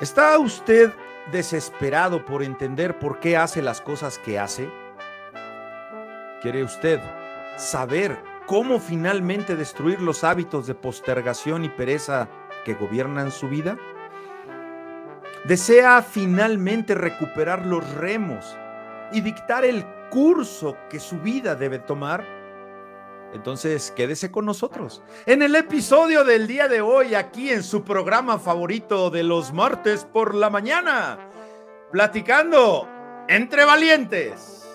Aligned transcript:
¿Está 0.00 0.38
usted 0.38 0.92
desesperado 1.32 2.24
por 2.24 2.44
entender 2.44 3.00
por 3.00 3.18
qué 3.18 3.36
hace 3.36 3.62
las 3.62 3.80
cosas 3.80 4.20
que 4.20 4.38
hace? 4.38 4.70
¿Quiere 6.40 6.62
usted 6.62 7.00
saber 7.56 8.16
cómo 8.46 8.78
finalmente 8.78 9.56
destruir 9.56 10.00
los 10.00 10.22
hábitos 10.22 10.68
de 10.68 10.76
postergación 10.76 11.64
y 11.64 11.68
pereza 11.68 12.28
que 12.64 12.74
gobiernan 12.74 13.32
su 13.32 13.48
vida? 13.48 13.76
¿Desea 15.46 16.00
finalmente 16.02 16.94
recuperar 16.94 17.66
los 17.66 17.92
remos 17.94 18.56
y 19.10 19.20
dictar 19.20 19.64
el 19.64 19.84
curso 20.10 20.76
que 20.88 21.00
su 21.00 21.18
vida 21.18 21.56
debe 21.56 21.80
tomar? 21.80 22.37
Entonces, 23.34 23.92
quédese 23.94 24.30
con 24.30 24.46
nosotros. 24.46 25.02
En 25.26 25.42
el 25.42 25.54
episodio 25.54 26.24
del 26.24 26.46
día 26.46 26.68
de 26.68 26.80
hoy, 26.80 27.14
aquí 27.14 27.50
en 27.50 27.62
su 27.62 27.84
programa 27.84 28.38
favorito 28.38 29.10
de 29.10 29.22
los 29.22 29.52
martes 29.52 30.04
por 30.04 30.34
la 30.34 30.50
mañana, 30.50 31.18
platicando 31.92 32.88
entre 33.28 33.64
valientes. 33.64 34.66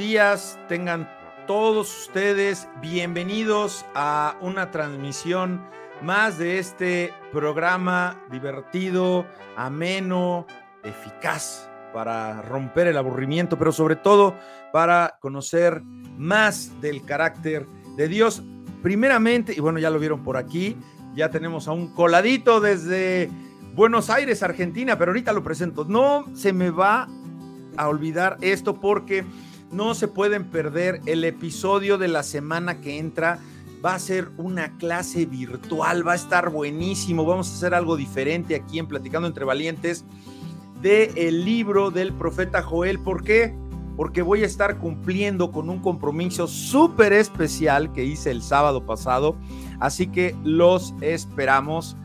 Días, 0.00 0.58
tengan 0.66 1.10
todos 1.46 2.04
ustedes 2.06 2.66
bienvenidos 2.80 3.84
a 3.94 4.34
una 4.40 4.70
transmisión 4.70 5.60
más 6.00 6.38
de 6.38 6.58
este 6.58 7.12
programa 7.32 8.18
divertido, 8.30 9.26
ameno, 9.58 10.46
eficaz 10.84 11.68
para 11.92 12.40
romper 12.40 12.86
el 12.86 12.96
aburrimiento, 12.96 13.58
pero 13.58 13.72
sobre 13.72 13.94
todo 13.94 14.34
para 14.72 15.18
conocer 15.20 15.82
más 16.16 16.80
del 16.80 17.04
carácter 17.04 17.66
de 17.98 18.08
Dios. 18.08 18.42
Primeramente, 18.82 19.52
y 19.54 19.60
bueno, 19.60 19.78
ya 19.80 19.90
lo 19.90 19.98
vieron 19.98 20.22
por 20.22 20.38
aquí, 20.38 20.78
ya 21.14 21.28
tenemos 21.28 21.68
a 21.68 21.72
un 21.72 21.94
coladito 21.94 22.62
desde 22.62 23.28
Buenos 23.74 24.08
Aires, 24.08 24.42
Argentina, 24.42 24.96
pero 24.96 25.10
ahorita 25.10 25.34
lo 25.34 25.42
presento. 25.42 25.84
No 25.84 26.24
se 26.34 26.54
me 26.54 26.70
va 26.70 27.06
a 27.76 27.86
olvidar 27.86 28.38
esto 28.40 28.80
porque 28.80 29.26
no 29.72 29.94
se 29.94 30.08
pueden 30.08 30.44
perder 30.44 31.00
el 31.06 31.24
episodio 31.24 31.98
de 31.98 32.08
la 32.08 32.22
semana 32.22 32.80
que 32.80 32.98
entra. 32.98 33.38
Va 33.84 33.94
a 33.94 33.98
ser 33.98 34.28
una 34.36 34.76
clase 34.76 35.24
virtual, 35.24 36.06
va 36.06 36.12
a 36.12 36.16
estar 36.16 36.50
buenísimo. 36.50 37.24
Vamos 37.24 37.50
a 37.50 37.54
hacer 37.54 37.74
algo 37.74 37.96
diferente 37.96 38.54
aquí 38.54 38.78
en 38.78 38.86
Platicando 38.86 39.26
entre 39.26 39.44
Valientes 39.44 40.04
de 40.82 41.12
el 41.16 41.44
libro 41.44 41.90
del 41.90 42.12
profeta 42.12 42.62
Joel. 42.62 42.98
¿Por 42.98 43.22
qué? 43.22 43.54
Porque 43.96 44.22
voy 44.22 44.42
a 44.42 44.46
estar 44.46 44.78
cumpliendo 44.78 45.50
con 45.50 45.70
un 45.70 45.80
compromiso 45.80 46.46
súper 46.46 47.12
especial 47.12 47.92
que 47.92 48.04
hice 48.04 48.30
el 48.30 48.42
sábado 48.42 48.84
pasado. 48.84 49.36
Así 49.78 50.08
que 50.08 50.34
los 50.42 50.94
esperamos 51.00 51.96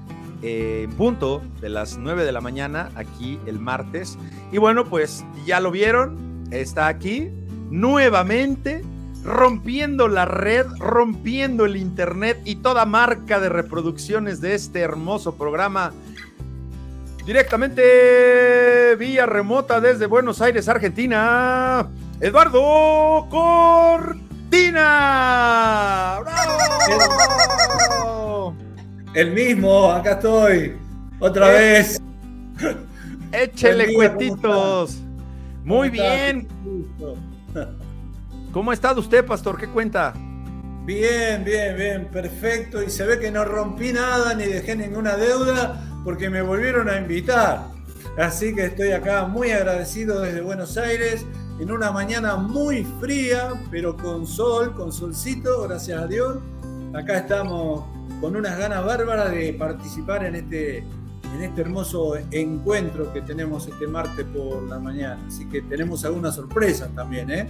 en 0.41 0.91
punto 0.91 1.41
de 1.61 1.69
las 1.69 1.97
9 1.97 2.23
de 2.23 2.31
la 2.31 2.41
mañana 2.41 2.91
aquí 2.95 3.39
el 3.47 3.59
martes. 3.59 4.17
Y 4.51 4.59
bueno, 4.59 4.85
pues 4.85 5.25
ya 5.45 5.59
lo 5.59 5.71
vieron, 5.71 6.45
está 6.51 6.87
aquí 6.87 7.31
nuevamente 7.69 8.83
rompiendo 9.25 10.07
la 10.07 10.25
red, 10.25 10.67
rompiendo 10.77 11.65
el 11.65 11.75
internet 11.77 12.39
y 12.45 12.57
toda 12.57 12.85
marca 12.85 13.39
de 13.39 13.49
reproducciones 13.49 14.39
de 14.39 14.53
este 14.53 14.81
hermoso 14.81 15.35
programa. 15.35 15.91
Directamente 17.25 18.95
vía 18.99 19.25
remota 19.25 19.81
desde 19.81 20.05
Buenos 20.05 20.41
Aires, 20.41 20.69
Argentina, 20.69 21.87
Eduardo 22.21 23.27
Cortina. 23.31 24.99
El 29.15 29.31
mismo, 29.31 29.91
acá 29.91 30.11
estoy, 30.11 30.77
otra 31.19 31.49
eh, 31.51 31.55
vez. 31.57 31.99
Échele 33.31 33.91
cuetitos. 33.95 34.99
Muy 35.63 35.89
bien. 35.89 36.54
¿Cómo 38.55 38.71
ha 38.71 38.73
estado 38.73 39.01
usted, 39.01 39.25
pastor? 39.25 39.59
¿Qué 39.59 39.67
cuenta? 39.67 40.13
Bien, 40.85 41.43
bien, 41.43 41.75
bien, 41.75 42.07
perfecto. 42.09 42.81
Y 42.81 42.89
se 42.89 43.05
ve 43.05 43.19
que 43.19 43.29
no 43.29 43.43
rompí 43.43 43.91
nada 43.91 44.33
ni 44.33 44.45
dejé 44.45 44.77
ninguna 44.77 45.17
deuda 45.17 45.83
porque 46.05 46.29
me 46.29 46.41
volvieron 46.41 46.87
a 46.87 46.97
invitar. 46.97 47.65
Así 48.17 48.55
que 48.55 48.67
estoy 48.67 48.93
acá 48.93 49.27
muy 49.27 49.51
agradecido 49.51 50.21
desde 50.21 50.39
Buenos 50.39 50.77
Aires 50.77 51.25
en 51.59 51.69
una 51.69 51.91
mañana 51.91 52.37
muy 52.37 52.85
fría, 53.01 53.61
pero 53.71 53.97
con 53.97 54.25
sol, 54.25 54.73
con 54.73 54.93
solcito, 54.93 55.63
gracias 55.63 56.01
a 56.01 56.07
Dios. 56.07 56.37
Acá 56.93 57.17
estamos 57.17 57.83
con 58.21 58.37
unas 58.37 58.57
ganas 58.57 58.85
bárbaras 58.85 59.31
de 59.31 59.51
participar 59.51 60.23
en 60.23 60.35
este, 60.35 60.77
en 60.77 61.41
este 61.41 61.59
hermoso 61.59 62.13
encuentro 62.31 63.11
que 63.11 63.19
tenemos 63.19 63.67
este 63.67 63.85
martes 63.85 64.25
por 64.33 64.63
la 64.63 64.79
mañana. 64.79 65.21
Así 65.27 65.45
que 65.49 65.61
tenemos 65.63 66.05
algunas 66.05 66.35
sorpresas 66.35 66.89
también, 66.95 67.29
¿eh? 67.31 67.49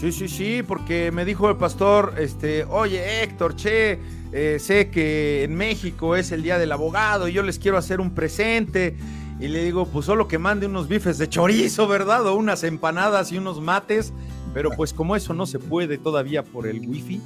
Sí, 0.00 0.12
sí, 0.12 0.28
sí, 0.28 0.62
porque 0.66 1.12
me 1.12 1.26
dijo 1.26 1.50
el 1.50 1.56
pastor, 1.56 2.14
este, 2.16 2.64
oye 2.64 3.22
Héctor, 3.22 3.54
che, 3.54 3.98
eh, 4.32 4.56
sé 4.58 4.88
que 4.88 5.44
en 5.44 5.54
México 5.54 6.16
es 6.16 6.32
el 6.32 6.42
Día 6.42 6.58
del 6.58 6.72
Abogado 6.72 7.28
y 7.28 7.34
yo 7.34 7.42
les 7.42 7.58
quiero 7.58 7.76
hacer 7.76 8.00
un 8.00 8.12
presente. 8.14 8.96
Y 9.38 9.48
le 9.48 9.62
digo, 9.62 9.84
pues 9.84 10.06
solo 10.06 10.26
que 10.26 10.38
mande 10.38 10.64
unos 10.64 10.88
bifes 10.88 11.18
de 11.18 11.28
chorizo, 11.28 11.86
¿verdad? 11.86 12.26
O 12.26 12.34
unas 12.34 12.64
empanadas 12.64 13.30
y 13.30 13.36
unos 13.36 13.60
mates. 13.60 14.14
Pero 14.54 14.70
pues 14.70 14.94
como 14.94 15.16
eso 15.16 15.34
no 15.34 15.44
se 15.44 15.58
puede 15.58 15.98
todavía 15.98 16.44
por 16.44 16.66
el 16.66 16.80
wifi, 16.80 17.20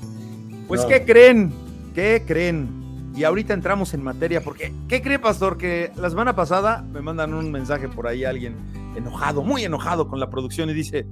pues 0.66 0.84
¿qué 0.84 1.04
creen? 1.04 1.52
¿Qué 1.94 2.24
creen? 2.26 3.12
Y 3.14 3.22
ahorita 3.22 3.54
entramos 3.54 3.94
en 3.94 4.02
materia 4.02 4.42
porque, 4.42 4.74
¿qué 4.88 5.00
cree, 5.00 5.20
pastor? 5.20 5.58
Que 5.58 5.92
la 5.94 6.10
semana 6.10 6.34
pasada 6.34 6.82
me 6.82 7.00
mandan 7.00 7.34
un 7.34 7.52
mensaje 7.52 7.88
por 7.88 8.08
ahí 8.08 8.24
alguien 8.24 8.56
enojado, 8.96 9.44
muy 9.44 9.62
enojado 9.62 10.08
con 10.08 10.18
la 10.18 10.28
producción 10.28 10.68
y 10.70 10.74
dice, 10.74 11.06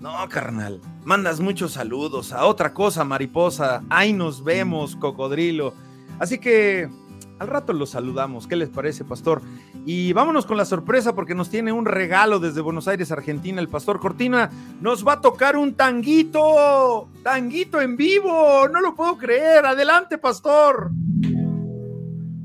no, 0.00 0.14
carnal, 0.28 0.80
mandas 1.04 1.40
muchos 1.40 1.72
saludos 1.72 2.32
a 2.32 2.46
otra 2.46 2.72
cosa, 2.72 3.04
mariposa. 3.04 3.82
Ahí 3.90 4.12
nos 4.12 4.44
vemos, 4.44 4.94
cocodrilo. 4.94 5.74
Así 6.20 6.38
que 6.38 6.88
al 7.38 7.48
rato 7.48 7.72
los 7.72 7.90
saludamos. 7.90 8.46
¿Qué 8.46 8.56
les 8.56 8.68
parece, 8.68 9.04
pastor? 9.04 9.42
Y 9.84 10.12
vámonos 10.12 10.46
con 10.46 10.56
la 10.56 10.64
sorpresa 10.64 11.14
porque 11.14 11.34
nos 11.34 11.50
tiene 11.50 11.72
un 11.72 11.84
regalo 11.84 12.38
desde 12.38 12.60
Buenos 12.60 12.88
Aires, 12.88 13.10
Argentina. 13.10 13.60
El 13.60 13.68
pastor 13.68 14.00
Cortina 14.00 14.50
nos 14.80 15.06
va 15.06 15.14
a 15.14 15.20
tocar 15.20 15.56
un 15.56 15.74
tanguito. 15.74 17.08
Tanguito 17.22 17.80
en 17.80 17.96
vivo. 17.96 18.68
No 18.68 18.80
lo 18.80 18.94
puedo 18.94 19.16
creer. 19.16 19.66
Adelante, 19.66 20.18
pastor. 20.18 20.90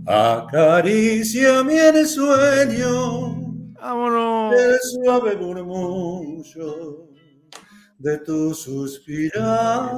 Acaricia 0.06 1.60
el 1.60 2.08
sueño. 2.08 3.42
Vámonos. 3.80 4.54
El 4.56 4.80
suave 4.80 5.36
murmullo 5.38 7.03
de 8.04 8.18
tu 8.18 8.54
suspirar. 8.54 9.90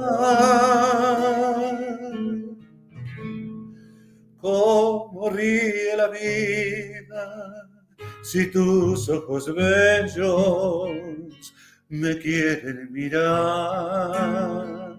Cómo 4.40 5.28
ríe 5.30 5.96
la 5.96 6.08
vida 6.08 7.68
si 8.22 8.48
tus 8.52 9.08
ojos 9.08 9.52
bellos 9.52 10.88
me 11.88 12.16
quieren 12.18 12.92
mirar. 12.92 14.94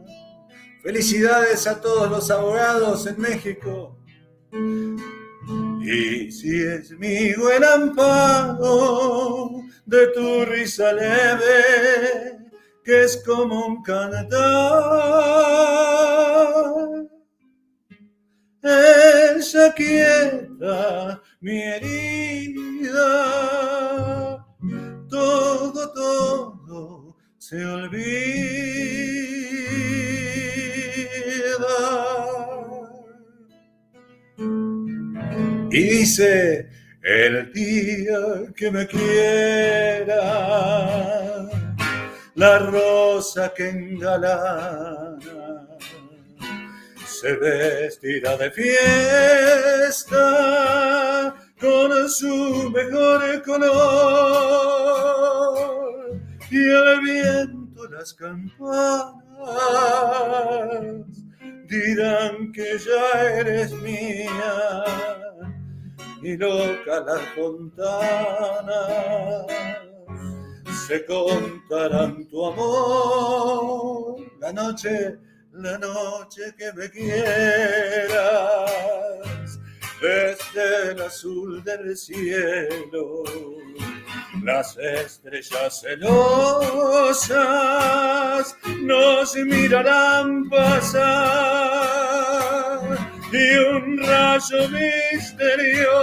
Felicidades 0.84 1.66
a 1.66 1.80
todos 1.80 2.12
los 2.12 2.30
abogados 2.30 3.08
en 3.08 3.22
México. 3.22 3.98
Y 5.82 6.30
si 6.30 6.62
es 6.62 6.92
mi 6.92 7.34
buen 7.36 7.64
amparo 7.64 9.50
de 9.86 10.08
tu 10.08 10.44
risa 10.44 10.92
leve, 10.92 12.47
que 12.88 13.04
es 13.04 13.18
como 13.26 13.68
un 13.68 13.84
cantar. 13.84 14.32
Ella 18.64 19.74
quieta 19.76 21.22
mi 21.42 21.62
herida, 21.64 23.04
todo, 25.10 25.92
todo 25.94 27.18
se 27.38 27.66
olvida. 27.66 28.08
Y 35.72 35.82
dice, 35.82 36.70
el 37.04 37.52
día 37.52 38.18
que 38.56 38.72
me 38.72 38.88
quiera 38.88 40.18
la 42.38 42.60
rosa 42.60 43.52
que 43.56 43.68
engalana 43.68 45.68
se 47.04 47.36
vestirá 47.36 48.38
de 48.38 48.52
fiesta 48.52 50.16
con 51.60 52.08
su 52.08 52.70
mejor 52.70 53.42
color. 53.42 53.82
Y 56.52 56.58
el 56.58 57.02
viento 57.02 57.90
las 57.90 58.14
campanas 58.14 59.16
dirán 61.68 62.52
que 62.52 62.78
ya 62.78 63.20
eres 63.40 63.72
mía. 63.82 64.84
Y 66.22 66.38
loca 66.38 67.00
las 67.00 67.22
fontanas 67.36 68.68
se 70.88 71.06
contarán 71.06 72.28
tu 72.30 72.46
amor. 72.46 74.16
La 74.40 74.54
noche 74.54 75.18
la 75.52 75.78
noche 75.78 76.54
que 76.58 76.72
me 76.74 76.90
quieras. 76.90 78.10
Desde 80.02 80.92
el 80.92 81.02
azul 81.02 81.64
del 81.64 81.98
cielo. 81.98 83.24
Las 84.44 84.78
estrellas 84.78 85.82
celosas 85.82 87.26
nos 88.82 89.36
mirarán 89.36 90.48
pasar 90.50 91.58
y 93.32 93.58
un 93.58 93.98
rayo 93.98 94.70
misterioso 94.70 95.98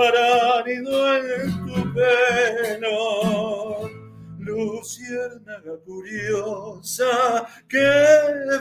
hará 0.00 0.64
nido 0.64 1.16
en 1.16 1.66
tu 1.66 1.94
pelo. 1.94 3.90
Luciérnaga 4.38 5.76
curiosa 5.84 7.46
que 7.68 7.78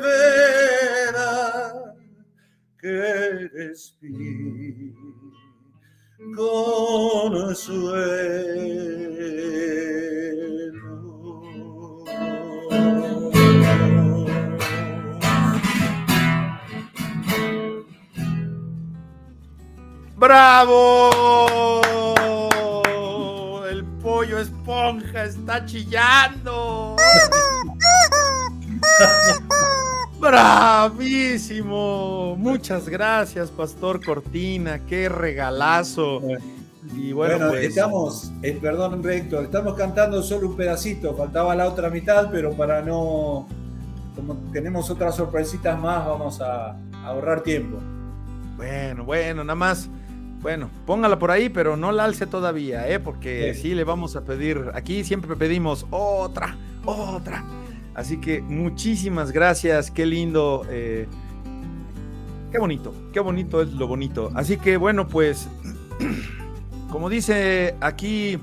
verá 0.01 1.37
que 2.79 2.87
eres 2.87 3.97
consuelo. 6.35 7.87
¡Bravo! 20.17 21.81
El 23.69 23.85
pollo 24.01 24.39
esponja 24.39 25.25
está 25.25 25.63
chillando. 25.65 26.95
Bravísimo. 30.19 32.35
Muchas 32.35 32.89
gracias, 32.89 33.51
Pastor 33.51 34.03
Cortina. 34.03 34.79
Qué 34.85 35.07
regalazo. 35.07 36.21
Y 36.95 37.11
bueno, 37.11 37.49
pues, 37.49 37.65
estamos, 37.65 38.31
eh, 38.41 38.57
perdón, 38.59 39.03
Rector, 39.03 39.43
estamos 39.43 39.75
cantando 39.75 40.23
solo 40.23 40.49
un 40.49 40.55
pedacito, 40.55 41.15
faltaba 41.15 41.53
la 41.53 41.67
otra 41.67 41.89
mitad, 41.89 42.29
pero 42.31 42.53
para 42.53 42.81
no, 42.81 43.47
como 44.15 44.35
tenemos 44.53 44.89
otras 44.89 45.15
sorpresitas 45.15 45.77
más, 45.77 46.05
vamos 46.05 46.39
a, 46.41 46.77
ahorrar 47.03 47.43
tiempo. 47.43 47.77
Bueno, 48.55 49.03
bueno, 49.03 49.43
nada 49.43 49.55
más, 49.55 49.89
bueno, 50.41 50.69
póngala 50.85 51.17
por 51.17 51.31
ahí, 51.31 51.49
pero 51.49 51.77
no 51.77 51.91
la 51.91 52.05
alce 52.05 52.27
todavía, 52.27 52.87
¿eh? 52.89 52.99
porque 52.99 53.53
sí 53.55 53.73
le 53.73 53.83
vamos 53.83 54.15
a 54.15 54.23
pedir, 54.23 54.71
aquí 54.73 55.03
siempre 55.03 55.35
pedimos 55.35 55.85
otra, 55.89 56.55
otra. 56.85 57.43
Así 57.95 58.17
que 58.17 58.41
muchísimas 58.41 59.31
gracias, 59.31 59.89
qué 59.89 60.05
lindo, 60.05 60.63
eh, 60.69 61.07
qué 62.51 62.59
bonito, 62.59 62.93
qué 63.11 63.19
bonito 63.19 63.61
es 63.61 63.73
lo 63.73 63.87
bonito. 63.87 64.31
Así 64.35 64.57
que 64.57 64.77
bueno, 64.77 65.07
pues, 65.07 65.49
como 66.91 67.09
dice 67.09 67.75
aquí 67.81 68.37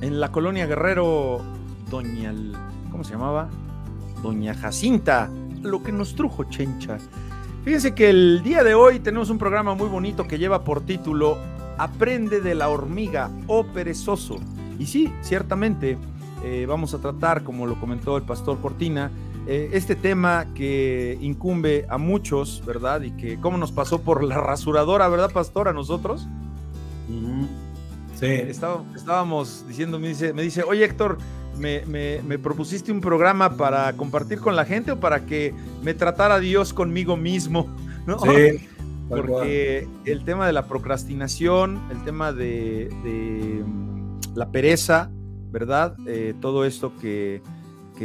en 0.00 0.20
la 0.20 0.32
colonia 0.32 0.66
Guerrero, 0.66 1.40
doña, 1.88 2.34
¿cómo 2.90 3.04
se 3.04 3.12
llamaba? 3.12 3.48
Doña 4.22 4.54
Jacinta, 4.54 5.30
lo 5.62 5.84
que 5.84 5.92
nos 5.92 6.16
trujo 6.16 6.44
Chencha. 6.44 6.98
Fíjense 7.66 7.96
que 7.96 8.08
el 8.08 8.44
día 8.44 8.62
de 8.62 8.76
hoy 8.76 9.00
tenemos 9.00 9.28
un 9.28 9.38
programa 9.38 9.74
muy 9.74 9.88
bonito 9.88 10.28
que 10.28 10.38
lleva 10.38 10.62
por 10.62 10.82
título 10.82 11.36
Aprende 11.78 12.40
de 12.40 12.54
la 12.54 12.68
hormiga 12.68 13.28
o 13.48 13.66
perezoso. 13.66 14.38
Y 14.78 14.86
sí, 14.86 15.12
ciertamente 15.20 15.98
eh, 16.44 16.64
vamos 16.68 16.94
a 16.94 16.98
tratar, 16.98 17.42
como 17.42 17.66
lo 17.66 17.80
comentó 17.80 18.16
el 18.16 18.22
pastor 18.22 18.60
Cortina, 18.60 19.10
eh, 19.48 19.70
este 19.72 19.96
tema 19.96 20.46
que 20.54 21.18
incumbe 21.20 21.86
a 21.88 21.98
muchos, 21.98 22.62
¿verdad? 22.64 23.02
Y 23.02 23.10
que 23.10 23.40
cómo 23.40 23.58
nos 23.58 23.72
pasó 23.72 24.00
por 24.00 24.22
la 24.22 24.38
rasuradora, 24.38 25.08
¿verdad, 25.08 25.32
pastor? 25.32 25.66
A 25.66 25.72
nosotros. 25.72 26.28
Sí. 28.14 28.26
estábamos 28.26 29.64
diciendo, 29.66 29.98
me 29.98 30.06
dice, 30.06 30.32
me 30.32 30.42
dice 30.42 30.62
oye 30.62 30.84
Héctor, 30.84 31.18
me, 31.58 31.84
me, 31.86 32.38
propusiste 32.38 32.92
un 32.92 33.00
programa 33.00 33.56
para 33.56 33.92
compartir 33.96 34.38
con 34.38 34.56
la 34.56 34.64
gente 34.64 34.92
o 34.92 35.00
para 35.00 35.26
que 35.26 35.54
me 35.82 35.94
tratara 35.94 36.38
Dios 36.38 36.72
conmigo 36.72 37.16
mismo, 37.16 37.68
¿no? 38.06 38.18
Sí. 38.18 38.68
Porque 39.08 39.86
el 40.04 40.24
tema 40.24 40.48
de 40.48 40.52
la 40.52 40.66
procrastinación, 40.66 41.80
el 41.92 42.02
tema 42.02 42.32
de, 42.32 42.88
de 43.04 43.62
mm, 43.64 44.18
la 44.34 44.50
pereza, 44.50 45.10
¿verdad? 45.50 45.96
Eh, 46.06 46.34
todo 46.40 46.64
esto 46.64 46.92
que, 47.00 47.40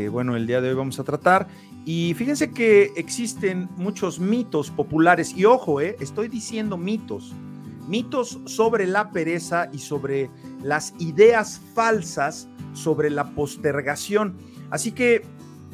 bueno, 0.09 0.36
el 0.36 0.48
día 0.48 0.62
de 0.62 0.69
hoy 0.69 0.75
vamos 0.75 1.00
a 1.00 1.03
tratar. 1.03 1.48
Y 1.86 2.13
fíjense 2.13 2.51
que 2.51 2.94
existen 2.95 3.68
muchos 3.75 4.19
mitos 4.19 4.69
populares, 4.69 5.36
y 5.36 5.45
ojo, 5.45 5.81
eh, 5.81 5.95
estoy 6.00 6.27
diciendo 6.27 6.77
mitos, 6.77 7.33
mitos 7.88 8.39
sobre 8.45 8.86
la 8.86 9.12
pereza 9.12 9.69
y 9.74 9.80
sobre 9.80 10.30
las 10.63 10.94
ideas 11.00 11.59
falsas 11.74 12.48
sobre 12.73 13.09
la 13.09 13.31
postergación. 13.31 14.35
Así 14.69 14.91
que 14.91 15.23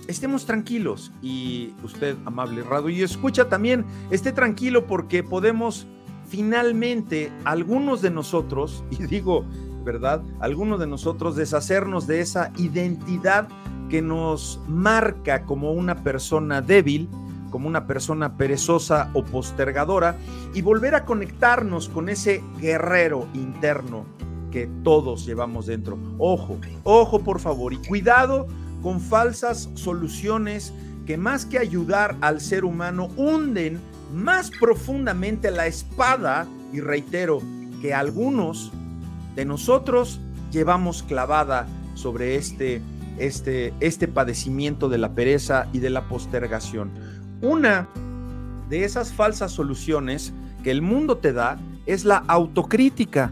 estemos 0.07 0.45
tranquilos 0.45 1.11
y 1.21 1.73
usted, 1.83 2.15
amable 2.25 2.63
Rado, 2.63 2.89
y 2.89 3.01
escucha 3.01 3.49
también, 3.49 3.85
esté 4.11 4.31
tranquilo 4.31 4.87
porque 4.87 5.23
podemos 5.23 5.87
finalmente, 6.27 7.31
algunos 7.45 8.01
de 8.01 8.11
nosotros, 8.11 8.83
y 8.91 9.03
digo 9.05 9.45
¿verdad? 9.87 10.21
Algunos 10.41 10.81
de 10.81 10.85
nosotros 10.85 11.37
deshacernos 11.37 12.07
de 12.07 12.19
esa 12.19 12.51
identidad 12.57 13.47
que 13.89 14.01
nos 14.01 14.59
marca 14.67 15.45
como 15.45 15.71
una 15.71 16.03
persona 16.03 16.61
débil, 16.61 17.07
como 17.51 17.69
una 17.69 17.87
persona 17.87 18.35
perezosa 18.35 19.09
o 19.13 19.23
postergadora 19.23 20.17
y 20.53 20.61
volver 20.61 20.93
a 20.93 21.05
conectarnos 21.05 21.87
con 21.87 22.09
ese 22.09 22.43
guerrero 22.59 23.27
interno 23.33 24.05
que 24.51 24.69
todos 24.83 25.25
llevamos 25.25 25.65
dentro. 25.65 25.97
Ojo, 26.17 26.57
ojo 26.83 27.23
por 27.23 27.39
favor 27.39 27.73
y 27.73 27.77
cuidado 27.77 28.47
con 28.81 28.99
falsas 29.01 29.69
soluciones 29.75 30.73
que 31.05 31.17
más 31.17 31.45
que 31.45 31.57
ayudar 31.57 32.15
al 32.21 32.41
ser 32.41 32.65
humano 32.65 33.09
hunden 33.15 33.79
más 34.13 34.51
profundamente 34.51 35.51
la 35.51 35.67
espada 35.67 36.47
y 36.73 36.79
reitero 36.79 37.41
que 37.81 37.93
algunos 37.93 38.71
de 39.35 39.45
nosotros 39.45 40.19
llevamos 40.51 41.03
clavada 41.03 41.67
sobre 41.93 42.35
este, 42.35 42.81
este, 43.17 43.73
este 43.79 44.07
padecimiento 44.07 44.89
de 44.89 44.97
la 44.97 45.13
pereza 45.13 45.67
y 45.73 45.79
de 45.79 45.89
la 45.89 46.07
postergación. 46.07 46.91
Una 47.41 47.87
de 48.69 48.83
esas 48.83 49.13
falsas 49.13 49.51
soluciones 49.51 50.33
que 50.63 50.71
el 50.71 50.81
mundo 50.81 51.17
te 51.17 51.33
da 51.33 51.57
es 51.85 52.03
la 52.03 52.17
autocrítica. 52.27 53.31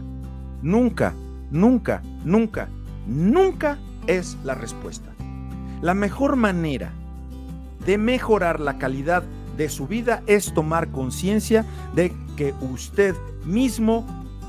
Nunca, 0.62 1.14
nunca, 1.50 2.02
nunca, 2.24 2.68
nunca 3.06 3.78
es 4.06 4.36
la 4.44 4.54
respuesta. 4.54 5.10
La 5.82 5.94
mejor 5.94 6.36
manera 6.36 6.92
de 7.84 7.98
mejorar 7.98 8.60
la 8.60 8.78
calidad 8.78 9.22
de 9.56 9.68
su 9.68 9.86
vida 9.86 10.22
es 10.26 10.52
tomar 10.52 10.88
conciencia 10.88 11.64
de 11.94 12.12
que 12.36 12.54
usted 12.60 13.14
mismo 13.44 14.04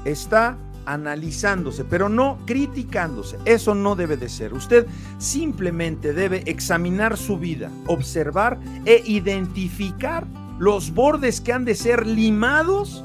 está 0.05 0.57
analizándose, 0.85 1.83
pero 1.83 2.07
no 2.07 2.37
criticándose. 2.45 3.37
Eso 3.45 3.75
no 3.75 3.95
debe 3.95 4.17
de 4.17 4.29
ser. 4.29 4.53
Usted 4.53 4.87
simplemente 5.17 6.13
debe 6.13 6.43
examinar 6.45 7.17
su 7.17 7.37
vida, 7.37 7.69
observar 7.87 8.57
e 8.85 9.03
identificar 9.05 10.25
los 10.59 10.93
bordes 10.93 11.41
que 11.41 11.53
han 11.53 11.65
de 11.65 11.75
ser 11.75 12.07
limados 12.07 13.03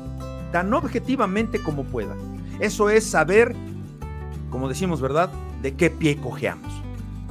tan 0.52 0.73
objetivamente 0.73 1.59
como 1.61 1.85
pueda. 1.85 2.14
Eso 2.61 2.90
es 2.90 3.04
saber, 3.04 3.54
como 4.50 4.68
decimos, 4.68 5.00
¿verdad?, 5.00 5.30
de 5.62 5.75
qué 5.75 5.90
pie 5.90 6.16
cojeamos. 6.16 6.73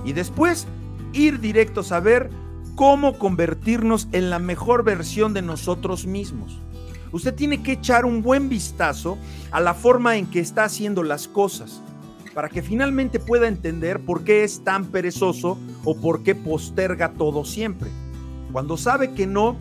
Y 0.06 0.14
después 0.14 0.68
ir 1.14 1.40
directo 1.40 1.82
a 1.82 1.84
saber 1.84 2.30
cómo 2.76 3.18
convertirnos 3.18 4.08
en 4.12 4.30
la 4.30 4.40
mejor 4.40 4.84
versión 4.84 5.34
de 5.34 5.42
nosotros 5.42 6.06
mismos 6.06 6.62
usted 7.12 7.36
tiene 7.36 7.62
que 7.62 7.74
echar 7.74 8.06
un 8.06 8.22
buen 8.22 8.50
vistazo 8.50 9.18
a 9.52 9.60
la 9.60 9.74
forma 9.74 10.18
en 10.18 10.28
que 10.28 10.40
está 10.40 10.64
haciendo 10.64 11.04
las 11.04 11.28
cosas 11.28 11.82
para 12.34 12.48
que 12.48 12.62
finalmente 12.62 13.20
pueda 13.20 13.48
entender 13.48 14.00
por 14.00 14.24
qué 14.24 14.44
es 14.44 14.64
tan 14.64 14.86
perezoso 14.86 15.58
o 15.84 16.00
por 16.00 16.24
qué 16.24 16.34
posterga 16.36 17.12
todo 17.14 17.44
siempre. 17.44 17.90
cuando 18.54 18.78
sabe 18.78 19.14
que 19.14 19.28
no, 19.28 19.56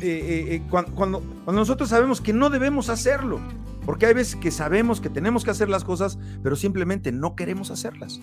eh, 0.00 0.46
eh, 0.50 0.62
cuando, 0.70 0.92
cuando, 0.94 1.22
nosotros 1.52 1.88
sabemos 1.88 2.20
que 2.20 2.32
no 2.32 2.50
debemos 2.50 2.88
hacerlo, 2.88 3.40
porque 3.88 4.04
hay 4.04 4.12
veces 4.12 4.36
que 4.36 4.50
sabemos 4.50 5.00
que 5.00 5.08
tenemos 5.08 5.44
que 5.44 5.50
hacer 5.50 5.70
las 5.70 5.82
cosas, 5.82 6.18
pero 6.42 6.56
simplemente 6.56 7.10
no 7.10 7.34
queremos 7.34 7.70
hacerlas. 7.70 8.20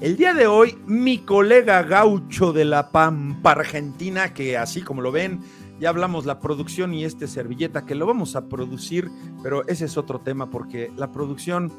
El 0.00 0.16
día 0.16 0.34
de 0.34 0.48
hoy, 0.48 0.76
mi 0.88 1.18
colega 1.18 1.80
gaucho 1.84 2.52
de 2.52 2.64
la 2.64 2.90
Pampa 2.90 3.52
Argentina, 3.52 4.34
que 4.34 4.58
así 4.58 4.82
como 4.82 5.02
lo 5.02 5.12
ven, 5.12 5.38
ya 5.78 5.90
hablamos 5.90 6.26
la 6.26 6.40
producción 6.40 6.94
y 6.94 7.04
este 7.04 7.28
servilleta 7.28 7.86
que 7.86 7.94
lo 7.94 8.06
vamos 8.06 8.34
a 8.34 8.48
producir, 8.48 9.08
pero 9.40 9.64
ese 9.68 9.84
es 9.84 9.96
otro 9.96 10.18
tema 10.18 10.50
porque 10.50 10.90
la 10.96 11.12
producción 11.12 11.72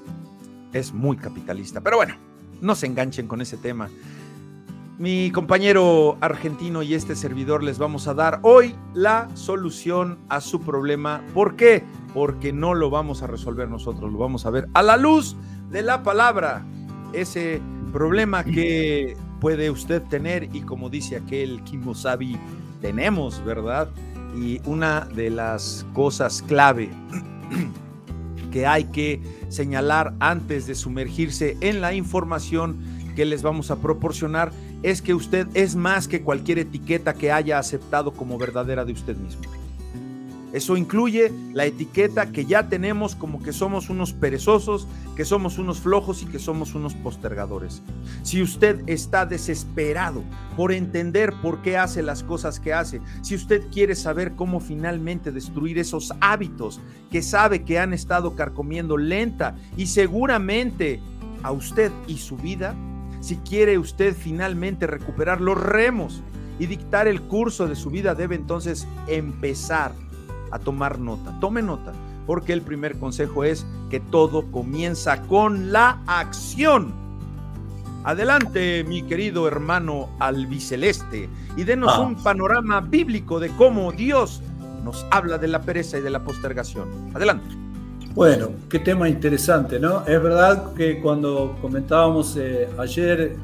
es 0.72 0.94
muy 0.94 1.18
capitalista. 1.18 1.82
Pero 1.82 1.98
bueno, 1.98 2.16
no 2.62 2.74
se 2.76 2.86
enganchen 2.86 3.28
con 3.28 3.42
ese 3.42 3.58
tema. 3.58 3.90
Mi 4.98 5.30
compañero 5.30 6.18
argentino 6.22 6.82
y 6.82 6.94
este 6.94 7.18
servidor 7.18 7.62
les 7.64 7.78
vamos 7.78 8.08
a 8.08 8.14
dar 8.14 8.40
hoy 8.44 8.76
la 8.94 9.28
solución 9.34 10.20
a 10.30 10.40
su 10.40 10.62
problema. 10.62 11.22
¿Por 11.34 11.58
qué? 11.58 11.84
Porque 12.14 12.54
no 12.54 12.74
lo 12.74 12.90
vamos 12.90 13.22
a 13.22 13.28
resolver 13.28 13.68
nosotros, 13.68 14.14
lo 14.14 14.18
vamos 14.18 14.46
a 14.46 14.52
ver 14.52 14.70
a 14.74 14.82
la 14.82 14.96
luz 14.96 15.36
de 15.70 15.82
la 15.82 16.02
palabra. 16.02 16.66
Ese 17.12 17.60
problema 17.92 18.46
que 18.46 19.18
puede 19.42 19.70
usted 19.70 20.02
tener 20.04 20.48
y 20.56 20.62
como 20.62 20.90
dice 20.90 21.18
aquel 21.18 21.62
Kimosabi, 21.66 22.38
tenemos, 22.80 23.44
¿verdad? 23.44 23.90
Y 24.34 24.62
una 24.64 25.02
de 25.02 25.30
las 25.30 25.86
cosas 25.94 26.42
clave 26.42 26.90
que 28.52 28.66
hay 28.66 28.86
que 28.86 29.22
señalar 29.50 30.14
antes 30.22 30.68
de 30.68 30.76
sumergirse 30.76 31.58
en 31.60 31.82
la 31.82 31.94
información 31.94 32.78
que 33.16 33.26
les 33.26 33.42
vamos 33.42 33.72
a 33.72 33.78
proporcionar 33.78 34.52
es 34.86 35.02
que 35.02 35.16
usted 35.16 35.48
es 35.56 35.76
más 35.76 36.08
que 36.08 36.22
cualquier 36.22 36.60
etiqueta 36.60 37.16
que 37.16 37.32
haya 37.32 37.58
aceptado 37.58 38.14
como 38.14 38.38
verdadera 38.38 38.86
de 38.86 38.94
usted 38.94 39.18
mismo. 39.18 39.42
Eso 40.54 40.78
incluye 40.78 41.34
la 41.54 41.66
etiqueta 41.66 42.32
que 42.32 42.46
ya 42.46 42.70
tenemos 42.70 43.16
como 43.16 43.42
que 43.42 43.52
somos 43.52 43.90
unos 43.90 44.14
perezosos, 44.14 44.88
que 45.16 45.26
somos 45.26 45.58
unos 45.58 45.80
flojos 45.80 46.22
y 46.22 46.28
que 46.28 46.38
somos 46.38 46.76
unos 46.76 46.94
postergadores. 46.94 47.82
Si 48.22 48.44
usted 48.44 48.84
está 48.86 49.26
desesperado 49.26 50.24
por 50.56 50.72
entender 50.72 51.34
por 51.42 51.64
qué 51.64 51.78
hace 51.78 52.04
las 52.04 52.22
cosas 52.22 52.60
que 52.60 52.72
hace, 52.72 53.02
si 53.24 53.34
usted 53.34 53.64
quiere 53.72 53.96
saber 53.96 54.36
cómo 54.36 54.60
finalmente 54.60 55.32
destruir 55.32 55.80
esos 55.80 56.14
hábitos 56.22 56.80
que 57.10 57.24
sabe 57.24 57.66
que 57.66 57.80
han 57.80 57.92
estado 57.92 58.36
carcomiendo 58.36 58.98
lenta 58.98 59.56
y 59.76 59.88
seguramente 59.88 61.02
a 61.42 61.52
usted 61.52 61.92
y 62.08 62.18
su 62.18 62.38
vida, 62.38 62.76
si 63.26 63.38
quiere 63.38 63.80
usted 63.80 64.16
finalmente 64.16 64.86
recuperar 64.86 65.42
los 65.42 65.60
remos 65.60 66.22
y 66.60 66.68
dictar 66.68 67.08
el 67.08 67.24
curso 67.24 67.68
de 67.68 67.76
su 67.76 67.90
vida, 67.90 68.14
debe 68.14 68.36
entonces 68.36 68.88
empezar 69.08 69.94
a 70.52 70.60
tomar 70.60 71.00
nota. 71.00 71.36
Tome 71.40 71.64
nota, 71.64 71.92
porque 72.28 72.54
el 72.54 72.62
primer 72.62 73.00
consejo 73.00 73.44
es 73.44 73.66
que 73.90 74.00
todo 74.00 74.52
comienza 74.52 75.24
con 75.24 75.72
la 75.72 76.04
acción. 76.06 76.94
Adelante, 78.04 78.84
mi 78.84 79.02
querido 79.02 79.48
hermano 79.48 80.08
albiceleste, 80.20 81.28
y 81.58 81.64
denos 81.64 81.94
ah. 81.96 82.02
un 82.02 82.16
panorama 82.18 82.80
bíblico 82.80 83.40
de 83.40 83.50
cómo 83.50 83.92
Dios 83.92 84.44
nos 84.84 85.04
habla 85.10 85.40
de 85.40 85.48
la 85.48 85.64
pereza 85.64 85.98
y 85.98 86.02
de 86.02 86.12
la 86.12 86.24
postergación. 86.24 86.88
Adelante. 87.16 87.65
Bueno, 88.16 88.52
qué 88.70 88.80
tema 88.80 89.10
interesante, 89.10 89.78
¿no? 89.78 90.06
Es 90.08 90.24
verdad 90.24 90.74
que 90.74 91.02
cuando 91.02 91.58
comentábamos 91.62 92.38
eh, 92.38 92.70
ayer, 92.78 93.36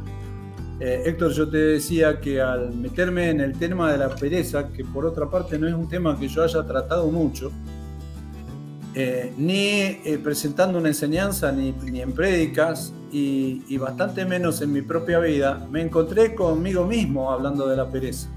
eh, 0.80 1.04
Héctor, 1.08 1.34
yo 1.34 1.50
te 1.50 1.58
decía 1.58 2.22
que 2.22 2.40
al 2.40 2.74
meterme 2.74 3.32
en 3.32 3.42
el 3.42 3.51
tema 3.60 3.92
de 3.92 3.98
la 3.98 4.16
pereza, 4.16 4.70
que 4.70 4.86
por 4.86 5.06
otra 5.06 5.30
parte 5.30 5.60
no 5.60 5.68
es 5.68 5.74
un 5.74 5.90
tema 5.90 6.18
que 6.18 6.30
yo 6.30 6.42
haya 6.42 6.63
tratado 6.63 7.08
mucho, 7.08 7.51
eh, 8.96 9.34
ni 9.38 10.18
presentando 10.20 10.80
una 10.80 10.88
enseñanza, 10.88 11.51
ni, 11.51 11.75
en 12.00 12.13
prédicas, 12.13 12.94
y, 13.12 13.63
y 13.68 13.78
bastante 13.78 14.24
menos 14.24 14.62
en 14.62 14.72
mi 14.72 14.82
propia 14.82 15.20
vida, 15.20 15.68
me 15.70 15.82
encontré 15.82 16.34
conmigo 16.34 16.86
mismo 16.86 17.30
hablando 17.30 17.68
de 17.68 17.75
la 17.75 17.90
pereza. 17.90 18.30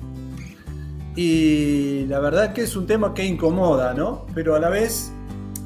Y 1.14 2.06
la 2.06 2.18
verdad 2.18 2.52
que 2.52 2.62
es 2.62 2.74
un 2.74 2.88
tema 2.88 3.14
que 3.14 3.24
incomoda, 3.24 3.94
¿no? 3.94 4.26
Pero 4.34 4.56
a 4.56 4.58
la 4.58 4.68
vez 4.68 5.13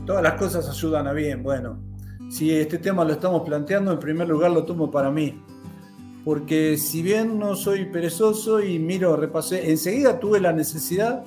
todas 0.08 0.22
las 0.22 0.34
cosas 0.40 0.66
ayudan 0.66 1.06
a 1.06 1.12
bien. 1.12 1.42
Bueno, 1.42 1.82
si 2.30 2.50
este 2.50 2.78
tema 2.78 3.04
lo 3.04 3.12
estamos 3.12 3.42
planteando, 3.42 3.92
en 3.92 3.98
primer 3.98 4.26
lugar 4.26 4.50
lo 4.50 4.64
tomo 4.64 4.90
para 4.90 5.10
mí. 5.10 5.38
Porque 6.24 6.78
si 6.78 7.02
bien 7.02 7.38
no 7.38 7.54
soy 7.54 7.84
perezoso 7.84 8.58
y 8.62 8.78
miro, 8.78 9.16
repasé, 9.16 9.70
enseguida 9.70 10.18
tuve 10.18 10.40
la 10.40 10.54
necesidad 10.54 11.24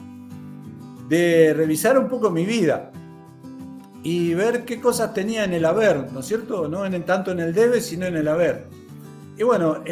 de 1.07 1.53
revisar 1.53 1.99
un 1.99 2.07
poco 2.07 2.31
mi 2.31 2.43
vida 2.43 2.91
y 4.01 4.33
ver 4.33 4.65
qué 4.65 4.81
cosas 4.81 5.13
tenía 5.13 5.43
en 5.43 5.53
el 5.53 5.65
haber, 5.65 6.11
¿no 6.11 6.21
es 6.21 6.25
cierto? 6.25 6.67
No 6.67 6.83
en 6.83 7.03
tanto 7.03 7.29
en 7.33 7.39
el 7.39 7.53
debe, 7.53 7.81
sino 7.81 8.07
en 8.07 8.15
el 8.15 8.27
haber. 8.27 8.67
Y 9.37 9.43
bueno, 9.43 9.83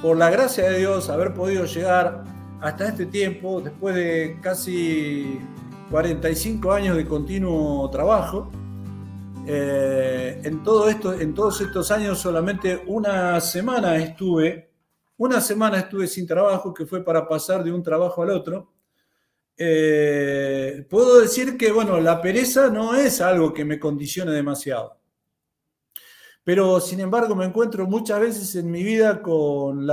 por 0.00 0.16
la 0.16 0.30
gracia 0.30 0.70
de 0.70 0.78
Dios, 0.78 1.10
haber 1.10 1.34
podido 1.34 1.64
llegar 1.64 2.22
hasta 2.60 2.86
este 2.86 3.06
tiempo, 3.06 3.60
después 3.60 3.96
de 3.96 4.38
casi 4.42 5.40
45 5.90 6.72
años 6.72 6.96
de 6.96 7.06
continuo 7.06 7.88
trabajo. 7.90 8.50
Eh, 9.46 10.40
en, 10.44 10.62
todo 10.62 10.88
esto, 10.88 11.14
en 11.14 11.32
todos 11.32 11.60
estos 11.62 11.90
años 11.90 12.18
solamente 12.18 12.82
una 12.86 13.40
semana 13.40 13.96
estuve, 13.96 14.70
una 15.16 15.40
semana 15.40 15.78
estuve 15.78 16.06
sin 16.06 16.26
trabajo, 16.26 16.74
que 16.74 16.84
fue 16.84 17.02
para 17.02 17.26
pasar 17.26 17.64
de 17.64 17.72
un 17.72 17.82
trabajo 17.82 18.22
al 18.22 18.30
otro. 18.30 18.72
Eh, 19.56 20.86
puedo 20.88 21.20
decir 21.20 21.56
que, 21.56 21.72
bueno, 21.72 21.98
la 22.00 22.20
pereza 22.20 22.68
no 22.68 22.94
es 22.94 23.20
algo 23.20 23.52
que 23.54 23.64
me 23.64 23.80
condicione 23.80 24.32
demasiado. 24.32 24.98
Pero, 26.44 26.80
sin 26.80 27.00
embargo, 27.00 27.34
me 27.34 27.46
encuentro 27.46 27.86
muchas 27.86 28.20
veces 28.20 28.54
en 28.56 28.70
mi 28.70 28.82
vida 28.82 29.20
con 29.22 29.88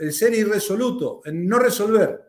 el 0.00 0.12
ser 0.12 0.34
irresoluto, 0.34 1.20
en 1.24 1.46
no 1.46 1.58
resolver 1.58 2.25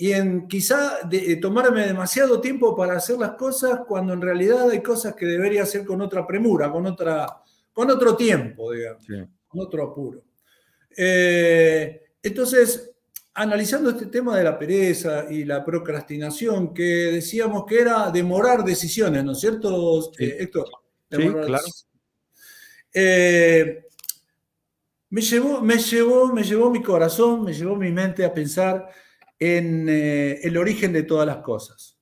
y 0.00 0.12
en 0.12 0.46
quizá 0.46 1.00
de, 1.08 1.34
tomarme 1.36 1.84
demasiado 1.84 2.40
tiempo 2.40 2.76
para 2.76 2.96
hacer 2.96 3.18
las 3.18 3.32
cosas 3.32 3.80
cuando 3.86 4.12
en 4.12 4.22
realidad 4.22 4.70
hay 4.70 4.80
cosas 4.80 5.16
que 5.16 5.26
debería 5.26 5.64
hacer 5.64 5.84
con 5.84 6.00
otra 6.00 6.24
premura, 6.24 6.70
con, 6.70 6.86
otra, 6.86 7.42
con 7.72 7.90
otro 7.90 8.14
tiempo, 8.14 8.70
digamos, 8.70 9.04
con 9.48 9.60
otro 9.60 9.82
apuro. 9.82 10.22
Eh, 10.96 12.00
entonces, 12.22 12.92
analizando 13.34 13.90
este 13.90 14.06
tema 14.06 14.38
de 14.38 14.44
la 14.44 14.56
pereza 14.56 15.26
y 15.28 15.44
la 15.44 15.64
procrastinación, 15.64 16.72
que 16.72 17.10
decíamos 17.10 17.64
que 17.66 17.80
era 17.80 18.08
demorar 18.12 18.62
decisiones, 18.62 19.24
¿no 19.24 19.32
es 19.32 19.40
cierto, 19.40 20.12
eh, 20.16 20.36
Héctor? 20.38 20.68
sí, 21.10 21.28
claro. 21.28 21.66
Eh, 22.94 23.84
me, 25.10 25.20
llevó, 25.22 25.60
me, 25.60 25.76
llevó, 25.76 26.32
me 26.32 26.44
llevó 26.44 26.70
mi 26.70 26.82
corazón, 26.82 27.42
me 27.42 27.52
llevó 27.52 27.74
mi 27.74 27.90
mente 27.90 28.24
a 28.24 28.32
pensar 28.32 28.88
en 29.38 29.88
eh, 29.88 30.40
el 30.42 30.56
origen 30.56 30.92
de 30.92 31.04
todas 31.04 31.26
las 31.26 31.38
cosas. 31.38 31.96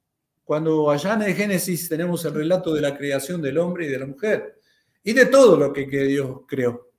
Cuando 0.45 0.91
allá 0.91 1.15
en 1.15 1.23
el 1.23 1.35
Génesis 1.35 1.89
tenemos 1.89 2.25
el 2.25 2.35
relato 2.35 2.73
de 2.73 2.81
la 2.81 2.97
creación 2.97 3.43
del 3.43 3.59
hombre 3.59 3.87
y 3.87 3.89
de 3.89 3.99
la 3.99 4.07
mujer 4.07 4.61
y 5.03 5.13
de 5.13 5.27
todo 5.27 5.57
lo 5.57 5.73
que, 5.73 5.87
Dios 5.87 6.43
creó. 6.47 6.91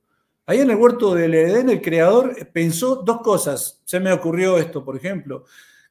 Ahí 0.45 0.59
en 0.59 0.69
el 0.69 0.77
huerto 0.77 1.13
del 1.13 1.33
Edén 1.33 1.69
el 1.69 1.81
creador 1.81 2.35
pensó 2.53 2.97
dos 2.97 3.21
cosas. 3.21 3.81
Se 3.83 3.99
me 3.99 4.11
ocurrió 4.13 4.57
esto, 4.57 4.83
por 4.83 4.95
ejemplo, 4.95 5.45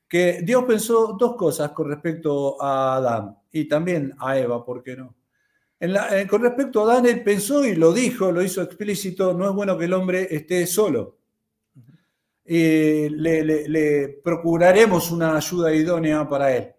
que 0.08 0.40
Dios 0.42 0.64
pensó 0.64 1.16
dos 1.18 1.36
cosas 1.36 1.72
con 1.72 1.88
respecto 1.88 2.60
a 2.62 2.96
Adán 2.96 3.36
y 3.52 3.66
también 3.66 4.14
a 4.18 4.38
Eva, 4.38 4.64
¿por 4.64 4.82
qué 4.82 4.96
no? 4.96 5.14
Eh, 5.78 6.26
con 6.28 6.42
respecto 6.42 6.80
a 6.80 6.92
Adán, 6.92 7.06
él 7.06 7.22
pensó 7.22 7.64
y 7.66 7.74
lo 7.74 7.92
dijo, 7.92 8.32
lo 8.32 8.42
hizo 8.42 8.62
explícito, 8.62 9.34
no 9.34 9.48
es 9.48 9.54
bueno 9.54 9.76
que 9.76 9.84
el 9.84 9.92
hombre 9.92 10.26
esté 10.30 10.66
solo. 10.66 11.15
Eh, 12.48 13.10
le, 13.12 14.20
procuraremos 14.22 15.10
una 15.10 15.36
ayuda 15.36 15.74
idónea 15.74 16.28
para 16.28 16.56
él. 16.56 16.72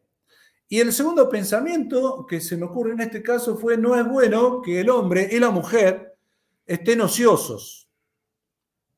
Y 0.70 0.80
el 0.80 0.94
segundo 0.94 1.30
pensamiento 1.30 2.26
que 2.26 2.40
se 2.40 2.56
me 2.56 2.66
ocurre 2.66 2.94
en 2.94 3.02
este 3.02 3.22
caso 3.22 3.58
fue, 3.58 3.78
no 3.78 3.96
es 3.96 4.08
bueno 4.08 4.62
que 4.62 4.80
el 4.80 4.90
hombre 4.90 5.28
y 5.30 5.40
la 5.40 5.50
mujer 5.50 6.16
estén 6.66 7.02
ociosos, 7.02 7.90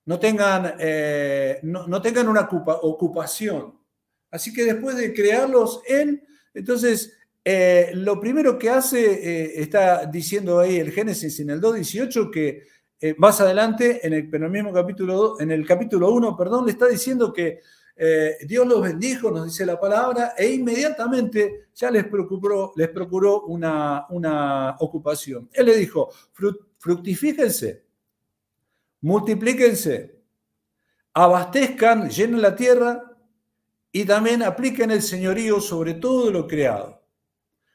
no 0.05 0.19
tengan, 0.19 0.75
eh, 0.79 1.59
no, 1.63 2.01
tengan 2.01 2.27
una 2.27 2.47
ocupación. 2.81 3.75
Así 4.31 4.53
que 4.53 4.65
después 4.65 4.95
de 4.95 5.13
crearlos, 5.13 5.81
él, 5.88 6.23
entonces, 6.53 7.17
eh, 7.43 7.91
lo 7.93 8.19
primero 8.19 8.59
que 8.59 8.69
hace, 8.69 9.61
está 9.61 10.05
diciendo 10.05 10.59
ahí 10.59 10.77
el 10.77 10.91
Génesis 10.91 11.39
en 11.39 11.51
el 11.51 11.61
2.18, 11.61 12.31
que 12.31 12.63
eh, 13.01 13.15
más 13.18 13.39
adelante, 13.39 14.06
en 14.06 14.13
el, 14.13 14.50
mismo 14.50 14.74
capítulo, 14.74 15.39
en 15.39 15.51
el 15.51 15.65
capítulo 15.65 16.12
1, 16.12 16.36
perdón, 16.36 16.65
le 16.65 16.72
está 16.72 16.88
diciendo 16.88 17.32
que 17.32 17.62
eh, 17.96 18.38
Dios 18.46 18.68
los 18.68 18.82
bendijo, 18.82 19.32
nos 19.32 19.46
dice 19.46 19.65
la 19.65 19.79
palabra, 19.79 20.34
e 20.38 20.50
inmediatamente 20.50 21.70
ya 21.74 21.89
les 21.91 22.06
procuró, 22.06 22.74
les 22.75 22.89
procuró 22.89 23.44
una, 23.44 24.06
una 24.10 24.75
ocupación. 24.79 25.50
Él 25.53 25.68
le 25.68 25.77
dijo, 25.77 26.10
fructifíquense, 26.77 27.86
multiplíquense, 29.01 30.22
abastezcan, 31.13 32.10
llenen 32.10 32.41
la 32.41 32.56
tierra 32.56 33.18
y 33.94 34.03
también 34.03 34.44
apliquen 34.44 34.91
el 34.91 35.01
señorío 35.01 35.62
sobre 35.62 35.94
todo 35.94 36.32
lo 36.32 36.48
creado. 36.48 37.01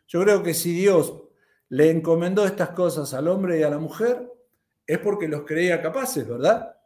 Yo 0.06 0.20
creo 0.20 0.42
que 0.42 0.52
si 0.52 0.72
Dios 0.74 1.22
le 1.70 1.90
encomendó 1.90 2.44
estas 2.44 2.70
cosas 2.70 3.14
al 3.14 3.28
hombre 3.28 3.58
y 3.58 3.62
a 3.62 3.70
la 3.70 3.78
mujer, 3.78 4.33
es 4.86 4.98
porque 4.98 5.28
los 5.28 5.44
creía 5.44 5.80
capaces, 5.80 6.26
¿verdad? 6.26 6.76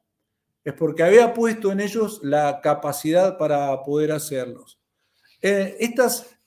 Es 0.64 0.74
porque 0.74 1.02
había 1.02 1.32
puesto 1.34 1.72
en 1.72 1.80
ellos 1.80 2.20
la 2.22 2.60
capacidad 2.60 3.38
para 3.38 3.82
poder 3.82 4.12
hacerlos. 4.12 4.80
Eh, 5.40 5.76
estas, 5.80 6.38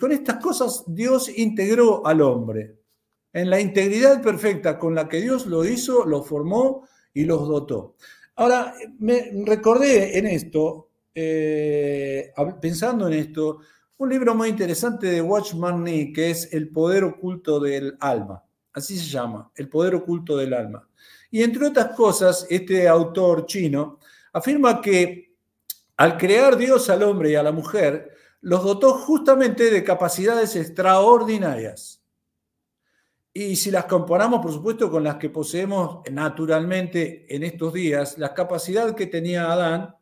con 0.00 0.12
estas 0.12 0.36
cosas 0.36 0.84
Dios 0.86 1.30
integró 1.36 2.06
al 2.06 2.20
hombre. 2.20 2.78
En 3.32 3.50
la 3.50 3.60
integridad 3.60 4.22
perfecta 4.22 4.78
con 4.78 4.94
la 4.94 5.08
que 5.08 5.20
Dios 5.20 5.46
lo 5.46 5.64
hizo, 5.64 6.04
lo 6.04 6.22
formó 6.22 6.86
y 7.12 7.24
los 7.24 7.48
dotó. 7.48 7.96
Ahora, 8.36 8.74
me 8.98 9.32
recordé 9.44 10.18
en 10.18 10.26
esto, 10.26 10.90
eh, 11.14 12.32
pensando 12.60 13.08
en 13.08 13.14
esto, 13.14 13.60
un 13.96 14.08
libro 14.08 14.34
muy 14.34 14.48
interesante 14.48 15.06
de 15.06 15.22
Watchman 15.22 15.82
Nee, 15.82 16.12
que 16.12 16.30
es 16.30 16.52
El 16.52 16.70
poder 16.70 17.04
oculto 17.04 17.60
del 17.60 17.96
alma. 18.00 18.44
Así 18.72 18.98
se 18.98 19.06
llama, 19.06 19.50
El 19.54 19.68
poder 19.68 19.94
oculto 19.94 20.36
del 20.36 20.52
alma. 20.52 20.88
Y 21.34 21.42
entre 21.42 21.66
otras 21.66 21.96
cosas, 21.96 22.46
este 22.48 22.86
autor 22.86 23.46
chino 23.46 23.98
afirma 24.32 24.80
que 24.80 25.34
al 25.96 26.16
crear 26.16 26.56
Dios 26.56 26.88
al 26.90 27.02
hombre 27.02 27.32
y 27.32 27.34
a 27.34 27.42
la 27.42 27.50
mujer, 27.50 28.12
los 28.40 28.62
dotó 28.62 28.94
justamente 28.94 29.68
de 29.68 29.82
capacidades 29.82 30.54
extraordinarias. 30.54 32.00
Y 33.32 33.56
si 33.56 33.72
las 33.72 33.86
comparamos, 33.86 34.42
por 34.42 34.52
supuesto, 34.52 34.88
con 34.88 35.02
las 35.02 35.16
que 35.16 35.28
poseemos 35.28 36.08
naturalmente 36.08 37.26
en 37.34 37.42
estos 37.42 37.72
días, 37.72 38.16
la 38.16 38.32
capacidad 38.32 38.94
que 38.94 39.08
tenía 39.08 39.50
Adán 39.50 39.92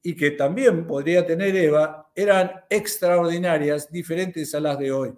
y 0.00 0.14
que 0.14 0.30
también 0.30 0.86
podría 0.86 1.26
tener 1.26 1.56
Eva 1.56 2.08
eran 2.14 2.52
extraordinarias, 2.70 3.90
diferentes 3.90 4.54
a 4.54 4.60
las 4.60 4.78
de 4.78 4.92
hoy. 4.92 5.12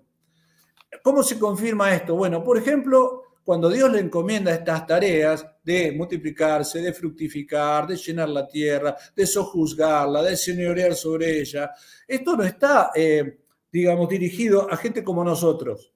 ¿Cómo 1.02 1.22
se 1.22 1.38
confirma 1.38 1.94
esto? 1.94 2.14
Bueno, 2.16 2.42
por 2.42 2.56
ejemplo, 2.56 3.19
cuando 3.44 3.68
Dios 3.68 3.90
le 3.90 4.00
encomienda 4.00 4.52
estas 4.52 4.86
tareas 4.86 5.46
de 5.62 5.92
multiplicarse, 5.92 6.80
de 6.80 6.92
fructificar, 6.92 7.86
de 7.86 7.96
llenar 7.96 8.28
la 8.28 8.46
tierra, 8.46 8.96
de 9.14 9.26
sojuzgarla, 9.26 10.22
de 10.22 10.36
señorear 10.36 10.94
sobre 10.94 11.40
ella, 11.40 11.72
esto 12.06 12.36
no 12.36 12.44
está, 12.44 12.90
eh, 12.94 13.38
digamos, 13.72 14.08
dirigido 14.08 14.70
a 14.70 14.76
gente 14.76 15.02
como 15.02 15.24
nosotros, 15.24 15.92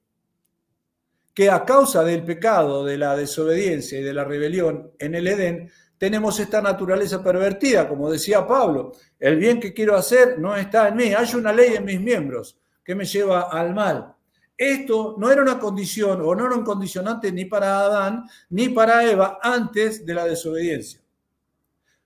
que 1.33 1.49
a 1.49 1.65
causa 1.65 2.03
del 2.03 2.23
pecado, 2.23 2.85
de 2.85 2.97
la 2.97 3.15
desobediencia 3.15 3.99
y 3.99 4.03
de 4.03 4.13
la 4.13 4.23
rebelión 4.23 4.91
en 4.99 5.15
el 5.15 5.27
Edén, 5.27 5.69
tenemos 5.97 6.39
esta 6.39 6.61
naturaleza 6.61 7.23
pervertida, 7.23 7.87
como 7.87 8.11
decía 8.11 8.45
Pablo, 8.45 8.93
el 9.19 9.37
bien 9.37 9.59
que 9.59 9.73
quiero 9.73 9.95
hacer 9.95 10.39
no 10.39 10.55
está 10.55 10.89
en 10.89 10.95
mí, 10.95 11.13
hay 11.13 11.33
una 11.35 11.53
ley 11.53 11.75
en 11.75 11.85
mis 11.85 12.01
miembros 12.01 12.57
que 12.83 12.95
me 12.95 13.05
lleva 13.05 13.49
al 13.51 13.73
mal. 13.73 14.14
Esto 14.57 15.15
no 15.17 15.31
era 15.31 15.41
una 15.41 15.59
condición 15.59 16.21
o 16.21 16.33
no 16.33 16.45
era 16.45 16.55
un 16.55 16.63
condicionante 16.63 17.31
ni 17.31 17.45
para 17.45 17.79
Adán 17.79 18.23
ni 18.49 18.69
para 18.69 19.09
Eva 19.09 19.39
antes 19.41 20.05
de 20.05 20.13
la 20.13 20.25
desobediencia. 20.25 21.01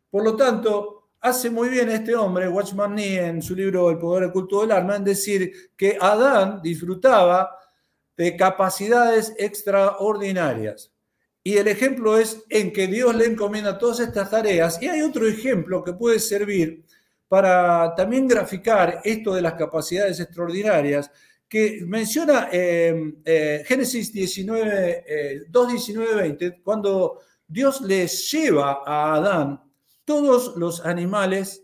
Por 0.10 0.24
lo 0.24 0.36
tanto, 0.36 1.10
hace 1.22 1.50
muy 1.50 1.70
bien 1.70 1.90
este 1.90 2.16
hombre, 2.16 2.48
Watchman 2.48 2.96
Nee, 2.96 3.28
en 3.28 3.42
su 3.42 3.56
libro 3.56 3.90
El 3.92 4.00
poder 4.00 4.26
oculto 4.26 4.62
del 4.62 4.72
alma, 4.72 4.96
en 4.96 5.04
decir 5.04 5.72
que 5.78 5.98
Adán 6.00 6.62
disfrutaba 6.62 7.56
de 8.18 8.36
capacidades 8.36 9.34
extraordinarias. 9.38 10.92
Y 11.44 11.58
el 11.58 11.68
ejemplo 11.68 12.18
es 12.18 12.44
en 12.50 12.74
que 12.74 12.88
Dios 12.88 13.16
le 13.16 13.26
encomienda 13.26 13.78
todas 13.78 14.02
estas 14.02 14.30
tareas. 14.30 14.82
Y 14.82 14.88
hay 14.88 15.02
otro 15.02 15.26
ejemplo 15.28 15.84
que 15.84 15.94
puede 15.94 16.20
servir 16.20 16.84
para 17.30 17.94
también 17.96 18.28
graficar 18.28 19.02
esto 19.04 19.34
de 19.34 19.42
las 19.42 19.54
capacidades 19.54 20.20
extraordinarias, 20.20 21.10
que 21.50 21.82
menciona 21.86 22.48
eh, 22.52 23.14
eh, 23.26 23.64
Génesis 23.66 24.14
19, 24.14 25.48
2, 25.50 25.68
19, 25.68 26.16
20, 26.16 26.62
cuando 26.62 27.20
Dios 27.48 27.82
les 27.82 28.32
lleva 28.32 28.84
a 28.86 29.16
Adán 29.16 29.60
todos 30.06 30.56
los 30.56 30.86
animales, 30.86 31.64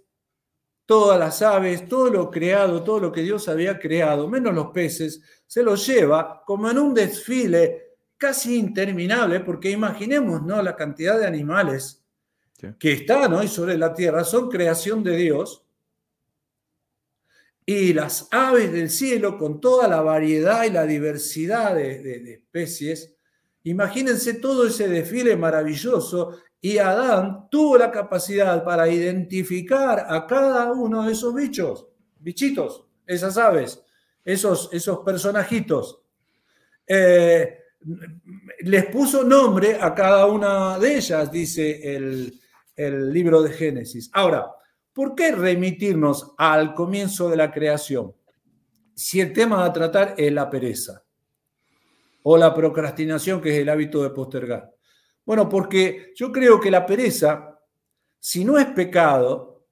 todas 0.85 1.19
las 1.19 1.41
aves, 1.41 1.87
todo 1.87 2.09
lo 2.09 2.29
creado, 2.29 2.83
todo 2.83 2.99
lo 2.99 3.11
que 3.11 3.21
Dios 3.21 3.47
había 3.47 3.79
creado, 3.79 4.27
menos 4.27 4.53
los 4.53 4.67
peces, 4.67 5.21
se 5.47 5.63
los 5.63 5.85
lleva 5.85 6.43
como 6.45 6.69
en 6.69 6.77
un 6.77 6.93
desfile 6.93 7.97
casi 8.17 8.57
interminable, 8.57 9.39
porque 9.41 9.69
imaginemos 9.69 10.41
¿no? 10.43 10.61
la 10.61 10.75
cantidad 10.75 11.19
de 11.19 11.27
animales 11.27 12.03
que 12.79 12.93
están 12.93 13.33
hoy 13.33 13.47
sobre 13.47 13.77
la 13.77 13.93
tierra, 13.93 14.23
son 14.23 14.49
creación 14.49 15.03
de 15.03 15.17
Dios, 15.17 15.64
y 17.65 17.93
las 17.93 18.27
aves 18.31 18.71
del 18.71 18.89
cielo 18.89 19.37
con 19.37 19.59
toda 19.59 19.87
la 19.87 20.01
variedad 20.01 20.65
y 20.65 20.69
la 20.69 20.85
diversidad 20.85 21.73
de, 21.75 22.33
especies. 22.33 23.15
Imagínense 23.63 24.35
todo 24.35 24.67
ese 24.67 24.87
desfile 24.87 25.35
maravilloso 25.35 26.37
y 26.61 26.77
Adán 26.77 27.47
tuvo 27.49 27.77
la 27.77 27.91
capacidad 27.91 28.63
para 28.63 28.87
identificar 28.87 30.05
a 30.07 30.27
cada 30.27 30.71
uno 30.73 31.03
de 31.03 31.13
esos 31.13 31.33
bichos, 31.33 31.87
bichitos, 32.19 32.85
esas 33.07 33.37
aves, 33.37 33.81
esos, 34.23 34.69
esos 34.71 34.99
personajitos. 34.99 36.01
Eh, 36.87 37.57
les 38.59 38.85
puso 38.87 39.23
nombre 39.23 39.77
a 39.79 39.93
cada 39.93 40.27
una 40.27 40.77
de 40.77 40.97
ellas, 40.97 41.31
dice 41.31 41.95
el, 41.95 42.39
el 42.75 43.11
libro 43.11 43.41
de 43.41 43.51
Génesis. 43.51 44.09
Ahora, 44.13 44.51
¿Por 44.95 45.13
qué 45.13 45.33
remitirnos 45.33 46.31
al 46.37 46.73
comienzo 46.73 47.29
de 47.29 47.35
la 47.35 47.51
creación? 47.51 48.15
Si 48.93 49.19
el 49.19 49.33
tema 49.33 49.65
a 49.65 49.73
tratar 49.73 50.15
es 50.17 50.31
la 50.31 50.49
pereza 50.49 51.03
o 52.23 52.37
la 52.37 52.53
procrastinación, 52.53 53.41
que 53.41 53.49
es 53.53 53.59
el 53.59 53.67
hábito 53.67 54.01
de 54.01 54.11
postergar. 54.11 54.73
Bueno, 55.25 55.49
porque 55.49 56.13
yo 56.15 56.31
creo 56.31 56.61
que 56.61 56.71
la 56.71 56.85
pereza, 56.85 57.59
si 58.17 58.45
no 58.45 58.57
es 58.57 58.67
pecado, 58.67 59.67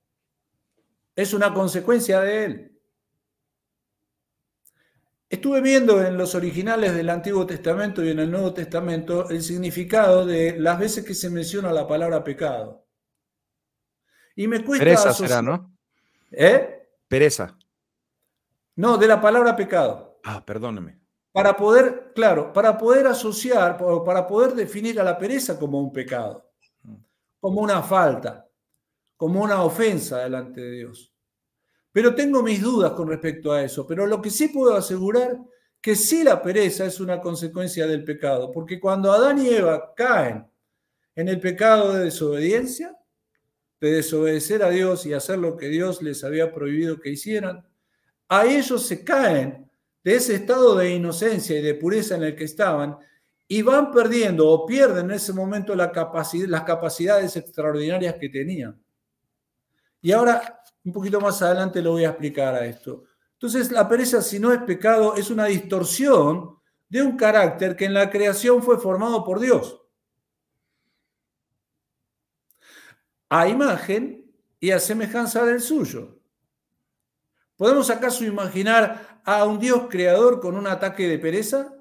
es 1.15 1.33
una 1.33 1.53
consecuencia 1.53 2.19
de 2.19 2.43
él. 2.43 2.79
Estuve 5.29 5.61
viendo 5.61 6.05
en 6.05 6.17
los 6.17 6.35
originales 6.35 6.93
del 6.93 7.09
Antiguo 7.09 7.45
Testamento 7.45 8.03
y 8.03 8.09
en 8.09 8.19
el 8.19 8.29
Nuevo 8.29 8.53
Testamento 8.53 9.29
el 9.29 9.41
significado 9.41 10.25
de 10.25 10.59
las 10.59 10.77
veces 10.77 11.05
que 11.05 11.13
se 11.13 11.29
menciona 11.29 11.71
la 11.71 11.87
palabra 11.87 12.25
pecado. 12.25 12.82
Y 14.35 14.47
me 14.47 14.63
cuesta. 14.63 14.83
Pereza 14.83 15.13
será, 15.13 15.41
¿no? 15.41 15.71
¿Eh? 16.31 16.87
Pereza. 17.07 17.57
No, 18.75 18.97
de 18.97 19.07
la 19.07 19.21
palabra 19.21 19.55
pecado. 19.55 20.19
Ah, 20.23 20.43
perdóneme. 20.43 20.99
Para 21.31 21.55
poder, 21.55 22.11
claro, 22.13 22.53
para 22.53 22.77
poder 22.77 23.07
asociar, 23.07 23.77
para 23.77 24.27
poder 24.27 24.53
definir 24.53 24.99
a 24.99 25.03
la 25.03 25.17
pereza 25.17 25.57
como 25.57 25.79
un 25.79 25.91
pecado, 25.91 26.51
como 27.39 27.61
una 27.61 27.81
falta, 27.81 28.47
como 29.17 29.41
una 29.41 29.63
ofensa 29.63 30.19
delante 30.19 30.61
de 30.61 30.71
Dios. 30.71 31.11
Pero 31.91 32.15
tengo 32.15 32.41
mis 32.41 32.61
dudas 32.61 32.91
con 32.93 33.07
respecto 33.07 33.51
a 33.51 33.63
eso. 33.63 33.85
Pero 33.85 34.05
lo 34.07 34.21
que 34.21 34.29
sí 34.29 34.47
puedo 34.47 34.75
asegurar 34.75 35.39
que 35.79 35.95
sí 35.95 36.23
la 36.23 36.41
pereza 36.41 36.85
es 36.85 36.99
una 36.99 37.19
consecuencia 37.19 37.85
del 37.85 38.03
pecado, 38.03 38.51
porque 38.51 38.79
cuando 38.79 39.11
Adán 39.11 39.39
y 39.39 39.49
Eva 39.49 39.93
caen 39.93 40.47
en 41.13 41.27
el 41.27 41.39
pecado 41.39 41.93
de 41.93 42.05
desobediencia, 42.05 42.97
de 43.83 43.95
desobedecer 43.95 44.63
a 44.63 44.69
Dios 44.69 45.05
y 45.05 45.13
hacer 45.13 45.39
lo 45.39 45.57
que 45.57 45.67
Dios 45.67 46.01
les 46.01 46.23
había 46.23 46.53
prohibido 46.53 47.01
que 47.01 47.09
hicieran, 47.09 47.67
a 48.29 48.45
ellos 48.45 48.85
se 48.87 49.03
caen 49.03 49.69
de 50.03 50.15
ese 50.15 50.35
estado 50.35 50.75
de 50.75 50.91
inocencia 50.91 51.59
y 51.59 51.61
de 51.61 51.73
pureza 51.75 52.15
en 52.15 52.23
el 52.23 52.35
que 52.35 52.45
estaban 52.45 52.97
y 53.45 53.61
van 53.61 53.91
perdiendo 53.91 54.49
o 54.49 54.65
pierden 54.65 55.05
en 55.05 55.11
ese 55.11 55.33
momento 55.33 55.75
las 55.75 55.91
capacidades 55.91 57.35
extraordinarias 57.35 58.15
que 58.19 58.29
tenían. 58.29 58.81
Y 60.01 60.13
ahora, 60.13 60.61
un 60.85 60.93
poquito 60.93 61.19
más 61.19 61.41
adelante 61.41 61.81
lo 61.81 61.91
voy 61.91 62.05
a 62.05 62.09
explicar 62.09 62.55
a 62.55 62.65
esto. 62.65 63.03
Entonces, 63.33 63.69
la 63.69 63.87
pereza, 63.87 64.21
si 64.21 64.39
no 64.39 64.53
es 64.53 64.61
pecado, 64.61 65.15
es 65.15 65.29
una 65.29 65.45
distorsión 65.45 66.57
de 66.87 67.01
un 67.01 67.17
carácter 67.17 67.75
que 67.75 67.85
en 67.85 67.93
la 67.93 68.09
creación 68.09 68.63
fue 68.63 68.79
formado 68.79 69.25
por 69.25 69.41
Dios. 69.41 69.82
A 73.33 73.47
imagen 73.47 74.31
y 74.59 74.69
a 74.69 74.79
semejanza 74.79 75.43
del 75.43 75.59
suyo. 75.59 76.19
¿Podemos 77.55 77.89
acaso 77.89 78.23
imaginar 78.23 79.21
a 79.25 79.45
un 79.45 79.57
Dios 79.57 79.87
creador 79.89 80.39
con 80.39 80.55
un 80.55 80.67
ataque 80.67 81.07
de 81.07 81.17
pereza 81.17 81.73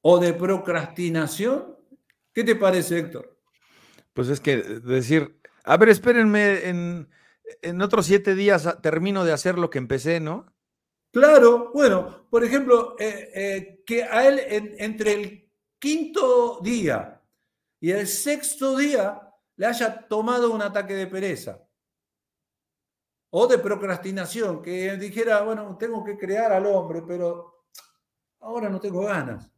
o 0.00 0.18
de 0.18 0.32
procrastinación? 0.32 1.76
¿Qué 2.32 2.42
te 2.42 2.56
parece, 2.56 2.98
Héctor? 2.98 3.38
Pues 4.12 4.28
es 4.28 4.40
que 4.40 4.56
decir, 4.56 5.38
a 5.62 5.76
ver, 5.76 5.90
espérenme, 5.90 6.68
en, 6.68 7.80
otros 7.80 8.06
siete 8.06 8.34
días 8.34 8.68
termino 8.82 9.24
de 9.24 9.32
hacer 9.32 9.58
lo 9.58 9.70
que 9.70 9.78
empecé, 9.78 10.18
¿no? 10.18 10.52
Claro, 11.12 11.70
bueno, 11.72 12.26
por 12.28 12.42
ejemplo, 12.42 12.96
eh, 12.98 13.30
eh, 13.32 13.82
que 13.86 14.02
a 14.02 14.26
él 14.26 14.40
entre 14.78 15.12
el 15.12 15.48
quinto 15.78 16.58
día 16.60 17.22
y 17.78 17.92
el 17.92 18.08
sexto 18.08 18.76
día 18.76 19.31
le 19.56 19.66
haya 19.66 20.06
tomado 20.08 20.50
un 20.52 20.62
ataque 20.62 20.94
de 20.94 21.06
pereza. 21.06 21.60
o 23.34 23.46
de 23.46 23.56
procrastinación, 23.56 24.60
que 24.60 24.94
dijera, 24.98 25.40
bueno, 25.40 25.78
tengo 25.78 26.04
que 26.04 26.18
crear 26.18 26.52
al 26.52 26.66
hombre, 26.66 27.02
pero 27.06 27.64
ahora 28.40 28.68
no 28.68 28.78
tengo 28.78 29.06
ganas. 29.06 29.50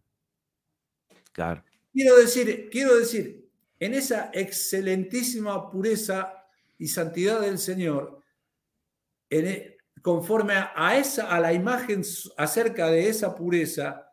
Claro. 1.33 1.65
Quiero 1.93 2.17
decir, 2.17 2.69
quiero 2.71 2.95
decir, 2.95 3.51
en 3.81 3.95
esa 3.95 4.31
excelentísima 4.33 5.69
pureza 5.73 6.47
y 6.79 6.87
santidad 6.87 7.41
del 7.41 7.59
Señor, 7.59 8.23
e, 9.29 9.77
conforme 10.03 10.55
a, 10.55 10.97
esa, 10.97 11.35
a 11.35 11.41
la 11.41 11.53
imagen 11.53 12.03
acerca 12.37 12.89
de 12.89 13.09
esa 13.09 13.35
pureza 13.35 14.09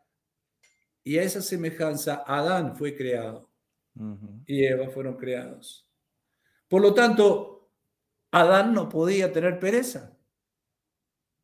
y 1.04 1.18
a 1.18 1.22
esa 1.22 1.40
semejanza, 1.40 2.24
Adán 2.26 2.76
fue 2.76 2.96
creado 2.96 3.51
y 4.46 4.64
Eva 4.64 4.88
fueron 4.88 5.16
creados. 5.16 5.88
Por 6.68 6.80
lo 6.82 6.94
tanto, 6.94 7.70
Adán 8.30 8.72
no 8.72 8.88
podía 8.88 9.32
tener 9.32 9.58
pereza. 9.58 10.16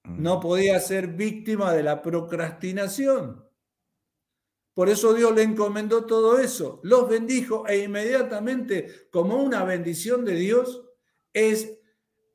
No 0.05 0.41
podía 0.41 0.81
ser 0.81 1.09
víctima 1.09 1.73
de 1.75 1.83
la 1.83 2.01
procrastinación. 2.01 3.45
Por 4.73 4.89
eso 4.89 5.13
Dios 5.13 5.35
le 5.35 5.43
encomendó 5.43 6.07
todo 6.07 6.39
eso. 6.39 6.81
Los 6.85 7.09
bendijo 7.09 7.67
e 7.67 7.79
inmediatamente, 7.79 9.09
como 9.11 9.37
una 9.37 9.65
bendición 9.65 10.25
de 10.25 10.35
Dios, 10.35 10.85
es 11.33 11.79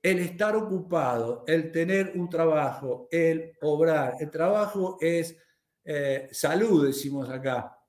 el 0.03 0.19
estar 0.19 0.55
ocupado, 0.55 1.45
el 1.47 1.71
tener 1.71 2.11
un 2.15 2.29
trabajo, 2.29 3.07
el 3.09 3.53
obrar. 3.61 4.15
El 4.19 4.29
trabajo 4.29 4.97
es 4.99 5.37
eh, 5.85 6.27
salud, 6.31 6.85
decimos 6.85 7.29
acá. 7.29 7.79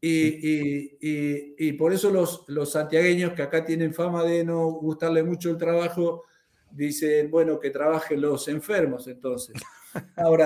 Y, 0.00 1.72
por 1.72 1.92
eso 1.92 2.10
los, 2.10 2.44
los 2.48 2.72
santiagueños 2.72 3.34
que 3.34 3.42
acá 3.42 3.64
tienen 3.64 3.92
fama 3.92 4.24
de 4.24 4.44
no 4.44 4.70
gustarle 4.70 5.22
mucho 5.22 5.50
el 5.50 5.56
trabajo, 5.56 6.24
dicen, 6.70 7.30
bueno, 7.30 7.58
que 7.58 7.70
trabajen 7.70 8.20
los 8.20 8.48
enfermos 8.48 9.06
entonces. 9.08 9.56
Ahora, 10.16 10.44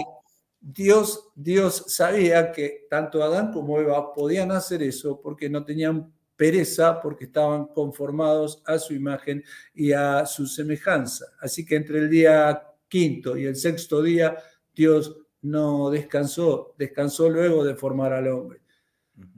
Dios, 0.60 1.28
Dios 1.34 1.84
sabía 1.88 2.50
que 2.50 2.86
tanto 2.88 3.22
Adán 3.22 3.52
como 3.52 3.78
Eva 3.78 4.12
podían 4.14 4.50
hacer 4.50 4.82
eso 4.82 5.20
porque 5.20 5.50
no 5.50 5.64
tenían 5.64 6.12
pereza, 6.36 7.00
porque 7.00 7.26
estaban 7.26 7.66
conformados 7.66 8.62
a 8.66 8.78
su 8.78 8.94
imagen 8.94 9.44
y 9.74 9.92
a 9.92 10.26
su 10.26 10.46
semejanza. 10.46 11.26
Así 11.40 11.64
que 11.64 11.76
entre 11.76 11.98
el 11.98 12.10
día 12.10 12.62
quinto 12.88 13.36
y 13.36 13.44
el 13.44 13.56
sexto 13.56 14.02
día, 14.02 14.36
Dios 14.74 15.16
no 15.42 15.90
descansó, 15.90 16.74
descansó 16.78 17.28
luego 17.28 17.62
de 17.62 17.76
formar 17.76 18.12
al 18.12 18.28
hombre. 18.28 18.63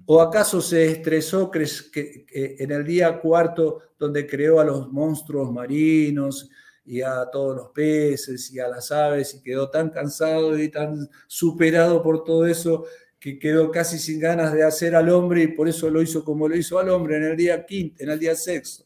¿O 0.07 0.21
acaso 0.21 0.61
se 0.61 0.87
estresó 0.87 1.51
en 1.53 2.71
el 2.71 2.85
día 2.85 3.19
cuarto 3.21 3.81
donde 3.99 4.27
creó 4.27 4.61
a 4.61 4.65
los 4.65 4.91
monstruos 4.93 5.53
marinos 5.53 6.49
y 6.85 7.03
a 7.03 7.29
todos 7.31 7.57
los 7.57 7.69
peces 7.71 8.53
y 8.53 8.61
a 8.61 8.69
las 8.69 8.93
aves 8.93 9.35
y 9.35 9.43
quedó 9.43 9.69
tan 9.69 9.91
cansado 9.91 10.57
y 10.57 10.69
tan 10.69 11.09
superado 11.27 12.03
por 12.03 12.23
todo 12.23 12.47
eso 12.47 12.87
que 13.19 13.39
quedó 13.39 13.71
casi 13.73 13.99
sin 13.99 14.21
ganas 14.21 14.53
de 14.53 14.62
hacer 14.62 14.95
al 14.95 15.09
hombre 15.09 15.43
y 15.43 15.49
por 15.49 15.69
eso 15.69 15.91
lo 15.91 16.01
hizo 16.01 16.25
como 16.25 16.49
lo 16.49 16.57
hizo 16.57 16.79
al 16.79 16.91
hombre 16.91 17.17
en 17.17 17.25
el 17.25 17.37
día 17.37 17.67
quinto, 17.67 18.03
en 18.05 18.11
el 18.11 18.19
día 18.21 18.37
sexto? 18.37 18.85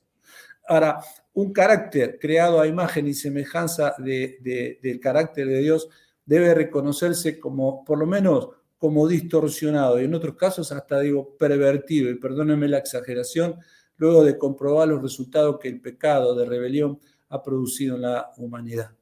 Ahora, 0.67 1.01
un 1.35 1.53
carácter 1.53 2.19
creado 2.19 2.61
a 2.61 2.67
imagen 2.67 3.07
y 3.07 3.15
semejanza 3.15 3.95
del 3.99 5.01
carácter 5.01 5.47
de 5.47 5.59
Dios 5.59 5.89
debe 6.25 6.55
reconocerse 6.55 7.39
como, 7.39 7.85
por 7.85 7.99
lo 7.99 8.07
menos, 8.07 8.49
como 8.81 9.07
distorsionado 9.07 10.01
y 10.01 10.05
en 10.05 10.15
otros 10.15 10.37
casos 10.37 10.73
hasta 10.73 11.01
digo 11.01 11.37
pervertido, 11.37 12.09
y 12.09 12.15
perdónenme 12.15 12.67
la 12.67 12.79
exageración, 12.79 13.57
luego 13.99 14.25
de 14.25 14.39
comprobar 14.39 14.89
los 14.89 15.03
resultados 15.03 15.59
que 15.61 15.69
el 15.69 15.83
pecado 15.83 16.35
de 16.35 16.47
rebelión 16.47 16.99
ha 17.29 17.43
producido 17.43 17.97
en 17.97 18.03
la 18.03 18.31
humanidad. 18.39 18.93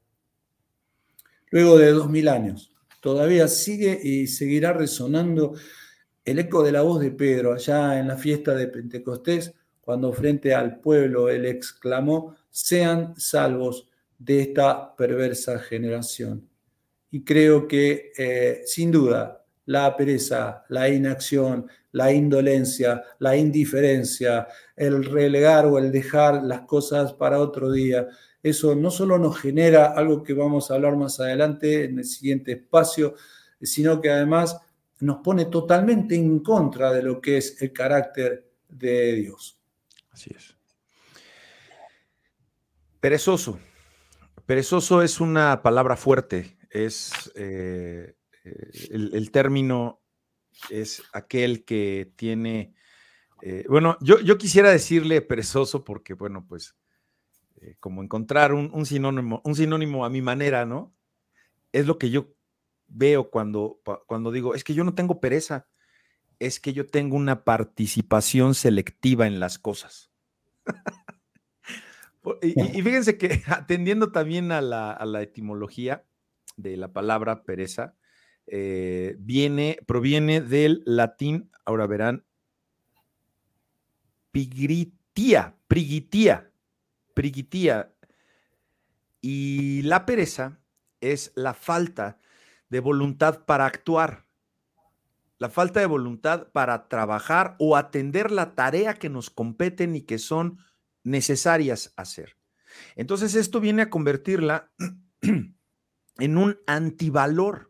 Luego 1.49 1.77
de 1.77 1.91
dos 1.91 2.09
mil 2.09 2.27
años, 2.27 2.73
todavía 2.99 3.47
sigue 3.47 3.97
y 4.03 4.27
seguirá 4.27 4.73
resonando 4.73 5.53
el 6.25 6.39
eco 6.39 6.61
de 6.61 6.73
la 6.73 6.81
voz 6.81 6.99
de 6.99 7.11
Pedro 7.11 7.53
allá 7.53 7.97
en 7.99 8.09
la 8.09 8.17
fiesta 8.17 8.53
de 8.53 8.67
Pentecostés, 8.67 9.53
cuando 9.79 10.11
frente 10.11 10.53
al 10.53 10.81
pueblo 10.81 11.29
él 11.29 11.45
exclamó, 11.45 12.35
sean 12.49 13.13
salvos 13.15 13.87
de 14.17 14.41
esta 14.41 14.93
perversa 14.93 15.57
generación. 15.57 16.49
Y 17.11 17.23
creo 17.23 17.65
que, 17.65 18.11
eh, 18.17 18.61
sin 18.65 18.91
duda, 18.91 19.38
la 19.69 19.95
pereza, 19.95 20.65
la 20.69 20.89
inacción, 20.89 21.67
la 21.91 22.11
indolencia, 22.11 23.03
la 23.19 23.37
indiferencia, 23.37 24.47
el 24.75 25.05
relegar 25.05 25.67
o 25.67 25.77
el 25.77 25.91
dejar 25.91 26.41
las 26.43 26.61
cosas 26.61 27.13
para 27.13 27.39
otro 27.39 27.71
día. 27.71 28.07
Eso 28.41 28.73
no 28.73 28.89
solo 28.89 29.19
nos 29.19 29.39
genera 29.39 29.93
algo 29.93 30.23
que 30.23 30.33
vamos 30.33 30.71
a 30.71 30.73
hablar 30.73 30.95
más 30.95 31.19
adelante 31.19 31.83
en 31.83 31.99
el 31.99 32.05
siguiente 32.05 32.53
espacio, 32.53 33.13
sino 33.61 34.01
que 34.01 34.09
además 34.09 34.59
nos 35.01 35.17
pone 35.17 35.45
totalmente 35.45 36.15
en 36.15 36.39
contra 36.39 36.91
de 36.91 37.03
lo 37.03 37.21
que 37.21 37.37
es 37.37 37.61
el 37.61 37.71
carácter 37.71 38.49
de 38.67 39.13
Dios. 39.13 39.59
Así 40.09 40.31
es. 40.35 40.57
Perezoso. 42.99 43.59
Perezoso 44.47 45.03
es 45.03 45.21
una 45.21 45.61
palabra 45.61 45.95
fuerte, 45.95 46.57
es 46.71 47.31
eh, 47.35 48.15
eh, 48.43 48.69
el, 48.91 49.31
término 49.31 50.01
es 50.69 51.03
aquel 51.13 51.65
que 51.65 52.11
tiene, 52.15 52.73
eh, 53.41 53.65
bueno, 53.69 53.97
yo, 54.01 54.19
yo, 54.19 54.37
quisiera 54.37 54.71
decirle 54.71 55.21
perezoso 55.21 55.83
porque, 55.83 56.13
bueno, 56.13 56.45
pues 56.47 56.75
eh, 57.61 57.75
como 57.79 58.01
encontrar 58.01 58.53
un, 58.53 58.85
sinónimo, 58.85 59.41
un 59.43 59.55
sinónimo 59.55 60.05
a 60.05 60.09
mi 60.09 60.21
manera, 60.21 60.65
¿no? 60.65 60.95
Es 61.71 61.85
lo 61.85 61.97
que 61.97 62.09
yo 62.09 62.33
veo 62.87 63.29
cuando, 63.29 63.81
cuando 64.07 64.31
digo, 64.31 64.55
es 64.55 64.63
que 64.63 64.73
yo 64.73 64.83
no 64.83 64.95
tengo 64.95 65.19
pereza, 65.19 65.67
es 66.39 66.59
que 66.59 66.73
yo 66.73 66.87
tengo 66.87 67.17
una 67.17 67.43
participación 67.43 68.55
selectiva 68.55 69.27
en 69.27 69.39
las 69.39 69.59
cosas. 69.59 70.11
y, 72.41 72.81
fíjense 72.81 73.17
que 73.17 73.43
atendiendo 73.47 74.11
también 74.11 74.51
a 74.51 74.61
la, 74.61 74.91
a 74.91 75.05
la 75.05 75.21
etimología 75.21 76.05
de 76.55 76.77
la 76.77 76.93
palabra 76.93 77.43
pereza, 77.43 77.95
eh, 78.51 79.15
viene, 79.19 79.77
proviene 79.85 80.41
del 80.41 80.81
latín, 80.85 81.51
ahora 81.65 81.85
verán, 81.85 82.25
pigritia, 84.31 85.55
prigitia, 85.67 86.51
prigitia. 87.13 87.93
Y 89.21 89.83
la 89.83 90.05
pereza 90.05 90.59
es 90.99 91.31
la 91.35 91.53
falta 91.53 92.19
de 92.69 92.79
voluntad 92.79 93.45
para 93.45 93.65
actuar, 93.65 94.25
la 95.37 95.49
falta 95.49 95.79
de 95.79 95.85
voluntad 95.85 96.47
para 96.51 96.87
trabajar 96.87 97.55
o 97.59 97.75
atender 97.75 98.31
la 98.31 98.55
tarea 98.55 98.95
que 98.95 99.09
nos 99.09 99.29
competen 99.29 99.95
y 99.95 100.01
que 100.01 100.17
son 100.17 100.57
necesarias 101.03 101.93
hacer. 101.97 102.37
Entonces 102.95 103.35
esto 103.35 103.59
viene 103.59 103.83
a 103.83 103.89
convertirla 103.89 104.71
en 105.21 106.37
un 106.37 106.57
antivalor 106.65 107.68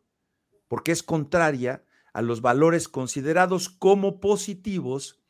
porque 0.70 0.94
es 0.94 1.04
contraria 1.04 1.84
a 2.14 2.22
los 2.22 2.42
valores 2.42 2.88
considerados 2.88 3.68
como 3.68 4.22
positivos 4.22 5.22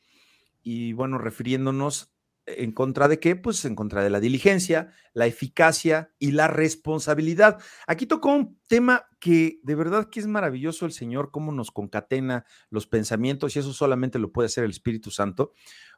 y 0.62 0.94
bueno, 0.94 1.18
refiriéndonos 1.18 2.14
en 2.46 2.72
contra 2.72 3.08
de 3.08 3.20
qué? 3.20 3.36
Pues 3.36 3.64
en 3.66 3.76
contra 3.76 4.04
de 4.04 4.10
la 4.10 4.20
diligencia, 4.20 4.92
la 5.14 5.28
eficacia 5.28 6.12
y 6.20 6.32
la 6.32 6.48
responsabilidad. 6.48 7.60
Aquí 7.88 8.06
tocó 8.06 8.34
un 8.34 8.60
tema 8.68 9.06
que 9.20 9.60
de 9.64 9.76
verdad 9.76 10.10
que 10.10 10.20
es 10.20 10.28
maravilloso 10.28 10.86
el 10.86 10.92
Señor, 10.92 11.32
cómo 11.32 11.52
nos 11.52 11.72
concatena 11.72 12.46
los 12.70 12.88
pensamientos 12.88 13.56
y 13.56 13.60
eso 13.60 13.74
solamente 13.74 14.20
lo 14.20 14.32
puede 14.32 14.48
hacer 14.48 14.64
el 14.64 14.72
Espíritu 14.72 15.12
Santo, 15.12 15.54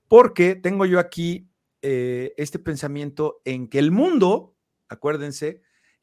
porque 0.07 0.55
tengo 0.55 0.85
yo 0.85 0.99
aquí 0.99 1.49
eh, 1.81 2.33
este 2.37 2.59
pensamiento 2.59 3.41
en 3.45 3.67
que 3.67 3.79
el 3.79 3.91
mundo, 3.91 4.55
acuérdense, 4.89 5.61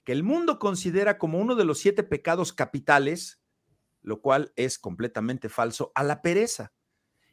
que 0.08 0.12
el 0.12 0.22
mundo 0.22 0.58
considera 0.58 1.18
como 1.18 1.38
uno 1.38 1.54
de 1.54 1.66
los 1.66 1.80
siete 1.80 2.02
pecados 2.02 2.54
capitales, 2.54 3.42
lo 4.00 4.22
cual 4.22 4.54
es 4.56 4.78
completamente 4.78 5.50
falso, 5.50 5.92
a 5.94 6.02
la 6.02 6.22
pereza. 6.22 6.72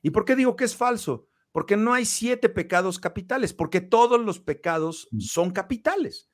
¿Y 0.02 0.10
por 0.10 0.26
qué 0.26 0.36
digo 0.36 0.58
que 0.58 0.66
es 0.66 0.76
falso? 0.76 1.30
Porque 1.54 1.78
no 1.78 1.94
hay 1.94 2.04
siete 2.04 2.50
pecados 2.50 3.00
capitales, 3.00 3.54
porque 3.54 3.80
todos 3.80 4.20
los 4.20 4.42
pecados 4.42 5.08
mm. 5.12 5.20
son 5.22 5.52
capitales. 5.52 6.30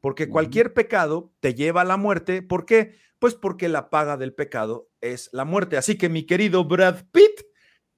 Porque 0.00 0.28
cualquier 0.28 0.74
pecado 0.74 1.32
te 1.38 1.54
lleva 1.54 1.82
a 1.82 1.84
la 1.84 1.96
muerte. 1.96 2.42
¿Por 2.42 2.66
qué? 2.66 2.96
Pues 3.20 3.36
porque 3.36 3.68
la 3.68 3.88
paga 3.88 4.16
del 4.16 4.34
pecado 4.34 4.90
es 5.00 5.30
la 5.32 5.44
muerte. 5.44 5.76
Así 5.76 5.96
que 5.96 6.08
mi 6.08 6.26
querido 6.26 6.64
Brad 6.64 7.04
Pitt, 7.12 7.46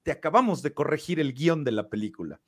te 0.03 0.11
acabamos 0.11 0.61
de 0.61 0.75
corregir 0.75 1.19
el 1.19 1.33
guion 1.33 1.63
de 1.63 1.71
la 1.71 1.89
película. 1.89 2.41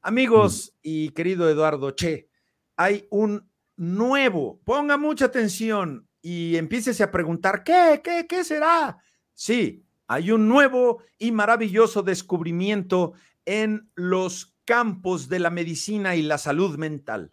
Amigos 0.00 0.74
mm. 0.74 0.78
y 0.82 1.08
querido 1.08 1.50
Eduardo 1.50 1.90
Che, 1.90 2.30
hay 2.76 3.08
un 3.10 3.50
nuevo. 3.76 4.60
Ponga 4.64 4.96
mucha 4.96 5.26
atención 5.26 6.08
y 6.22 6.56
empiece 6.56 7.02
a 7.02 7.10
preguntar, 7.10 7.62
¿qué, 7.62 8.00
qué, 8.02 8.26
qué 8.28 8.42
será? 8.44 8.98
Sí, 9.34 9.84
hay 10.06 10.30
un 10.30 10.48
nuevo 10.48 11.02
y 11.18 11.32
maravilloso 11.32 12.02
descubrimiento 12.02 13.12
en 13.44 13.90
los 13.94 14.56
campos 14.64 15.28
de 15.28 15.38
la 15.38 15.50
medicina 15.50 16.16
y 16.16 16.22
la 16.22 16.38
salud 16.38 16.76
mental. 16.76 17.32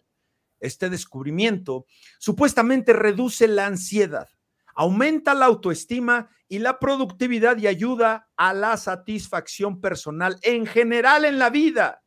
este 0.60 0.88
descubrimiento 0.88 1.84
supuestamente 2.18 2.94
reduce 2.94 3.46
la 3.48 3.66
ansiedad, 3.66 4.28
aumenta 4.74 5.34
la 5.34 5.46
autoestima 5.46 6.30
y 6.48 6.58
la 6.58 6.78
productividad 6.78 7.58
y 7.58 7.66
ayuda 7.66 8.30
a 8.36 8.54
la 8.54 8.76
satisfacción 8.78 9.80
personal 9.80 10.38
en 10.42 10.64
general 10.64 11.26
en 11.26 11.38
la 11.38 11.50
vida. 11.50 12.02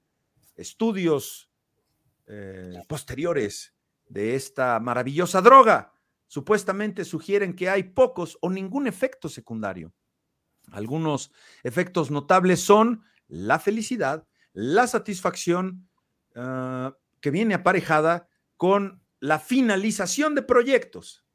Estudios 0.55 1.51
eh, 2.25 2.81
posteriores 2.87 3.76
de 4.09 4.35
esta 4.35 4.79
maravillosa 4.79 5.41
droga 5.41 5.93
supuestamente 6.27 7.05
sugieren 7.05 7.55
que 7.55 7.69
hay 7.69 7.83
pocos 7.83 8.37
o 8.41 8.49
ningún 8.49 8.87
efecto 8.87 9.29
secundario. 9.29 9.93
Algunos 10.71 11.31
efectos 11.63 12.11
notables 12.11 12.59
son 12.59 13.03
la 13.27 13.59
felicidad, 13.59 14.27
la 14.53 14.87
satisfacción 14.87 15.87
ah, 16.35 16.95
que 17.21 17.31
viene 17.31 17.53
aparejada 17.53 18.27
con 18.57 19.01
la 19.19 19.39
finalización 19.39 20.35
de 20.35 20.41
proyectos. 20.41 21.25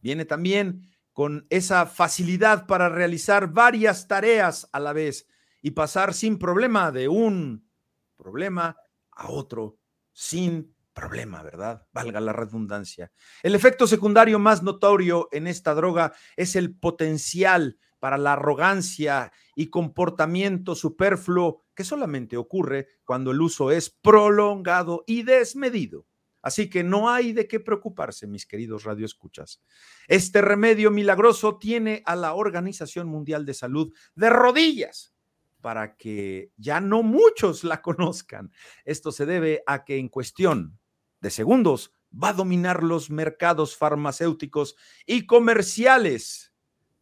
Viene 0.00 0.24
también 0.24 0.88
con 1.12 1.46
esa 1.50 1.86
facilidad 1.86 2.66
para 2.66 2.88
realizar 2.88 3.52
varias 3.52 4.06
tareas 4.06 4.68
a 4.72 4.80
la 4.80 4.92
vez 4.92 5.26
y 5.62 5.72
pasar 5.72 6.14
sin 6.14 6.38
problema 6.38 6.92
de 6.92 7.08
un 7.08 7.68
problema 8.16 8.76
a 9.10 9.28
otro 9.30 9.78
sin 10.12 10.74
problema, 10.98 11.42
¿verdad? 11.42 11.86
Valga 11.92 12.20
la 12.20 12.32
redundancia. 12.32 13.12
El 13.42 13.54
efecto 13.54 13.86
secundario 13.86 14.38
más 14.38 14.62
notorio 14.62 15.28
en 15.30 15.46
esta 15.46 15.74
droga 15.74 16.12
es 16.36 16.56
el 16.56 16.76
potencial 16.76 17.78
para 18.00 18.18
la 18.18 18.32
arrogancia 18.32 19.32
y 19.54 19.70
comportamiento 19.70 20.74
superfluo 20.74 21.62
que 21.74 21.84
solamente 21.84 22.36
ocurre 22.36 22.88
cuando 23.04 23.30
el 23.30 23.40
uso 23.40 23.70
es 23.70 23.90
prolongado 23.90 25.04
y 25.06 25.22
desmedido. 25.22 26.04
Así 26.42 26.68
que 26.70 26.82
no 26.82 27.10
hay 27.10 27.32
de 27.32 27.46
qué 27.46 27.60
preocuparse, 27.60 28.26
mis 28.26 28.46
queridos 28.46 28.84
radioescuchas. 28.84 29.62
Este 30.06 30.40
remedio 30.40 30.90
milagroso 30.90 31.58
tiene 31.58 32.02
a 32.06 32.16
la 32.16 32.34
Organización 32.34 33.08
Mundial 33.08 33.44
de 33.44 33.54
Salud 33.54 33.92
de 34.14 34.30
rodillas 34.30 35.12
para 35.60 35.96
que 35.96 36.52
ya 36.56 36.80
no 36.80 37.02
muchos 37.02 37.64
la 37.64 37.82
conozcan. 37.82 38.50
Esto 38.84 39.12
se 39.12 39.26
debe 39.26 39.62
a 39.66 39.84
que 39.84 39.98
en 39.98 40.08
cuestión 40.08 40.78
de 41.20 41.30
segundos 41.30 41.92
va 42.12 42.30
a 42.30 42.32
dominar 42.34 42.82
los 42.82 43.10
mercados 43.10 43.76
farmacéuticos 43.76 44.76
y 45.06 45.26
comerciales 45.26 46.52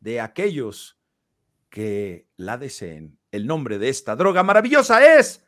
de 0.00 0.20
aquellos 0.20 0.98
que 1.70 2.29
la 2.37 2.59
deseen. 2.59 3.18
El 3.31 3.46
nombre 3.46 3.79
de 3.79 3.88
esta 3.88 4.16
droga 4.16 4.42
maravillosa 4.42 5.18
es 5.18 5.44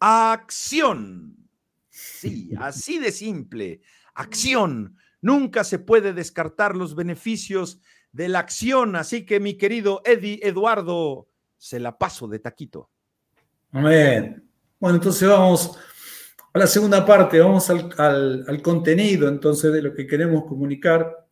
acción. 0.00 1.36
Sí, 1.88 2.50
así 2.58 2.98
de 2.98 3.12
simple. 3.12 3.82
Acción. 4.14 4.96
Nunca 5.20 5.64
se 5.64 5.78
puede 5.78 6.12
descartar 6.12 6.76
los 6.76 6.94
beneficios 6.94 7.80
de 8.12 8.28
la 8.28 8.40
acción. 8.40 8.96
Así 8.96 9.26
que 9.26 9.40
mi 9.40 9.54
querido 9.54 10.02
Eddie 10.04 10.40
Eduardo, 10.42 11.28
se 11.58 11.78
la 11.78 11.96
paso 11.96 12.26
de 12.26 12.40
taquito. 12.40 12.90
Amén. 13.70 14.48
Bueno, 14.80 14.96
entonces 14.96 15.28
vamos 15.28 15.78
a 16.54 16.58
la 16.58 16.66
segunda 16.66 17.04
parte, 17.06 17.40
vamos 17.40 17.70
al, 17.70 18.62
contenido 18.62 19.28
entonces 19.28 19.72
de 19.72 19.80
lo 19.80 19.94
que 19.94 20.06
queremos 20.06 20.44
comunicar. 20.44 21.26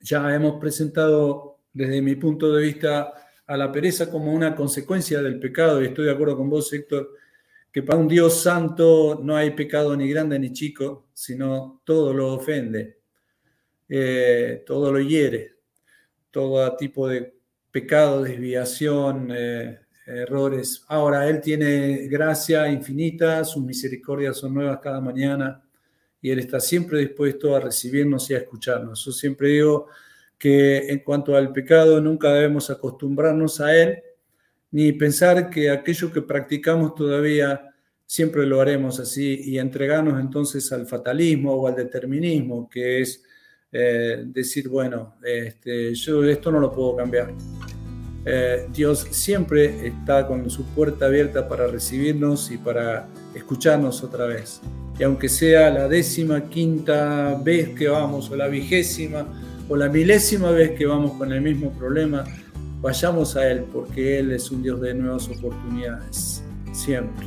Ya 0.00 0.34
hemos 0.34 0.60
presentado 0.60 1.60
desde 1.72 2.02
mi 2.02 2.16
punto 2.16 2.52
de 2.52 2.64
vista 2.64 3.12
a 3.46 3.56
la 3.56 3.70
pereza 3.70 4.10
como 4.10 4.32
una 4.32 4.56
consecuencia 4.56 5.22
del 5.22 5.38
pecado 5.38 5.80
y 5.80 5.86
estoy 5.86 6.06
de 6.06 6.12
acuerdo 6.12 6.36
con 6.36 6.50
vos, 6.50 6.72
Héctor, 6.72 7.10
que 7.70 7.84
para 7.84 7.98
un 7.98 8.08
Dios 8.08 8.42
santo 8.42 9.20
no 9.22 9.36
hay 9.36 9.52
pecado 9.52 9.96
ni 9.96 10.08
grande 10.08 10.38
ni 10.38 10.52
chico, 10.52 11.06
sino 11.14 11.80
todo 11.84 12.12
lo 12.12 12.34
ofende, 12.34 12.98
eh, 13.88 14.64
todo 14.66 14.90
lo 14.90 14.98
hiere, 14.98 15.54
todo 16.32 16.76
tipo 16.76 17.06
de 17.06 17.32
pecado, 17.70 18.24
desviación, 18.24 19.28
eh, 19.30 19.81
errores. 20.06 20.84
Ahora, 20.88 21.28
Él 21.28 21.40
tiene 21.40 22.08
gracia 22.08 22.68
infinita, 22.68 23.44
sus 23.44 23.62
misericordias 23.62 24.36
son 24.36 24.54
nuevas 24.54 24.80
cada 24.82 25.00
mañana 25.00 25.62
y 26.20 26.30
Él 26.30 26.38
está 26.38 26.60
siempre 26.60 27.00
dispuesto 27.00 27.54
a 27.54 27.60
recibirnos 27.60 28.30
y 28.30 28.34
a 28.34 28.38
escucharnos. 28.38 29.04
Yo 29.04 29.12
siempre 29.12 29.48
digo 29.48 29.88
que 30.38 30.88
en 30.88 31.00
cuanto 31.00 31.36
al 31.36 31.52
pecado 31.52 32.00
nunca 32.00 32.32
debemos 32.32 32.70
acostumbrarnos 32.70 33.60
a 33.60 33.76
Él 33.76 34.02
ni 34.72 34.92
pensar 34.92 35.50
que 35.50 35.70
aquello 35.70 36.10
que 36.10 36.22
practicamos 36.22 36.94
todavía 36.94 37.72
siempre 38.06 38.44
lo 38.46 38.60
haremos 38.60 38.98
así 38.98 39.40
y 39.44 39.58
entregarnos 39.58 40.20
entonces 40.20 40.70
al 40.72 40.86
fatalismo 40.86 41.54
o 41.54 41.66
al 41.66 41.76
determinismo, 41.76 42.68
que 42.68 43.00
es 43.00 43.22
eh, 43.70 44.24
decir, 44.26 44.68
bueno, 44.68 45.16
este, 45.22 45.94
yo 45.94 46.24
esto 46.24 46.50
no 46.50 46.60
lo 46.60 46.72
puedo 46.72 46.96
cambiar. 46.96 47.32
Eh, 48.24 48.68
Dios 48.72 49.06
siempre 49.10 49.86
está 49.86 50.26
con 50.26 50.48
su 50.48 50.64
puerta 50.66 51.06
abierta 51.06 51.48
para 51.48 51.66
recibirnos 51.66 52.50
y 52.50 52.58
para 52.58 53.08
escucharnos 53.34 54.02
otra 54.02 54.26
vez. 54.26 54.60
Y 54.98 55.02
aunque 55.02 55.28
sea 55.28 55.70
la 55.70 55.88
décima 55.88 56.48
quinta 56.48 57.40
vez 57.42 57.70
que 57.70 57.88
vamos, 57.88 58.30
o 58.30 58.36
la 58.36 58.48
vigésima, 58.48 59.26
o 59.68 59.76
la 59.76 59.88
milésima 59.88 60.50
vez 60.50 60.72
que 60.72 60.86
vamos 60.86 61.12
con 61.12 61.32
el 61.32 61.40
mismo 61.40 61.70
problema, 61.72 62.24
vayamos 62.80 63.36
a 63.36 63.50
Él, 63.50 63.64
porque 63.72 64.18
Él 64.18 64.32
es 64.32 64.50
un 64.50 64.62
Dios 64.62 64.80
de 64.80 64.94
nuevas 64.94 65.28
oportunidades, 65.28 66.44
siempre. 66.72 67.26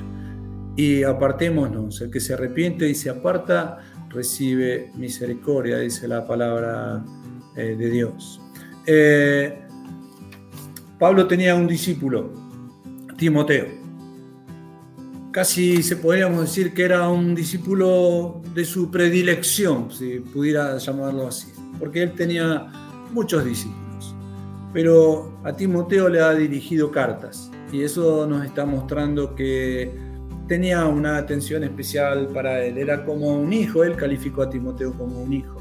Y 0.77 1.03
apartémonos, 1.03 2.01
el 2.01 2.11
que 2.11 2.19
se 2.19 2.33
arrepiente 2.33 2.87
y 2.87 2.95
se 2.95 3.09
aparta, 3.09 3.79
recibe 4.09 4.91
misericordia, 4.95 5.79
dice 5.79 6.07
la 6.07 6.25
palabra 6.25 7.03
eh, 7.55 7.75
de 7.77 7.89
Dios. 7.89 8.39
Eh, 8.85 9.64
Pablo 10.99 11.27
tenía 11.27 11.55
un 11.55 11.67
discípulo, 11.67 12.31
Timoteo. 13.17 13.65
Casi 15.31 15.83
se 15.83 15.97
podríamos 15.97 16.41
decir 16.41 16.73
que 16.73 16.83
era 16.83 17.09
un 17.09 17.35
discípulo 17.35 18.41
de 18.53 18.63
su 18.63 18.89
predilección, 18.89 19.91
si 19.91 20.19
pudiera 20.19 20.77
llamarlo 20.77 21.27
así, 21.27 21.51
porque 21.77 22.01
él 22.01 22.13
tenía 22.13 22.67
muchos 23.11 23.43
discípulos. 23.43 24.15
Pero 24.71 25.37
a 25.43 25.53
Timoteo 25.53 26.07
le 26.07 26.21
ha 26.21 26.33
dirigido 26.33 26.89
cartas 26.91 27.51
y 27.73 27.83
eso 27.83 28.25
nos 28.25 28.45
está 28.45 28.65
mostrando 28.65 29.35
que 29.35 29.91
tenía 30.47 30.85
una 30.85 31.17
atención 31.17 31.65
especial 31.65 32.27
para 32.27 32.63
él. 32.63 32.77
Era 32.77 33.03
como 33.03 33.35
un 33.35 33.51
hijo, 33.51 33.83
él 33.83 33.97
calificó 33.97 34.43
a 34.43 34.49
Timoteo 34.49 34.93
como 34.93 35.21
un 35.21 35.33
hijo. 35.33 35.57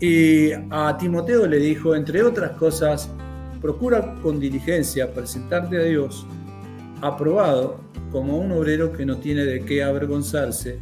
Y 0.00 0.50
a 0.70 0.96
Timoteo 0.98 1.46
le 1.46 1.58
dijo, 1.58 1.94
entre 1.94 2.24
otras 2.24 2.52
cosas, 2.52 3.08
procura 3.62 4.16
con 4.20 4.40
diligencia 4.40 5.14
presentarte 5.14 5.78
a 5.78 5.82
Dios 5.84 6.26
aprobado 7.00 7.80
como 8.10 8.38
un 8.38 8.52
obrero 8.52 8.92
que 8.92 9.06
no 9.06 9.16
tiene 9.18 9.44
de 9.44 9.64
qué 9.64 9.82
avergonzarse, 9.82 10.78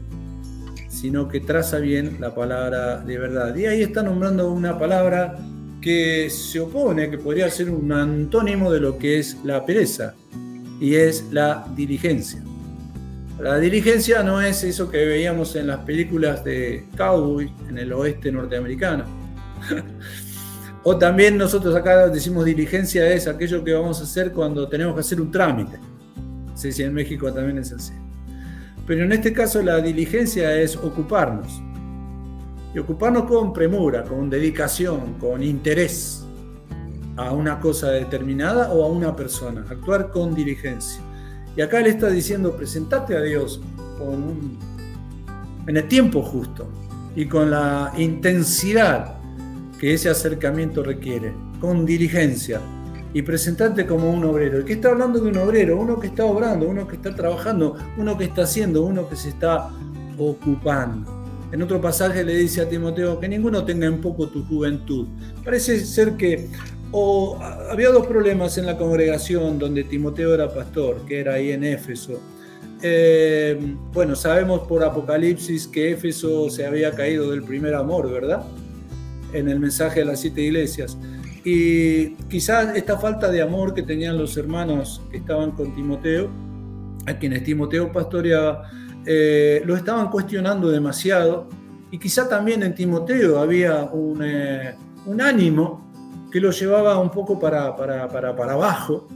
sino 0.89 1.29
que 1.29 1.41
traza 1.41 1.79
bien 1.79 2.17
la 2.19 2.35
palabra 2.35 2.99
de 2.99 3.19
verdad. 3.19 3.55
Y 3.55 3.67
ahí 3.67 3.83
está 3.83 4.03
nombrando 4.03 4.51
una 4.51 4.79
palabra 4.79 5.39
que 5.81 6.29
se 6.29 6.61
opone, 6.61 7.11
que 7.11 7.19
podría 7.19 7.49
ser 7.51 7.71
un 7.71 7.93
antónimo 7.93 8.73
de 8.73 8.81
lo 8.81 8.99
que 8.99 9.19
es 9.19 9.39
la 9.45 9.65
pereza, 9.65 10.15
y 10.81 10.95
es 10.95 11.27
la 11.31 11.67
diligencia. 11.77 12.43
La 13.39 13.59
diligencia 13.59 14.23
no 14.23 14.41
es 14.41 14.65
eso 14.65 14.91
que 14.91 15.05
veíamos 15.05 15.57
en 15.57 15.69
las 15.69 15.81
películas 15.81 16.45
de 16.45 16.87
cowboy 16.97 17.51
en 17.69 17.79
el 17.79 17.93
oeste 17.93 18.33
norteamericano. 18.33 19.05
O 20.83 20.97
también 20.97 21.37
nosotros 21.37 21.75
acá 21.77 22.09
decimos 22.09 22.45
diligencia 22.45 23.07
es 23.13 23.27
aquello 23.27 23.63
que 23.63 23.73
vamos 23.75 24.01
a 24.01 24.05
hacer 24.05 24.33
cuando 24.33 24.69
tenemos 24.69 24.95
que 24.95 25.01
hacer 25.01 25.21
un 25.21 25.31
trámite. 25.31 25.79
No 26.47 26.57
sé 26.57 26.73
si 26.73 26.83
en 26.83 26.95
México 26.95 27.33
también 27.33 27.59
es 27.59 27.73
así. 27.73 27.93
Pero 28.87 29.05
en 29.05 29.13
este 29.13 29.33
caso 29.33 29.63
la 29.63 29.81
diligencia 29.81 30.57
es 30.57 30.77
ocuparnos. 30.77 31.63
Y 32.75 32.79
ocuparnos 32.79 33.25
con 33.25 33.53
premura, 33.53 34.05
con 34.05 34.31
dedicación, 34.31 35.15
con 35.19 35.43
interés 35.43 36.25
a 37.17 37.33
una 37.33 37.61
cosa 37.61 37.91
determinada 37.91 38.73
o 38.73 38.85
a 38.85 38.89
una 38.89 39.15
persona. 39.15 39.67
Actuar 39.69 40.11
con 40.11 40.35
diligencia. 40.35 41.03
Y 41.57 41.61
acá 41.61 41.81
le 41.81 41.91
está 41.91 42.09
diciendo, 42.09 42.57
presentate 42.57 43.17
a 43.17 43.21
Dios 43.21 43.61
con 43.99 44.59
en 45.67 45.77
el 45.77 45.87
tiempo 45.89 46.23
justo 46.23 46.67
y 47.15 47.27
con 47.27 47.51
la 47.51 47.93
intensidad 47.97 49.20
que 49.81 49.95
ese 49.95 50.11
acercamiento 50.11 50.83
requiere, 50.83 51.33
con 51.59 51.87
diligencia, 51.87 52.61
y 53.13 53.23
presentarte 53.23 53.87
como 53.87 54.11
un 54.11 54.23
obrero. 54.25 54.59
¿El 54.59 54.65
que 54.65 54.75
está 54.75 54.91
hablando 54.91 55.19
de 55.19 55.31
un 55.31 55.39
obrero? 55.39 55.81
Uno 55.81 55.99
que 55.99 56.09
está 56.09 56.25
obrando, 56.25 56.69
uno 56.69 56.87
que 56.87 56.97
está 56.97 57.15
trabajando, 57.15 57.77
uno 57.97 58.17
que 58.17 58.25
está 58.25 58.43
haciendo, 58.43 58.85
uno 58.85 59.09
que 59.09 59.17
se 59.17 59.31
está 59.31 59.71
ocupando. 60.17 61.11
En 61.51 61.63
otro 61.63 61.81
pasaje 61.81 62.23
le 62.23 62.37
dice 62.37 62.61
a 62.61 62.69
Timoteo 62.69 63.19
que 63.19 63.27
ninguno 63.27 63.65
tenga 63.65 63.87
en 63.87 64.01
poco 64.01 64.29
tu 64.29 64.45
juventud. 64.45 65.09
Parece 65.45 65.85
ser 65.85 66.17
que 66.17 66.49
o 66.93 67.39
había 67.71 67.91
dos 67.91 68.07
problemas 68.07 68.59
en 68.59 68.67
la 68.67 68.77
congregación 68.77 69.59
donde 69.59 69.85
Timoteo 69.85 70.35
era 70.35 70.53
pastor, 70.53 71.05
que 71.07 71.21
era 71.21 71.35
ahí 71.35 71.51
en 71.51 71.65
Éfeso. 71.65 72.21
eh, 72.83 73.59
bueno, 73.93 74.15
sabemos 74.15 74.61
por 74.67 74.85
Apocalipsis 74.85 75.67
que 75.67 75.93
Éfeso 75.93 76.49
se 76.49 76.65
había 76.65 76.93
caído 76.93 77.31
del 77.31 77.43
primer 77.43 77.75
amor, 77.75 78.11
¿verdad? 78.11 78.43
En 79.33 79.49
el 79.49 79.61
mensaje 79.61 80.01
de 80.01 80.07
las 80.07 80.21
siete 80.21 80.43
iglesias. 80.43 80.99
Y 81.45 82.15
quizás 82.29 82.77
esta 82.77 82.99
falta 82.99 83.31
de 83.31 83.41
amor 83.41 83.73
que 83.75 83.83
tenían 83.83 84.19
los 84.19 84.37
hermanos 84.37 85.01
que 85.11 85.19
estaban 85.19 85.53
con 85.53 85.75
Timoteo, 85.75 86.29
a 87.07 87.15
quienes 87.15 87.45
Timoteo 87.45 87.91
pastoreaba, 87.91 88.71
eh, 89.07 89.63
lo 89.65 89.77
estaban 89.77 90.11
cuestionando 90.11 90.69
demasiado. 90.71 91.49
Y 91.91 91.99
quizá 91.99 92.29
también 92.29 92.63
en 92.63 92.75
Timoteo 92.75 93.39
había 93.39 93.85
un, 93.85 94.23
eh, 94.23 94.75
un 95.07 95.21
ánimo 95.21 95.91
que 96.31 96.41
lo 96.41 96.51
llevaba 96.51 96.99
un 96.99 97.11
poco 97.11 97.39
para, 97.41 97.75
para, 97.75 98.07
para, 98.09 98.37
para 98.37 98.53
abajo, 98.53 99.09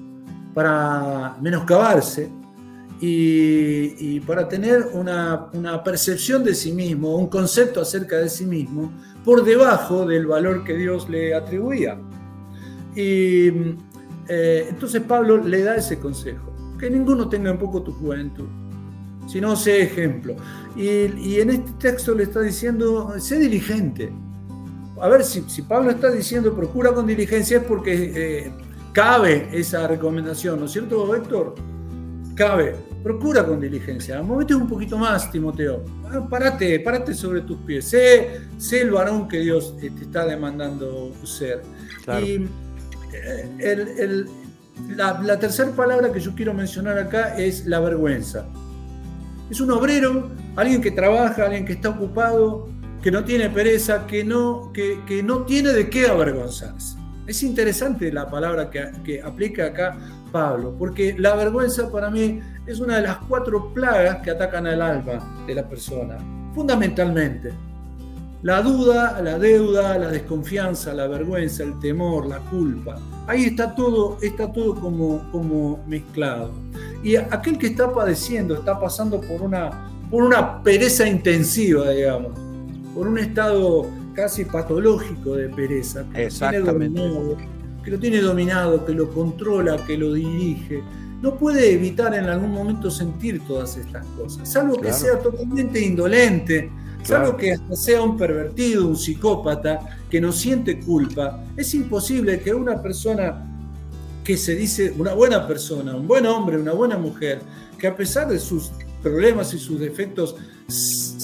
para 0.54 1.36
menoscabarse 1.40 2.30
y, 3.00 4.20
para 4.20 4.48
tener 4.48 4.88
una, 4.92 5.50
percepción 5.84 6.42
de 6.44 6.54
sí 6.54 6.72
mismo, 6.72 7.16
un 7.16 7.26
concepto 7.26 7.80
acerca 7.80 8.16
de 8.16 8.28
sí 8.28 8.46
mismo, 8.46 8.92
por 9.24 9.44
debajo 9.44 10.06
del 10.06 10.26
valor 10.26 10.64
que 10.64 10.74
Dios 10.74 11.08
le 11.08 11.34
atribuía. 11.34 11.98
Y 12.94 13.48
eh, 14.28 14.66
entonces 14.68 15.02
Pablo 15.02 15.38
le 15.38 15.62
da 15.62 15.76
ese 15.76 15.98
consejo, 15.98 16.52
que 16.78 16.90
ninguno 16.90 17.28
tenga 17.28 17.50
un 17.50 17.58
poco 17.58 17.82
tu 17.82 17.92
juventud, 17.92 18.46
sino 19.26 19.56
sé 19.56 19.82
ejemplo. 19.82 20.36
Y, 20.76 21.40
en 21.40 21.50
este 21.50 21.72
texto 21.78 22.14
le 22.14 22.24
está 22.24 22.40
diciendo, 22.40 23.14
sé 23.18 23.38
diligente. 23.38 24.12
A 25.00 25.08
ver, 25.08 25.24
si, 25.24 25.40
Pablo 25.62 25.90
está 25.90 26.10
diciendo 26.10 26.54
procura 26.54 26.92
con 26.92 27.06
diligencia 27.06 27.58
es 27.58 27.64
porque 27.64 28.12
eh, 28.14 28.52
cabe 28.92 29.48
esa 29.52 29.86
recomendación, 29.88 30.60
¿no 30.60 30.66
es 30.66 30.72
cierto, 30.72 31.14
Héctor? 31.14 31.54
Cabe 32.36 32.93
procura 33.04 33.44
con 33.44 33.60
diligencia. 33.60 34.22
Movete 34.22 34.54
un 34.54 34.66
poquito 34.66 34.96
más, 34.96 35.30
Timoteo. 35.30 35.84
Ah, 36.10 36.26
párate, 36.28 36.80
párate 36.80 37.12
sobre 37.12 37.42
tus 37.42 37.58
pies. 37.58 37.84
Sé, 37.84 38.40
sé 38.56 38.80
el 38.80 38.90
varón 38.90 39.28
que 39.28 39.40
Dios 39.40 39.76
te 39.78 39.88
está 39.88 40.24
demandando 40.24 41.12
ser. 41.22 41.60
Y 42.22 42.46
eh, 43.12 44.24
la, 44.96 45.20
la 45.22 45.38
tercera 45.38 45.70
palabra 45.72 46.10
que 46.10 46.18
yo 46.18 46.34
quiero 46.34 46.54
mencionar 46.54 46.98
acá 46.98 47.36
es 47.36 47.66
la 47.66 47.78
vergüenza. 47.78 48.46
Es 49.50 49.60
un 49.60 49.70
obrero, 49.70 50.30
alguien 50.56 50.80
que 50.80 50.90
trabaja, 50.90 51.44
alguien 51.44 51.66
que 51.66 51.74
está 51.74 51.90
ocupado, 51.90 52.70
que 53.02 53.10
no 53.10 53.22
tiene 53.22 53.50
pereza, 53.50 54.06
que 54.06 54.24
no, 54.24 54.72
que, 54.72 54.98
que 55.06 55.22
no 55.22 55.42
tiene 55.42 55.72
de 55.72 55.90
qué 55.90 56.06
avergonzarse. 56.06 56.96
Es 57.26 57.42
interesante 57.42 58.12
la 58.12 58.28
palabra 58.28 58.70
que, 58.70 58.90
que 59.04 59.22
aplica 59.22 59.66
acá 59.66 59.96
Pablo, 60.30 60.74
porque 60.78 61.14
la 61.16 61.34
vergüenza 61.36 61.90
para 61.90 62.10
mí 62.10 62.40
es 62.66 62.80
una 62.80 62.96
de 62.96 63.02
las 63.02 63.18
cuatro 63.28 63.72
plagas 63.72 64.18
que 64.18 64.30
atacan 64.30 64.66
al 64.66 64.82
alma 64.82 65.44
de 65.46 65.54
la 65.54 65.68
persona, 65.68 66.18
fundamentalmente. 66.54 67.52
La 68.42 68.60
duda, 68.60 69.22
la 69.22 69.38
deuda, 69.38 69.96
la 69.96 70.08
desconfianza, 70.08 70.92
la 70.92 71.06
vergüenza, 71.06 71.62
el 71.62 71.78
temor, 71.78 72.26
la 72.26 72.40
culpa. 72.40 72.98
Ahí 73.26 73.44
está 73.44 73.74
todo, 73.74 74.18
está 74.20 74.52
todo 74.52 74.74
como, 74.74 75.30
como 75.30 75.82
mezclado. 75.86 76.50
Y 77.02 77.16
aquel 77.16 77.56
que 77.56 77.68
está 77.68 77.90
padeciendo, 77.90 78.54
está 78.54 78.78
pasando 78.78 79.20
por 79.20 79.40
una, 79.40 79.88
por 80.10 80.24
una 80.24 80.62
pereza 80.62 81.08
intensiva, 81.08 81.88
digamos, 81.90 82.32
por 82.94 83.08
un 83.08 83.18
estado 83.18 83.86
casi 84.14 84.44
patológico 84.44 85.36
de 85.36 85.48
pereza, 85.48 86.06
que 86.12 86.26
Exactamente. 86.26 87.00
que 87.84 87.90
lo 87.90 87.98
tiene 87.98 88.20
dominado, 88.20 88.84
que 88.86 88.92
lo 88.92 89.10
controla, 89.10 89.76
que 89.86 89.98
lo 89.98 90.14
dirige, 90.14 90.82
no 91.20 91.36
puede 91.36 91.72
evitar 91.72 92.14
en 92.14 92.24
algún 92.24 92.52
momento 92.52 92.90
sentir 92.90 93.40
todas 93.46 93.76
estas 93.76 94.06
cosas, 94.08 94.50
salvo 94.50 94.76
que 94.80 94.92
sea 94.92 95.18
totalmente 95.18 95.80
indolente, 95.80 96.70
salvo 97.02 97.36
que 97.36 97.56
sea 97.74 98.02
un 98.02 98.16
pervertido, 98.16 98.86
un 98.86 98.96
psicópata, 98.96 99.98
que 100.10 100.20
no 100.20 100.32
siente 100.32 100.80
culpa. 100.80 101.42
Es 101.56 101.74
imposible 101.74 102.40
que 102.40 102.54
una 102.54 102.80
persona 102.80 103.50
que 104.22 104.36
se 104.36 104.54
dice 104.54 104.94
una 104.98 105.12
buena 105.12 105.46
persona, 105.46 105.94
un 105.96 106.08
buen 106.08 106.26
hombre, 106.26 106.58
una 106.58 106.72
buena 106.72 106.96
mujer, 106.96 107.40
que 107.78 107.86
a 107.86 107.96
pesar 107.96 108.28
de 108.28 108.38
sus 108.38 108.70
problemas 109.02 109.52
y 109.52 109.58
sus 109.58 109.78
defectos, 109.78 110.36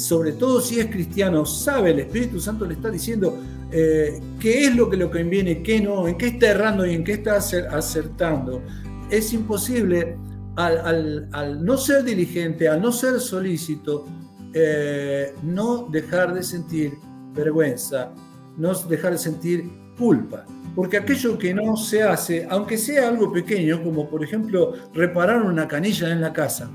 sobre 0.00 0.32
todo 0.32 0.60
si 0.60 0.80
es 0.80 0.86
cristiano, 0.86 1.44
sabe, 1.46 1.90
el 1.90 2.00
Espíritu 2.00 2.40
Santo 2.40 2.64
le 2.64 2.74
está 2.74 2.90
diciendo 2.90 3.38
eh, 3.70 4.20
qué 4.38 4.66
es 4.66 4.74
lo 4.74 4.90
que 4.90 4.96
le 4.96 5.08
conviene, 5.08 5.62
qué 5.62 5.80
no, 5.80 6.08
en 6.08 6.16
qué 6.16 6.28
está 6.28 6.48
errando 6.48 6.86
y 6.86 6.94
en 6.94 7.04
qué 7.04 7.12
está 7.12 7.36
acertando 7.36 8.62
es 9.10 9.32
imposible 9.32 10.16
al, 10.56 11.64
no 11.64 11.76
ser 11.76 12.04
diligente, 12.04 12.68
al 12.68 12.80
no 12.80 12.92
ser 12.92 13.20
solícito, 13.20 14.06
eh, 14.52 15.34
no 15.42 15.88
dejar 15.90 16.34
de 16.34 16.42
sentir 16.42 16.94
vergüenza, 17.34 18.12
no 18.56 18.74
dejar 18.74 19.12
de 19.12 19.18
sentir 19.18 19.70
culpa. 19.98 20.44
Porque 20.74 20.98
aquello 20.98 21.36
que 21.36 21.52
no 21.52 21.76
se 21.76 22.02
hace, 22.02 22.46
aunque 22.48 22.78
sea 22.78 23.08
algo 23.08 23.32
pequeño, 23.32 23.82
como 23.82 24.08
por 24.08 24.22
ejemplo 24.22 24.74
reparar 24.94 25.42
una 25.42 25.66
canilla 25.66 26.10
en 26.10 26.20
la 26.20 26.32
casa, 26.32 26.70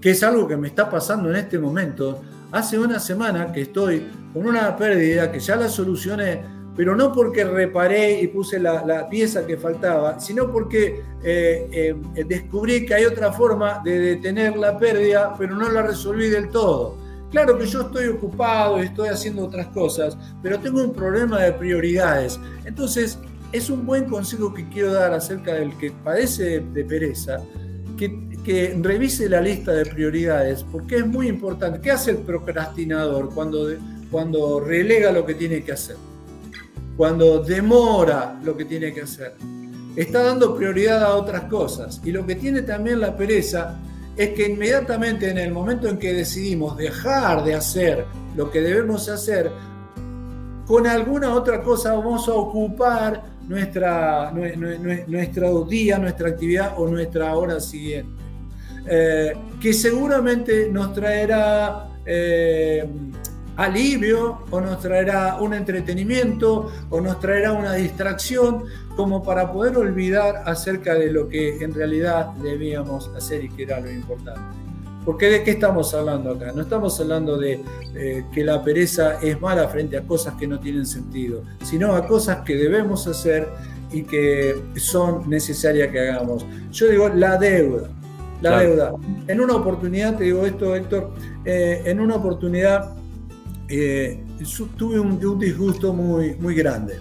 que 0.00 0.10
es 0.10 0.22
algo 0.22 0.46
que 0.46 0.56
me 0.56 0.68
está 0.68 0.88
pasando 0.90 1.30
en 1.30 1.36
este 1.36 1.58
momento, 1.58 2.22
hace 2.52 2.78
una 2.78 2.98
semana 2.98 3.52
que 3.52 3.62
estoy 3.62 4.06
con 4.32 4.46
una 4.46 4.76
pérdida 4.76 5.30
que 5.30 5.40
ya 5.40 5.56
la 5.56 5.68
solucioné, 5.68 6.42
pero 6.76 6.94
no 6.94 7.12
porque 7.12 7.42
reparé 7.42 8.20
y 8.20 8.28
puse 8.28 8.60
la, 8.60 9.08
pieza 9.10 9.44
que 9.44 9.56
faltaba, 9.56 10.20
sino 10.20 10.52
porque 10.52 11.02
eh, 11.24 11.96
eh, 12.14 12.24
descubrí 12.24 12.86
que 12.86 12.94
hay 12.94 13.04
otra 13.04 13.32
forma 13.32 13.80
de 13.84 13.98
detener 13.98 14.56
la 14.56 14.78
pérdida, 14.78 15.34
pero 15.36 15.56
no 15.56 15.70
la 15.70 15.82
resolví 15.82 16.28
del 16.28 16.50
todo. 16.50 16.96
Claro 17.30 17.58
que 17.58 17.66
yo 17.66 17.82
estoy 17.82 18.06
ocupado 18.06 18.78
y 18.78 18.86
estoy 18.86 19.08
haciendo 19.08 19.44
otras 19.44 19.66
cosas, 19.68 20.16
pero 20.42 20.58
tengo 20.60 20.82
un 20.82 20.94
problema 20.94 21.42
de 21.42 21.52
prioridades. 21.52 22.38
Entonces, 22.64 23.18
es 23.52 23.70
un 23.70 23.84
buen 23.84 24.04
consejo 24.04 24.54
que 24.54 24.66
quiero 24.68 24.92
dar 24.92 25.12
acerca 25.12 25.54
del 25.54 25.76
que 25.78 25.90
padece 25.90 26.60
de 26.60 26.84
pereza, 26.84 27.42
que, 27.96 28.37
que 28.44 28.78
revise 28.80 29.28
la 29.28 29.40
lista 29.40 29.72
de 29.72 29.86
prioridades, 29.86 30.64
porque 30.64 30.96
es 30.96 31.06
muy 31.06 31.28
importante. 31.28 31.80
¿Qué 31.80 31.90
hace 31.90 32.12
el 32.12 32.18
procrastinador 32.18 33.32
cuando, 33.34 33.68
cuando 34.10 34.60
relega 34.60 35.12
lo 35.12 35.26
que 35.26 35.34
tiene 35.34 35.62
que 35.62 35.72
hacer? 35.72 35.96
cuando 36.98 37.38
demora 37.38 38.40
lo 38.42 38.56
que 38.56 38.64
tiene 38.64 38.92
que 38.92 39.02
hacer. 39.02 39.36
Está 39.94 40.24
dando 40.24 40.56
prioridad 40.56 41.04
a 41.04 41.14
otras 41.14 41.44
cosas. 41.44 42.00
Y 42.04 42.10
lo 42.10 42.26
que 42.26 42.34
tiene 42.34 42.62
también 42.62 43.00
la 43.00 43.16
pereza 43.16 43.78
es 44.16 44.30
que 44.30 44.48
inmediatamente 44.48 45.30
en 45.30 45.38
el 45.38 45.52
momento 45.52 45.88
en 45.88 45.96
que 45.96 46.12
decidimos 46.12 46.76
dejar 46.76 47.44
de 47.44 47.54
hacer 47.54 48.04
lo 48.36 48.50
que 48.50 48.60
debemos 48.60 49.08
hacer, 49.08 49.52
con 50.66 50.88
alguna 50.88 51.32
otra 51.34 51.62
cosa 51.62 51.94
vamos 51.94 52.28
a 52.28 52.34
ocupar 52.34 53.22
nuestra, 53.46 54.32
nuestro 54.32 55.64
día, 55.64 56.00
nuestra 56.00 56.30
actividad 56.30 56.74
o 56.78 56.88
nuestra 56.88 57.36
hora 57.36 57.60
siguiente. 57.60 58.10
Eh, 58.90 59.34
que 59.60 59.72
seguramente 59.72 60.70
nos 60.70 60.94
traerá 60.94 61.88
eh, 62.06 62.88
alivio 63.56 64.44
o 64.50 64.60
nos 64.60 64.80
traerá 64.80 65.36
un 65.40 65.52
entretenimiento 65.52 66.70
o 66.88 67.00
nos 67.00 67.18
traerá 67.20 67.52
una 67.52 67.74
distracción 67.74 68.64
como 68.96 69.22
para 69.22 69.52
poder 69.52 69.76
olvidar 69.76 70.42
acerca 70.46 70.94
de 70.94 71.12
lo 71.12 71.28
que 71.28 71.62
en 71.62 71.74
realidad 71.74 72.28
debíamos 72.42 73.10
hacer 73.16 73.44
y 73.44 73.50
que 73.50 73.64
era 73.64 73.80
lo 73.80 73.90
importante. 73.90 74.40
Porque 75.04 75.28
de 75.28 75.42
qué 75.42 75.52
estamos 75.52 75.92
hablando 75.94 76.32
acá? 76.32 76.52
No 76.52 76.62
estamos 76.62 77.00
hablando 77.00 77.36
de 77.38 77.62
que 78.32 78.44
la 78.44 78.62
pereza 78.62 79.18
es 79.22 79.40
mala 79.40 79.66
frente 79.68 79.96
a 79.96 80.02
cosas 80.02 80.34
que 80.34 80.46
no 80.46 80.60
tienen 80.60 80.84
sentido, 80.86 81.42
sino 81.64 81.94
a 81.94 82.06
cosas 82.06 82.42
que 82.44 82.56
debemos 82.56 83.06
hacer 83.06 83.48
y 83.90 84.02
que 84.02 84.54
son 84.76 85.28
necesarias 85.28 85.90
que 85.90 86.00
hagamos. 86.00 86.44
Yo 86.70 86.88
digo 86.88 87.08
la 87.08 87.38
deuda, 87.38 87.88
la 88.40 88.60
deuda. 88.60 88.92
En 89.26 89.40
una 89.40 89.54
oportunidad, 89.54 90.16
te 90.16 90.24
digo 90.24 90.44
esto, 90.46 90.74
Héctor, 90.74 91.12
eh, 91.44 91.82
en 91.84 92.00
una 92.00 92.16
oportunidad 92.16 92.96
eh, 93.68 94.18
tuve 94.76 94.98
un, 94.98 95.38
disgusto 95.38 95.92
muy, 95.92 96.34
muy 96.36 96.54
grande. 96.54 96.98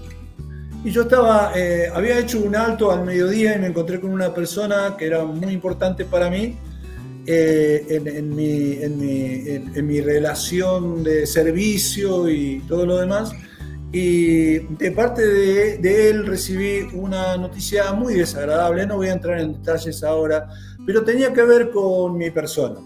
Y 0.84 0.92
yo 0.92 1.04
estaba, 1.04 1.54
eh, 1.56 1.90
había 1.94 2.20
hecho 2.20 2.40
un 2.40 2.56
alto 2.56 2.92
al 2.92 3.06
mediodía 3.06 3.56
y 3.56 3.60
me 3.60 3.68
encontré 3.68 4.00
con 4.00 4.12
una 4.12 4.34
persona 4.34 4.96
que 4.98 5.08
era 5.08 5.24
muy 5.26 5.52
importante 5.52 6.06
para 6.06 6.30
mí 6.30 6.56
eh, 7.26 7.86
en, 7.90 8.36
mi, 8.36 8.74
en, 8.82 9.88
mi, 9.88 10.02
relación 10.02 11.04
de 11.04 11.26
servicio 11.26 12.30
y 12.30 12.60
todo 12.68 12.86
lo 12.86 12.98
demás. 12.98 13.32
Y 13.92 14.60
de 14.60 14.92
parte 14.92 15.26
de, 15.26 15.78
de, 15.78 16.10
él 16.10 16.26
recibí 16.26 16.88
una 16.94 17.38
noticia 17.38 17.92
muy 17.94 18.14
desagradable, 18.14 18.86
no 18.86 18.98
voy 18.98 19.08
a 19.08 19.14
entrar 19.14 19.40
en 19.40 19.54
detalles 19.54 20.04
ahora, 20.04 20.50
pero 20.88 21.04
tenía 21.04 21.34
que 21.34 21.44
ver 21.44 21.70
con 21.70 22.18
mi 22.18 22.32
persona 22.32 22.80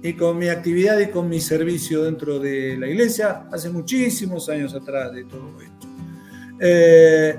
y 0.00 0.12
con 0.12 0.38
mi 0.38 0.46
actividad 0.46 1.00
y 1.00 1.08
con 1.08 1.28
mi 1.28 1.40
servicio 1.40 2.04
dentro 2.04 2.38
de 2.38 2.76
la 2.78 2.86
iglesia 2.86 3.48
hace 3.50 3.70
muchísimos 3.70 4.48
años 4.48 4.72
atrás 4.72 5.12
de 5.12 5.24
todo 5.24 5.60
esto. 5.60 5.88
Eh, 6.60 7.36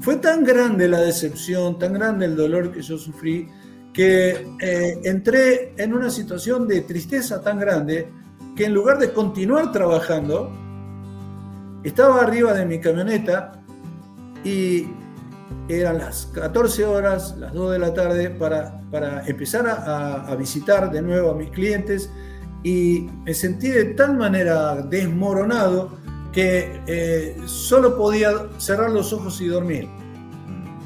fue 0.00 0.16
tan 0.16 0.44
grande 0.44 0.88
la 0.88 1.02
decepción, 1.02 1.78
tan 1.78 1.92
grande 1.92 2.26
el 2.26 2.34
dolor 2.34 2.72
que 2.72 2.82
yo 2.82 2.98
sufrí, 2.98 3.48
que 3.92 4.44
eh, 4.60 4.98
entré 5.04 5.72
en 5.76 5.94
una 5.94 6.10
situación 6.10 6.66
de 6.66 6.80
tristeza 6.80 7.40
tan 7.40 7.60
grande 7.60 8.08
que 8.56 8.64
en 8.64 8.74
lugar 8.74 8.98
de 8.98 9.12
continuar 9.12 9.70
trabajando, 9.70 10.50
estaba 11.84 12.22
arriba 12.22 12.54
de 12.54 12.66
mi 12.66 12.80
camioneta 12.80 13.62
y 14.42 14.88
eran 15.68 15.98
las 15.98 16.26
14 16.26 16.84
horas, 16.84 17.36
las 17.38 17.52
2 17.52 17.72
de 17.72 17.78
la 17.78 17.94
tarde, 17.94 18.30
para, 18.30 18.80
para 18.90 19.26
empezar 19.26 19.66
a, 19.66 20.34
visitar 20.36 20.90
de 20.90 21.02
nuevo 21.02 21.30
a 21.30 21.34
mis 21.34 21.50
clientes 21.50 22.10
y 22.62 23.08
me 23.24 23.34
sentí 23.34 23.68
de 23.68 23.86
tal 23.86 24.16
manera 24.16 24.76
desmoronado 24.76 25.98
que 26.32 26.80
eh, 26.86 27.36
solo 27.46 27.96
podía 27.96 28.30
cerrar 28.58 28.90
los 28.90 29.12
ojos 29.12 29.40
y 29.40 29.46
dormir. 29.46 29.88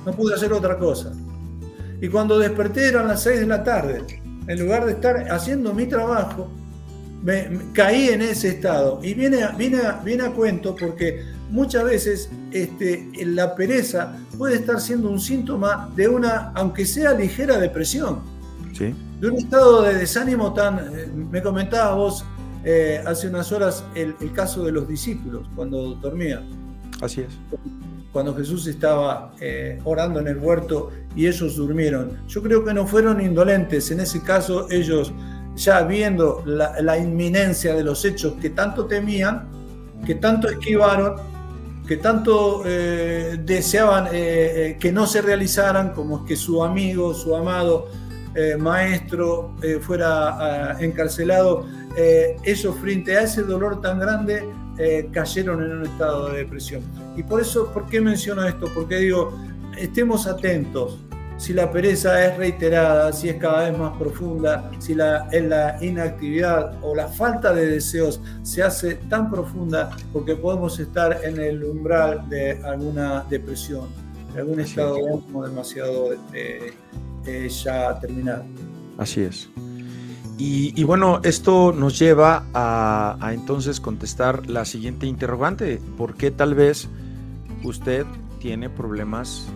No 0.05 0.13
pude 0.13 0.35
hacer 0.35 0.53
otra 0.53 0.79
cosa. 0.79 1.13
Y 2.01 2.09
cuando 2.09 2.39
desperté 2.39 2.89
eran 2.89 3.07
las 3.07 3.23
6 3.23 3.41
de 3.41 3.47
la 3.47 3.63
tarde. 3.63 4.03
En 4.47 4.59
lugar 4.59 4.85
de 4.85 4.93
estar 4.93 5.31
haciendo 5.31 5.73
mi 5.73 5.87
trabajo, 5.87 6.49
me, 7.23 7.49
caí 7.73 8.09
en 8.09 8.23
ese 8.23 8.49
estado. 8.49 9.01
Y 9.03 9.15
viene, 9.15 9.47
viene, 9.57 9.81
viene 10.05 10.25
a 10.25 10.33
cuento 10.33 10.75
porque 10.75 11.23
muchas 11.53 11.85
veces 11.85 12.31
este, 12.51 13.11
la 13.27 13.55
pereza 13.55 14.17
puede 14.39 14.57
estar 14.57 14.81
siendo 14.81 15.11
un 15.11 15.21
síntoma 15.21 15.91
de 15.95 16.09
una, 16.09 16.51
aunque 16.55 16.87
sea 16.87 17.13
ligera 17.13 17.59
depresión. 17.59 18.21
¿Sí? 18.73 18.95
De 19.21 19.29
un 19.29 19.37
estado 19.37 19.83
de 19.83 19.95
desánimo 19.95 20.53
tan... 20.55 20.79
Eh, 20.79 21.07
me 21.31 21.43
comentabas 21.43 21.95
vos 21.95 22.25
eh, 22.65 23.03
hace 23.07 23.29
unas 23.29 23.53
horas 23.53 23.85
el, 23.95 24.15
caso 24.33 24.65
de 24.65 24.73
los 24.73 24.89
discípulos 24.89 25.47
cuando 25.55 25.95
dormían. 25.97 26.45
Así 27.03 27.21
es. 27.21 27.29
Cuando 28.13 28.35
Jesús 28.35 28.67
estaba 28.67 29.35
eh, 29.41 29.79
orando 29.85 30.21
en 30.21 30.29
el 30.29 30.39
huerto 30.39 30.91
y 31.15 31.27
ellos 31.27 31.57
durmieron. 31.57 32.19
Yo 32.29 32.43
creo 32.43 32.65
que 32.65 32.73
no 32.73 32.87
fueron 32.87 33.21
indolentes. 33.21 33.91
En 33.91 34.01
ese 34.01 34.23
caso 34.23 34.69
ellos, 34.71 35.13
ya 35.55 35.83
viendo 35.83 36.43
la, 36.47 36.81
la 36.81 36.97
inminencia 36.97 37.75
de 37.75 37.85
los 37.85 38.05
hechos 38.07 38.35
que 38.41 38.51
tanto 38.51 38.87
temían, 38.87 39.49
que 40.07 40.15
tanto 40.15 40.49
esquivaron, 40.49 41.32
que 41.93 41.99
tanto 41.99 42.63
eh, 42.65 43.39
deseaban 43.45 44.07
eh, 44.07 44.11
eh, 44.15 44.77
que 44.81 44.91
no 44.91 45.07
se 45.07 45.21
realizaran, 45.21 45.93
como 45.93 46.25
que 46.25 46.37
su 46.37 46.65
amigo, 46.65 47.13
su 47.13 47.37
amado 47.37 47.89
maestro 48.59 49.55
fuera 49.83 50.71
ah, 50.71 50.77
encarcelado, 50.81 51.67
ellos 52.43 52.75
frente 52.81 53.15
a 53.15 53.25
ese 53.25 53.43
dolor 53.43 53.83
tan 53.83 54.01
grande 54.01 54.49
cayeron 55.13 55.63
en 55.63 55.73
un 55.73 55.83
estado 55.85 56.31
de 56.31 56.39
depresión. 56.39 56.81
Y 57.15 57.25
por 57.25 57.43
eso, 57.43 57.71
¿por 57.75 57.85
qué 57.91 58.01
menciono 58.01 58.43
esto? 58.49 58.71
Porque 58.75 58.97
digo, 58.97 59.39
estemos 59.77 60.27
atentos, 60.27 60.99
si 61.43 61.53
la 61.53 61.73
pereza 61.73 62.25
es 62.25 62.37
reiterada, 62.37 63.13
si 63.13 63.29
es 63.29 63.35
cada 63.35 63.69
vez 63.69 63.77
más 63.77 63.97
profunda, 63.99 64.71
si 64.79 64.95
la, 64.95 65.29
la 65.33 65.77
inactividad 65.85 66.79
o 66.83 66.95
la 66.95 67.09
falta 67.09 67.53
de 67.53 67.67
deseos 67.67 68.21
se 68.43 68.63
hace 68.63 68.95
tan 68.95 69.29
profunda, 69.29 69.91
porque 70.13 70.37
podemos 70.37 70.79
estar 70.79 71.19
en 71.25 71.41
el 71.41 71.65
umbral 71.65 72.29
de 72.29 72.63
alguna 72.63 73.25
depresión, 73.29 73.89
de 74.33 74.41
algún 74.41 74.61
estado 74.61 74.95
de 74.95 75.49
demasiado 75.49 76.13
eh, 76.33 76.75
eh, 77.27 77.49
ya 77.49 77.99
terminado. 77.99 78.45
Así 78.97 79.23
es. 79.23 79.51
Y, 80.39 80.83
bueno, 80.85 81.21
esto 81.25 81.73
nos 81.73 81.99
lleva 81.99 82.47
a, 82.55 83.17
a 83.21 83.35
entonces 83.35 83.81
contestar 83.81 84.49
la 84.49 84.65
siguiente 84.65 85.07
interrogante. 85.07 85.81
¿Por 85.97 86.15
qué 86.15 86.31
tal 86.31 86.55
vez 86.55 86.89
usted 87.65 88.07
tiene 88.41 88.69
problemas 88.69 89.47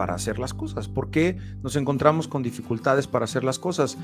para 0.00 0.14
hacer 0.14 0.38
las 0.38 0.54
cosas? 0.54 0.88
¿Por 0.88 1.10
qué 1.10 1.36
nos 1.62 1.76
encontramos 1.76 2.26
con 2.26 2.42
dificultades 2.42 3.06
para 3.06 3.26
hacer 3.26 3.44
las 3.44 3.58
cosas? 3.58 3.98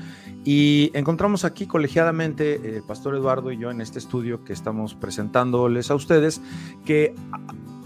Y 0.45 0.91
encontramos 0.93 1.43
aquí 1.43 1.65
colegiadamente, 1.65 2.77
eh, 2.77 2.83
Pastor 2.87 3.15
Eduardo 3.15 3.51
y 3.51 3.57
yo 3.57 3.71
en 3.71 3.81
este 3.81 3.97
estudio 3.97 4.43
que 4.43 4.53
estamos 4.53 4.93
presentándoles 4.93 5.89
a 5.89 5.95
ustedes, 5.95 6.39
que 6.85 7.15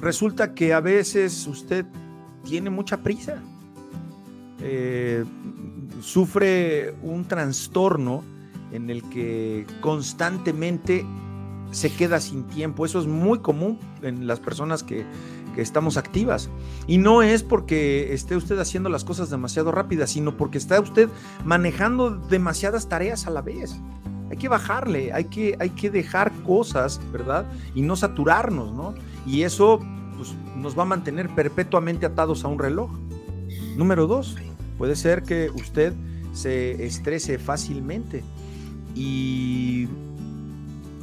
resulta 0.02 0.54
que 0.54 0.74
a 0.74 0.82
veces 0.82 1.48
usted 1.48 1.86
tiene 2.44 2.70
mucha 2.70 2.98
prisa, 2.98 3.42
eh, 4.60 5.24
sufre 6.02 6.94
un 7.04 7.24
trastorno 7.24 8.26
en 8.74 8.90
el 8.90 9.04
que 9.04 9.66
constantemente 9.80 11.06
se 11.72 11.90
queda 11.90 12.20
sin 12.20 12.44
tiempo. 12.44 12.86
Eso 12.86 13.00
es 13.00 13.08
muy 13.08 13.40
común 13.40 13.80
en 14.02 14.28
las 14.28 14.42
personas 14.42 14.84
que 14.84 15.06
que 15.52 15.62
estamos 15.62 15.98
activas. 15.98 16.50
Y 16.88 16.98
no 16.98 17.22
es 17.22 17.44
porque 17.44 18.14
esté 18.14 18.36
usted 18.36 18.60
haciendo 18.60 18.90
las 18.90 19.04
cosas 19.04 19.30
demasiado 19.30 19.72
rápidas, 19.72 20.12
sino 20.12 20.38
porque 20.38 20.58
está 20.58 20.80
usted 20.80 21.10
manejando 21.46 22.12
demasiadas 22.12 22.90
tareas 22.90 23.28
a 23.28 23.30
la 23.30 23.42
vez. 23.42 23.76
Hay 24.30 24.38
que 24.38 24.48
bajarle, 24.48 25.12
hay 25.12 25.26
que, 25.26 25.58
hay 25.60 25.72
que 25.72 25.90
dejar 25.90 26.32
cosas, 26.44 27.02
¿verdad? 27.12 27.46
Y 27.76 27.82
no 27.82 27.96
saturarnos, 27.96 28.74
¿no? 28.74 28.94
Y 29.26 29.42
eso 29.42 29.80
pues, 30.16 30.34
nos 30.56 30.78
va 30.78 30.84
a 30.84 30.86
mantener 30.86 31.30
perpetuamente 31.30 32.06
atados 32.06 32.46
a 32.46 32.48
un 32.48 32.58
reloj. 32.58 32.92
Número 33.76 34.08
dos, 34.08 34.38
puede 34.78 34.96
ser 34.96 35.24
que 35.24 35.50
usted 35.50 35.94
se 36.34 36.86
estrese 36.86 37.40
fácilmente. 37.40 38.24
Y 38.96 39.88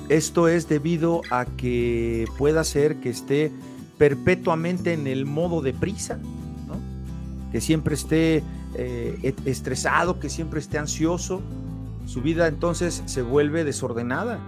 esto 0.09 0.49
es 0.49 0.69
debido 0.69 1.21
a 1.31 1.45
que 1.45 2.27
pueda 2.39 2.65
ser 2.65 2.97
que 2.97 3.11
esté 3.11 3.53
perpetuamente 3.99 4.93
en 4.93 5.07
el 5.07 5.27
modo 5.27 5.61
de 5.61 5.75
prisa, 5.75 6.19
que 7.53 7.61
siempre 7.61 7.95
esté 7.95 8.43
eh, 8.75 9.35
estresado, 9.45 10.21
que 10.21 10.29
siempre 10.29 10.61
esté 10.61 10.79
ansioso, 10.79 11.43
su 12.07 12.23
vida 12.23 12.47
entonces 12.47 13.03
se 13.07 13.23
vuelve 13.23 13.65
desordenada 13.65 14.39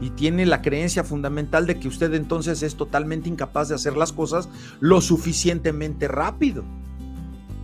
y 0.00 0.10
tiene 0.10 0.46
la 0.46 0.62
creencia 0.62 1.04
fundamental 1.04 1.66
de 1.66 1.78
que 1.78 1.88
usted 1.88 2.12
entonces 2.14 2.62
es 2.62 2.76
totalmente 2.76 3.28
incapaz 3.28 3.68
de 3.68 3.76
hacer 3.76 3.96
las 3.96 4.12
cosas 4.12 4.48
lo 4.80 5.00
suficientemente 5.00 6.08
rápido. 6.08 6.64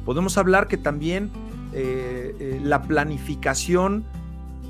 Podemos 0.05 0.39
hablar 0.39 0.69
que 0.69 0.77
también 0.77 1.31
eh, 1.73 2.35
eh, 2.39 2.61
la 2.63 2.83
planificación, 2.83 4.05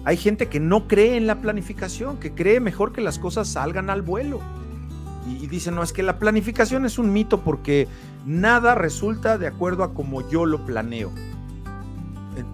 hay 0.05 0.17
gente 0.17 0.49
que 0.49 0.61
no 0.61 0.89
cree 0.89 1.17
en 1.17 1.27
la 1.27 1.41
planificación, 1.41 2.19
que 2.19 2.33
cree 2.33 2.61
mejor 2.61 2.93
que 2.93 3.03
las 3.03 3.19
cosas 3.19 3.49
salgan 3.49 3.91
al 3.91 4.03
vuelo 4.03 4.41
y, 5.29 5.47
dicen, 5.47 5.74
no, 5.74 5.83
es 5.83 5.93
que 5.93 6.03
la 6.03 6.18
planificación 6.18 6.87
es 6.87 6.99
un 6.99 7.12
mito 7.12 7.41
porque 7.41 7.89
nada 8.26 8.74
resulta 8.74 9.39
de 9.39 9.47
acuerdo 9.47 9.85
a 9.85 9.95
como 9.95 10.29
yo 10.29 10.47
lo 10.47 10.64
planeo. 10.64 11.11
Eh, 12.37 12.45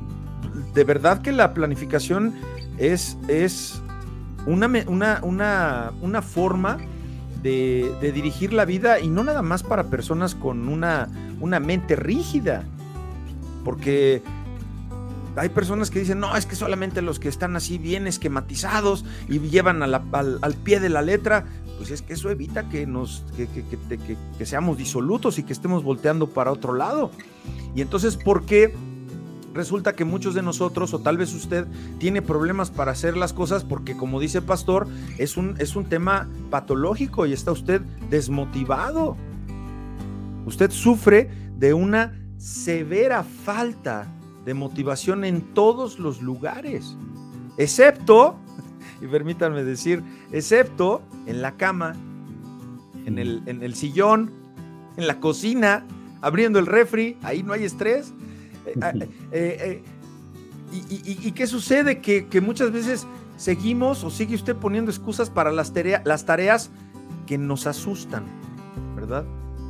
de 0.75 0.85
verdad 0.85 1.23
que 1.23 1.33
la 1.33 1.55
planificación 1.55 2.35
es, 2.79 3.17
es 3.29 3.81
una, 4.47 4.67
una, 4.87 5.93
una, 6.01 6.23
forma 6.23 6.79
de, 7.43 7.95
de, 8.01 8.13
dirigir 8.13 8.53
la 8.53 8.65
vida 8.65 9.01
y 9.01 9.09
no 9.09 9.25
nada 9.25 9.43
más 9.43 9.63
para 9.63 9.85
personas 9.85 10.35
con 10.35 10.69
una, 10.69 11.09
una 11.41 11.61
mente 11.61 11.97
rígida. 11.97 12.65
Porque 13.65 14.23
hay 15.37 15.49
personas 15.49 15.91
que 15.91 15.99
dicen, 15.99 16.21
no, 16.21 16.37
es 16.37 16.47
que 16.47 16.57
solamente 16.57 17.03
los 17.03 17.19
que 17.19 17.29
están 17.29 17.57
así 17.57 17.79
bien 17.79 18.07
esquematizados 18.07 19.05
y 19.29 19.39
llevan 19.41 19.83
al, 19.83 20.55
pie 20.63 20.81
de 20.81 20.89
la 20.89 21.03
letra, 21.03 21.45
pues 21.77 21.91
es 21.91 22.03
que 22.03 22.13
eso 22.13 22.31
evita 22.31 22.69
que, 22.69 22.87
nos, 22.87 23.25
que, 23.37 24.47
seamos 24.47 24.79
disolutos 24.79 25.39
y 25.39 25.43
que 25.43 25.53
estemos 25.53 25.83
volteando 25.83 26.29
para 26.29 26.53
otro 26.53 26.75
lado. 26.75 27.11
Y 27.75 27.81
entonces, 27.81 28.17
¿por 28.17 28.47
qué 28.47 28.75
resulta 29.53 29.95
que 29.95 30.05
muchos 30.05 30.35
de 30.35 30.43
nosotros, 30.43 30.95
o 30.95 31.01
tal 31.01 31.17
vez 31.17 31.35
usted, 31.35 31.67
tiene 31.99 32.23
problemas 32.23 32.71
para 32.71 32.93
hacer 32.93 33.17
las 33.17 33.33
cosas 33.33 33.65
porque, 33.65 33.97
como 33.97 34.21
dice 34.21 34.41
pastor, 34.41 34.87
es 35.19 35.37
un, 35.37 35.57
es 35.59 35.75
un 35.75 35.87
tema 35.87 36.29
patológico 36.51 37.27
y 37.27 37.33
está 37.33 37.51
usted 37.51 37.81
desmotivado? 38.09 39.17
Usted 40.47 40.71
sufre 40.71 41.31
de 41.57 41.75
una 41.75 42.21
severa 42.37 43.25
falta 43.25 44.07
de 44.45 44.55
motivación 44.55 45.25
en 45.25 45.41
todos 45.55 45.99
los 45.99 46.21
lugares, 46.21 46.97
excepto 47.57 48.37
y 49.01 49.07
permítanme 49.07 49.65
decir, 49.65 50.03
excepto 50.33 51.03
en 51.27 51.43
la 51.43 51.57
cama, 51.57 51.95
en 53.07 53.19
el, 53.19 53.43
en 53.47 53.63
el 53.63 53.75
sillón, 53.75 54.31
en 54.97 55.07
la 55.07 55.21
cocina, 55.21 55.87
abriendo 56.21 56.59
el 56.59 56.67
refri, 56.67 57.17
ahí 57.23 57.43
no 57.43 57.53
hay 57.53 57.65
estrés. 57.65 58.13
Eh, 58.67 58.75
ah, 58.81 58.93
eh, 58.95 59.03
eh, 59.33 59.83
y, 60.73 61.31
qué 61.33 61.47
sucede? 61.47 62.01
Que, 62.01 62.41
muchas 62.41 62.73
veces 62.73 63.07
seguimos 63.37 64.03
o 64.05 64.11
sigue 64.11 64.35
usted 64.35 64.57
poniendo 64.57 64.91
excusas 64.91 65.31
para 65.31 65.53
las, 65.53 65.73
las 66.05 66.25
tareas 66.25 66.71
que 67.27 67.39
nos 67.39 67.67
asustan, 67.67 68.25
¿verdad? 68.97 69.25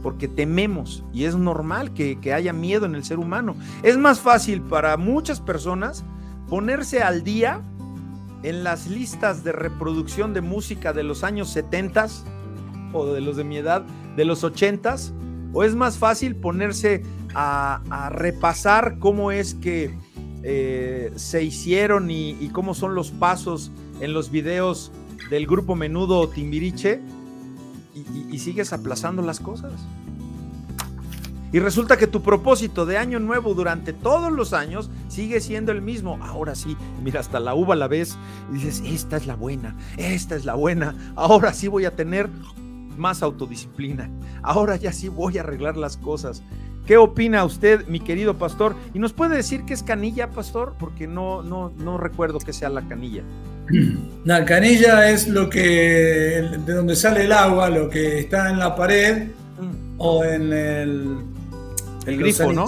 Porque 0.04 0.28
tememos 0.28 1.02
y 1.12 1.24
es 1.24 1.34
normal 1.34 1.92
que, 1.94 2.20
que 2.20 2.32
haya 2.32 2.52
miedo 2.52 2.86
en 2.86 2.94
el 2.94 3.02
ser 3.04 3.18
humano. 3.18 3.56
Es 3.82 3.98
más 3.98 4.20
fácil 4.20 4.62
para 4.62 4.96
muchas 4.96 5.40
personas 5.40 6.04
ponerse 6.48 7.02
al 7.02 7.24
día 7.24 7.60
en 8.44 8.62
las 8.62 8.86
listas 8.86 9.42
de 9.42 9.50
reproducción 9.50 10.32
de 10.34 10.42
música 10.42 10.92
de 10.92 11.02
los 11.02 11.24
años 11.24 11.48
70 11.48 12.06
o 12.92 13.06
de 13.06 13.20
los 13.20 13.36
de 13.36 13.42
mi 13.42 13.56
edad, 13.56 13.82
de 14.14 14.24
los 14.24 14.44
80 14.44 14.96
¿O 15.54 15.62
es 15.62 15.74
más 15.76 15.98
fácil 15.98 16.34
ponerse 16.34 17.04
a, 17.34 18.10
repasar 18.12 18.98
cómo 18.98 19.30
es 19.30 19.54
que 19.54 19.96
eh, 20.42 21.12
se 21.14 21.42
hicieron 21.44 22.10
y, 22.10 22.48
cómo 22.52 22.74
son 22.74 22.94
los 22.94 23.12
pasos 23.12 23.70
en 24.00 24.12
los 24.12 24.30
videos 24.30 24.90
del 25.30 25.46
grupo 25.46 25.76
menudo 25.76 26.28
Timbiriche 26.28 27.00
y, 27.94 28.38
sigues 28.38 28.72
aplazando 28.72 29.22
las 29.22 29.40
cosas. 29.40 29.72
Y 31.52 31.60
resulta 31.60 31.96
que 31.96 32.08
tu 32.08 32.20
propósito 32.20 32.84
de 32.84 32.98
año 32.98 33.20
nuevo 33.20 33.54
durante 33.54 33.92
todos 33.92 34.32
los 34.32 34.52
años 34.52 34.90
sigue 35.06 35.40
siendo 35.40 35.70
el 35.70 35.82
mismo. 35.82 36.18
Ahora 36.20 36.56
sí, 36.56 36.76
mira, 37.02 37.20
hasta 37.20 37.38
la 37.38 37.54
uva 37.54 37.76
la 37.76 37.86
ves 37.86 38.18
y 38.50 38.54
dices, 38.54 38.82
esta 38.84 39.16
es 39.16 39.28
la 39.28 39.36
buena, 39.36 39.76
esta 39.96 40.34
es 40.34 40.44
la 40.44 40.54
buena. 40.54 41.12
Ahora 41.14 41.52
sí 41.52 41.68
voy 41.68 41.84
a 41.84 41.94
tener 41.94 42.28
más 42.96 43.22
autodisciplina. 43.22 44.10
Ahora 44.42 44.74
ya 44.76 44.92
sí 44.92 45.08
voy 45.08 45.38
a 45.38 45.42
arreglar 45.42 45.76
las 45.76 45.96
cosas. 45.96 46.42
¿Qué 46.86 46.96
opina 46.96 47.44
usted, 47.44 47.86
mi 47.86 48.00
querido 48.00 48.36
pastor? 48.36 48.74
¿Y 48.92 48.98
nos 48.98 49.12
puede 49.12 49.36
decir 49.36 49.64
qué 49.64 49.74
es 49.74 49.82
canilla, 49.82 50.30
pastor? 50.30 50.74
Porque 50.78 51.06
no, 51.06 51.42
no, 51.42 51.70
no 51.70 51.98
recuerdo 51.98 52.40
que 52.40 52.52
sea 52.52 52.68
la 52.68 52.86
canilla. 52.86 53.22
La 54.24 54.44
canilla 54.44 55.10
es 55.10 55.28
lo 55.28 55.50
que, 55.50 56.48
de 56.64 56.72
donde 56.72 56.96
sale 56.96 57.24
el 57.24 57.32
agua, 57.32 57.68
lo 57.68 57.90
que 57.90 58.20
está 58.20 58.50
en 58.50 58.58
la 58.58 58.74
pared 58.74 59.28
mm. 59.60 59.94
o 59.98 60.24
en 60.24 60.52
el, 60.52 61.16
el 62.06 62.18
grifo, 62.18 62.52
¿no? 62.52 62.66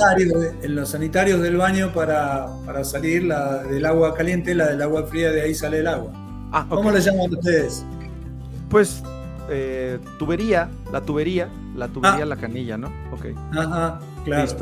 En 0.63 0.75
los 0.75 0.91
sanitarios 0.91 1.41
del 1.41 1.57
baño 1.57 1.93
para, 1.95 2.47
para 2.67 2.85
salir 2.85 3.25
la 3.25 3.63
del 3.63 3.87
agua 3.87 4.15
caliente, 4.15 4.55
la 4.55 4.67
del 4.67 4.83
agua 4.83 5.07
fría, 5.07 5.31
de 5.31 5.43
ahí 5.43 5.55
sale 5.55 5.79
el 5.79 5.87
agua. 5.87 6.13
Ah, 6.53 6.67
¿Cómo 6.69 6.91
le 6.91 7.01
llaman 7.01 7.33
ustedes? 7.33 7.85
Pues 8.69 9.03
eh, 9.49 9.99
tubería, 10.19 10.69
la 10.93 11.01
tubería, 11.01 11.49
la 11.75 11.89
tubería, 11.89 12.23
ah. 12.23 12.27
la 12.27 12.37
canilla, 12.37 12.77
¿no? 12.77 12.89
Ok. 13.13 13.27
Ajá, 13.53 14.01
claro. 14.25 14.53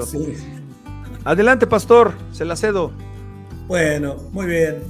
Adelante, 1.25 1.67
pastor, 1.67 2.13
se 2.33 2.45
la 2.45 2.55
cedo. 2.55 2.93
Bueno, 3.67 4.17
muy 4.33 4.47
bien. 4.47 4.83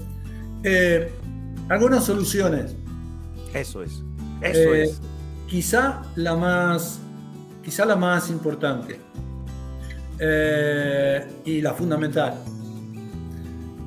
Eh, 0.64 1.12
algunas 1.68 2.04
soluciones. 2.04 2.74
Eso 3.52 3.82
es. 3.82 4.02
Eso 4.40 4.74
eh, 4.74 4.82
es. 4.84 5.00
Quizá 5.46 6.02
la 6.16 6.34
más, 6.36 7.00
quizá 7.62 7.84
la 7.84 7.96
más 7.96 8.30
importante 8.30 8.98
y 11.44 11.60
la 11.60 11.74
fundamental. 11.74 12.34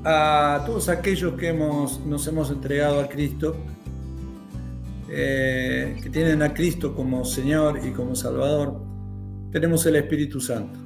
A 0.03 0.63
todos 0.65 0.87
aquellos 0.89 1.33
que 1.33 1.49
hemos, 1.49 1.99
nos 2.05 2.25
hemos 2.27 2.49
entregado 2.51 3.01
a 3.01 3.09
Cristo, 3.09 3.57
eh, 5.09 5.95
que 6.01 6.09
tienen 6.09 6.41
a 6.41 6.53
Cristo 6.53 6.93
como 6.93 7.23
Señor 7.23 7.79
y 7.85 7.91
como 7.91 8.15
Salvador, 8.15 8.81
tenemos 9.51 9.85
el 9.85 9.95
Espíritu 9.95 10.41
Santo. 10.41 10.77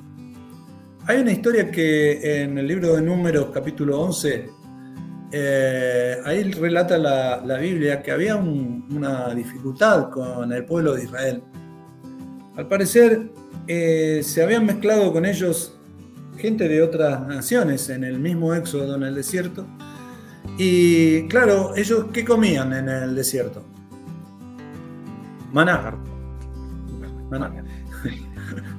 Hay 1.08 1.22
una 1.22 1.32
historia 1.32 1.72
que 1.72 2.44
en 2.44 2.58
el 2.58 2.68
libro 2.68 2.96
de 2.96 3.02
Números, 3.02 3.48
capítulo 3.52 4.00
11, 4.02 4.50
eh, 5.32 6.18
ahí 6.26 6.52
relata 6.52 6.98
la, 6.98 7.58
Biblia 7.58 8.02
que 8.02 8.12
había 8.12 8.36
una 8.36 9.34
dificultad 9.34 10.10
con 10.10 10.52
el 10.52 10.66
pueblo 10.66 10.94
de 10.96 11.04
Israel. 11.04 11.44
Al 12.58 12.68
parecer, 12.68 13.32
eh, 13.68 14.22
se 14.24 14.44
habían 14.44 14.66
mezclado 14.66 15.14
con 15.14 15.26
ellos 15.26 15.78
gente 16.38 16.68
de 16.68 16.82
otras 16.82 17.26
naciones 17.28 17.90
en 17.90 18.04
el 18.04 18.20
mismo 18.20 18.54
éxodo 18.54 18.96
en 18.96 19.04
el 19.04 19.16
desierto. 19.16 19.66
Y 20.58 21.28
claro, 21.28 21.76
ellos, 21.76 22.08
¿qué 22.12 22.26
comían 22.26 22.74
en 22.74 22.90
el 22.90 23.16
desierto? 23.16 23.64
Maná. 25.54 25.96
Maná. 27.30 27.64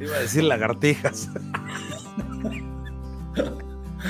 Iba 0.00 0.16
a 0.16 0.20
decir 0.20 0.44
lagartijas. 0.44 1.30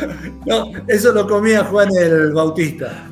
No, 0.47 0.73
eso 0.89 1.13
lo 1.13 1.27
comía 1.27 1.65
Juan 1.65 1.89
el 1.97 2.33
Bautista. 2.33 3.09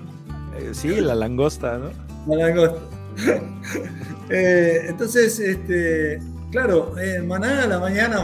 Eh, 0.58 0.70
sí, 0.72 1.00
la 1.00 1.14
langosta, 1.14 1.78
¿no? 1.78 1.90
La 2.26 2.46
langosta. 2.46 2.80
Eh, 4.32 4.86
entonces, 4.86 5.40
este, 5.40 6.22
claro, 6.52 6.96
eh, 6.96 7.20
maná 7.20 7.64
a 7.64 7.66
la 7.66 7.80
mañana, 7.80 8.22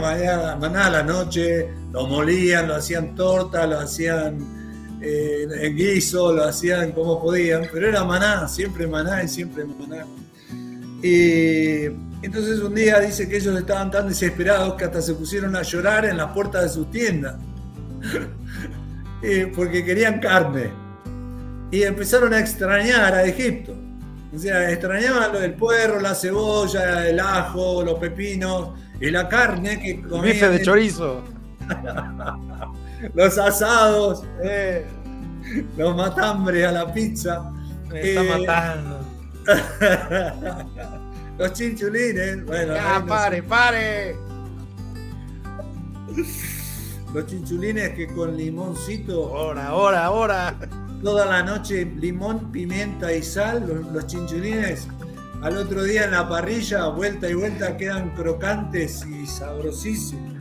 maná, 0.57 0.85
a 0.85 0.89
la 0.89 1.03
noche, 1.03 1.67
lo 1.91 2.07
molían, 2.07 2.69
lo 2.69 2.75
hacían 2.75 3.13
torta, 3.13 3.67
lo 3.67 3.77
hacían 3.81 4.37
en 5.01 5.75
guiso, 5.75 6.31
lo 6.31 6.45
hacían 6.45 6.93
como 6.93 7.21
podían, 7.21 7.63
pero 7.73 7.89
era 7.89 8.05
maná, 8.05 8.47
siempre 8.47 8.87
maná 8.87 9.21
y 9.21 9.27
siempre 9.27 9.65
maná. 9.65 10.05
Y 11.03 11.87
entonces 12.21 12.59
un 12.59 12.73
día 12.73 13.01
dice 13.01 13.27
que 13.27 13.35
ellos 13.35 13.59
estaban 13.59 13.91
tan 13.91 14.07
desesperados 14.07 14.75
que 14.75 14.85
hasta 14.85 15.01
se 15.01 15.13
pusieron 15.13 15.57
a 15.57 15.61
llorar 15.61 16.05
en 16.05 16.15
la 16.15 16.33
puerta 16.33 16.61
de 16.61 16.69
su 16.69 16.85
porque 19.55 19.83
querían 19.83 20.19
carne. 20.19 20.71
Y 21.71 21.83
empezaron 21.83 22.33
a 22.33 22.39
extrañar 22.39 23.13
a 23.13 23.23
Egipto. 23.25 23.75
O 24.33 24.37
sea, 24.37 24.71
extrañaban 24.71 25.33
lo 25.33 25.39
del 25.39 25.53
puerro, 25.53 25.99
la 25.99 26.13
cebolla, 26.13 27.07
el 27.07 27.19
ajo, 27.19 27.83
los 27.83 27.97
pepinos 27.99 28.71
y 28.99 29.09
la 29.09 29.27
carne 29.27 29.79
que 29.79 30.01
comían. 30.01 30.23
Bife 30.23 30.49
de 30.49 30.61
chorizo. 30.61 31.23
los 33.13 33.37
asados, 33.37 34.23
eh, 34.43 34.85
los 35.77 35.95
matambres 35.95 36.67
a 36.67 36.71
la 36.71 36.93
pizza. 36.93 37.51
Me 37.89 38.01
está 38.01 38.23
eh, 38.23 38.39
matando. 38.39 38.99
Los 41.37 41.53
chinchulines. 41.53 42.45
Bueno, 42.45 42.73
ya, 42.73 43.05
pare, 43.07 43.43
pare. 43.43 44.15
Los 47.13 47.25
chinchulines 47.27 47.91
que 47.91 48.07
con 48.07 48.35
limoncito. 48.35 49.35
Ahora, 49.35 49.67
ahora, 49.67 50.05
ahora. 50.05 50.59
Toda 51.03 51.25
la 51.25 51.43
noche 51.43 51.85
limón, 51.85 52.51
pimienta 52.51 53.13
y 53.13 53.21
sal. 53.21 53.85
Los, 53.93 54.07
chinchulines 54.07 54.87
al 55.41 55.57
otro 55.57 55.83
día 55.83 56.05
en 56.05 56.11
la 56.11 56.27
parrilla, 56.27 56.87
vuelta 56.87 57.29
y 57.29 57.35
vuelta, 57.35 57.77
quedan 57.77 58.09
crocantes 58.15 59.05
y 59.05 59.27
sabrosísimos. 59.27 60.37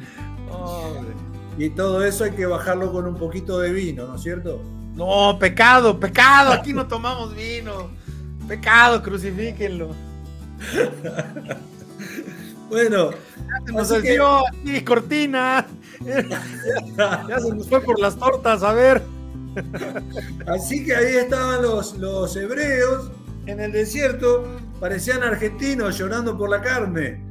Y 1.58 1.70
todo 1.70 2.04
eso 2.04 2.24
hay 2.24 2.32
que 2.32 2.46
bajarlo 2.46 2.92
con 2.92 3.06
un 3.06 3.16
poquito 3.16 3.58
de 3.58 3.72
vino, 3.72 4.06
¿no 4.06 4.16
es 4.16 4.22
cierto? 4.22 4.62
No, 4.94 5.38
pecado, 5.38 5.98
pecado. 5.98 6.52
Aquí 6.52 6.72
no 6.72 6.86
tomamos 6.86 7.34
vino. 7.34 7.90
Pecado, 8.48 9.02
crucifíquenlo. 9.02 9.90
bueno, 12.70 13.10
nos 13.72 14.02
dio 14.02 14.42
cortina. 14.84 15.66
ya 17.28 17.40
se 17.40 17.54
nos 17.54 17.68
fue 17.68 17.80
por 17.80 17.98
las 17.98 18.16
tortas, 18.16 18.62
a 18.62 18.72
ver. 18.72 19.02
Así 20.46 20.84
que 20.84 20.94
ahí 20.94 21.16
estaban 21.16 21.62
los, 21.62 21.96
los 21.96 22.36
hebreos 22.36 23.10
en 23.46 23.60
el 23.60 23.72
desierto, 23.72 24.44
parecían 24.80 25.22
argentinos 25.22 25.96
llorando 25.96 26.36
por 26.36 26.50
la 26.50 26.60
carne. 26.60 27.24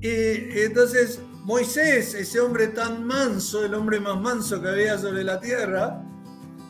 Y, 0.00 0.60
entonces 0.62 1.20
Moisés, 1.44 2.14
ese 2.14 2.40
hombre 2.40 2.68
tan 2.68 3.04
manso, 3.04 3.64
el 3.64 3.74
hombre 3.74 3.98
más 3.98 4.20
manso 4.20 4.60
que 4.60 4.68
había 4.68 4.98
sobre 4.98 5.24
la 5.24 5.40
tierra, 5.40 6.02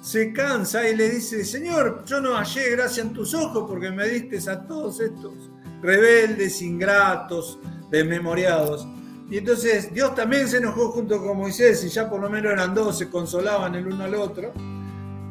se 0.01 0.33
cansa 0.33 0.89
y 0.89 0.97
le 0.97 1.11
dice, 1.11 1.45
Señor, 1.45 2.05
yo 2.07 2.21
no 2.21 2.35
hallé 2.35 2.71
gracia 2.71 3.03
en 3.03 3.13
tus 3.13 3.35
ojos 3.35 3.65
porque 3.69 3.91
me 3.91 4.09
diste 4.09 4.51
a 4.51 4.67
todos 4.67 5.01
estos 5.01 5.51
rebeldes, 5.81 6.61
ingratos, 6.63 7.59
desmemoriados. 7.91 8.87
Y 9.33 9.39
entonces 9.39 9.91
Dios 9.95 10.15
también 10.15 10.47
se 10.47 10.59
enojó 10.59 10.91
junto 10.91 11.19
con 11.25 11.39
Moisés 11.39 11.83
y 11.85 11.89
ya 11.89 12.11
por 12.11 12.21
lo 12.21 12.29
menos 12.29 12.53
eran 12.53 12.75
dos, 12.75 12.99
se 12.99 13.09
consolaban 13.09 13.75
el 13.75 13.87
uno 13.87 14.05
al 14.05 14.15
otro. 14.15 14.53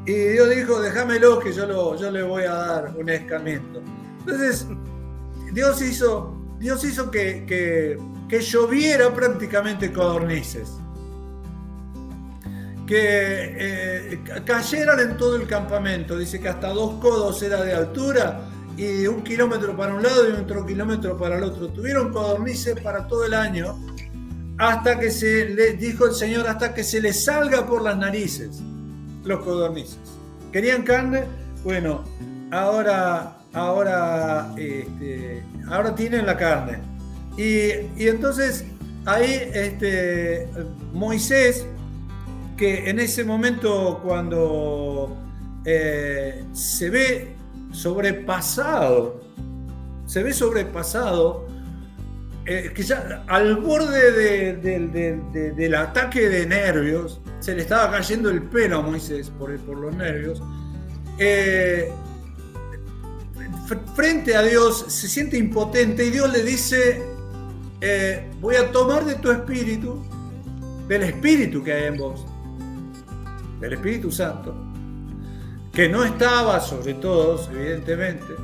Y 0.07 0.11
Dios 0.11 0.49
dijo, 0.49 0.81
déjamelo 0.81 1.39
que 1.39 1.53
yo, 1.53 1.67
lo, 1.67 1.95
yo 1.95 2.09
le 2.09 2.23
voy 2.23 2.45
a 2.45 2.51
dar 2.51 2.95
un 2.97 3.07
escarmiento. 3.07 3.79
Entonces, 4.21 4.65
Dios 5.53 5.79
hizo, 5.83 6.35
Dios 6.57 6.83
hizo 6.83 7.11
que, 7.11 7.45
que, 7.45 7.99
que 8.27 8.41
lloviera 8.41 9.13
prácticamente 9.13 9.93
codornices 9.93 10.71
que 12.87 14.15
eh, 14.15 14.19
cayeran 14.43 14.99
en 14.99 15.15
todo 15.15 15.35
el 15.35 15.45
campamento. 15.45 16.17
Dice 16.17 16.39
que 16.39 16.49
hasta 16.49 16.69
dos 16.69 16.99
codos 16.99 17.39
era 17.43 17.61
de 17.61 17.75
altura 17.75 18.49
y 18.77 19.07
un 19.07 19.23
kilómetro 19.23 19.75
para 19.75 19.93
un 19.93 20.03
lado 20.03 20.29
y 20.29 20.33
otro 20.33 20.65
kilómetro 20.65 21.17
para 21.17 21.37
el 21.37 21.43
otro. 21.43 21.67
Tuvieron 21.69 22.11
codornices 22.11 22.79
para 22.79 23.07
todo 23.07 23.25
el 23.25 23.33
año 23.33 23.79
hasta 24.57 24.99
que 24.99 25.09
se 25.09 25.49
le 25.49 25.73
dijo 25.73 26.05
el 26.05 26.13
Señor, 26.13 26.47
hasta 26.47 26.73
que 26.73 26.83
se 26.83 27.01
les 27.01 27.23
salga 27.23 27.65
por 27.65 27.81
las 27.81 27.97
narices 27.97 28.61
los 29.23 29.43
codornices. 29.43 29.99
¿Querían 30.51 30.83
carne? 30.83 31.23
Bueno, 31.63 32.03
ahora, 32.51 33.37
ahora, 33.53 34.53
este, 34.57 35.43
ahora 35.67 35.95
tienen 35.95 36.25
la 36.25 36.37
carne. 36.37 36.79
Y, 37.37 38.01
y 38.01 38.07
entonces 38.07 38.65
ahí 39.05 39.49
este, 39.53 40.47
Moisés 40.93 41.65
que 42.57 42.89
en 42.89 42.99
ese 42.99 43.23
momento 43.23 43.99
cuando 44.03 45.17
eh, 45.65 46.43
se 46.53 46.89
ve 46.89 47.35
sobrepasado, 47.71 49.21
se 50.05 50.23
ve 50.23 50.33
sobrepasado 50.33 51.47
eh, 52.45 52.73
ya 52.75 53.23
al 53.27 53.57
borde 53.57 54.53
del 54.53 55.75
ataque 55.75 56.27
de 56.27 56.45
nervios, 56.45 57.21
se 57.39 57.55
le 57.55 57.61
estaba 57.61 57.91
cayendo 57.91 58.29
el 58.29 58.43
pelo 58.43 58.79
a 58.79 58.81
Moisés 58.81 59.29
por, 59.29 59.55
por 59.59 59.77
los 59.77 59.95
nervios. 59.95 60.41
Eh, 61.17 61.91
frente 63.95 64.35
a 64.35 64.41
Dios 64.41 64.85
se 64.87 65.07
siente 65.07 65.37
impotente 65.37 66.05
y 66.05 66.09
Dios 66.09 66.31
le 66.31 66.43
dice, 66.43 67.03
eh, 67.79 68.29
voy 68.39 68.55
a 68.55 68.71
tomar 68.71 69.05
de 69.05 69.15
tu 69.15 69.31
espíritu, 69.31 70.03
del 70.87 71.03
espíritu 71.03 71.63
que 71.63 71.73
hay 71.73 71.83
en 71.85 71.97
vos, 71.97 72.25
del 73.59 73.73
Espíritu 73.73 74.11
Santo, 74.11 74.55
que 75.71 75.87
no 75.87 76.03
estaba 76.03 76.59
sobre 76.59 76.93
todos, 76.95 77.49
evidentemente, 77.53 78.35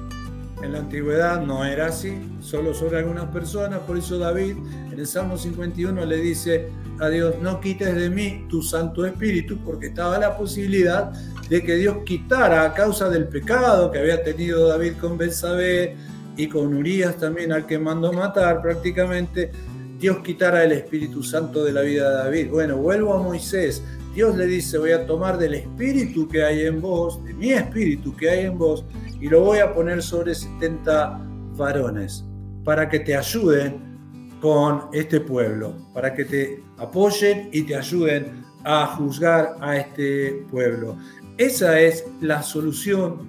en 0.62 0.72
la 0.72 0.80
antigüedad 0.80 1.42
no 1.42 1.66
era 1.66 1.88
así, 1.88 2.18
solo 2.40 2.74
sobre 2.74 3.00
algunas 3.00 3.26
personas, 3.26 3.80
por 3.82 3.98
eso 3.98 4.18
David 4.18 4.56
en 4.92 5.00
el 5.00 5.06
Salmo 5.06 5.38
51 5.38 6.06
le 6.06 6.18
dice 6.18 6.70
a 7.00 7.10
Dios, 7.10 7.36
no 7.42 7.60
quites 7.60 7.96
de 7.96 8.10
mí 8.10 8.46
tu 8.50 8.64
Santo 8.64 9.06
Espíritu, 9.06 9.60
porque 9.64 9.88
estaba 9.88 10.18
la 10.18 10.36
posibilidad 10.36 11.12
de 11.50 11.64
que 11.64 11.76
Dios 11.76 11.98
quitara 12.06 12.64
a 12.64 12.74
causa 12.74 13.10
del 13.10 13.28
pecado 13.28 13.92
que 13.92 14.00
había 14.00 14.24
tenido 14.24 14.68
David 14.68 14.94
con 15.00 15.18
Belsabé 15.18 15.96
y 16.36 16.48
con 16.48 16.74
Urias 16.74 17.18
también 17.18 17.52
al 17.52 17.66
que 17.66 17.78
mandó 17.78 18.12
matar 18.14 18.62
prácticamente, 18.62 19.52
Dios 20.00 20.20
quitara 20.24 20.64
el 20.64 20.74
Espíritu 20.74 21.24
Santo 21.24 21.64
de 21.64 21.74
la 21.74 21.82
vida 21.82 22.10
de 22.10 22.16
David. 22.18 22.50
Bueno, 22.52 22.78
vuelvo 22.78 23.14
a 23.16 23.24
Moisés. 23.24 23.84
Dios 24.14 24.36
le 24.36 24.46
dice, 24.46 24.78
voy 24.78 24.92
a 24.92 25.06
tomar 25.06 25.38
del 25.38 25.56
espíritu 25.56 26.28
que 26.28 26.44
hay 26.44 26.66
en 26.66 26.82
vos, 26.82 27.24
de 27.24 27.34
mi 27.34 27.52
espíritu 27.52 28.16
que 28.16 28.30
hay 28.30 28.46
en 28.46 28.58
vos, 28.58 28.86
y 29.20 29.28
lo 29.28 29.42
voy 29.42 29.60
a 29.60 29.74
poner 29.74 30.02
sobre 30.02 30.34
70 30.36 31.20
varones 31.56 32.26
para 32.64 32.90
que 32.90 33.00
te 33.00 33.16
ayuden 33.16 33.98
con 34.40 34.84
este 34.94 35.20
pueblo, 35.20 35.76
para 35.94 36.14
que 36.14 36.26
te 36.26 36.64
apoyen 36.78 37.50
y 37.52 37.64
te 37.64 37.76
ayuden 37.76 38.44
a 38.64 38.86
juzgar 38.88 39.56
a 39.62 39.78
este 39.78 40.46
pueblo. 40.52 40.98
Esa 41.38 41.80
es 41.80 42.06
la 42.22 42.44
solución 42.44 43.28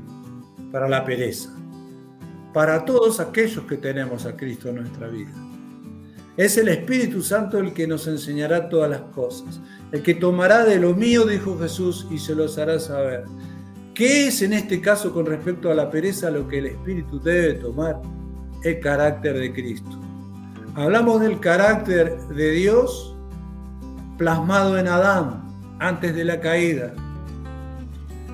para 0.70 0.88
la 0.88 1.04
pereza, 1.04 1.50
para 2.52 2.84
todos 2.84 3.20
aquellos 3.20 3.64
que 3.64 3.76
tenemos 3.76 4.26
a 4.26 4.36
Cristo 4.36 4.68
en 4.68 4.76
nuestra 4.76 5.08
vida. 5.08 5.47
Es 6.38 6.56
el 6.56 6.68
Espíritu 6.68 7.20
Santo 7.20 7.58
el 7.58 7.72
que 7.72 7.88
nos 7.88 8.06
enseñará 8.06 8.68
todas 8.68 8.88
las 8.88 9.00
cosas, 9.12 9.60
el 9.90 10.04
que 10.04 10.14
tomará 10.14 10.64
de 10.64 10.78
lo 10.78 10.94
mío, 10.94 11.26
dijo 11.26 11.58
Jesús, 11.58 12.06
y 12.12 12.18
se 12.18 12.32
los 12.32 12.58
hará 12.58 12.78
saber. 12.78 13.24
¿Qué 13.92 14.28
es 14.28 14.40
en 14.42 14.52
este 14.52 14.80
caso 14.80 15.12
con 15.12 15.26
respecto 15.26 15.68
a 15.68 15.74
la 15.74 15.90
pereza 15.90 16.30
lo 16.30 16.46
que 16.46 16.60
el 16.60 16.66
Espíritu 16.66 17.18
debe 17.18 17.54
tomar? 17.54 18.00
El 18.62 18.78
carácter 18.78 19.36
de 19.36 19.52
Cristo. 19.52 19.90
Hablamos 20.76 21.20
del 21.22 21.40
carácter 21.40 22.16
de 22.28 22.52
Dios 22.52 23.16
plasmado 24.16 24.78
en 24.78 24.86
Adán 24.86 25.42
antes 25.80 26.14
de 26.14 26.24
la 26.24 26.38
caída, 26.38 26.94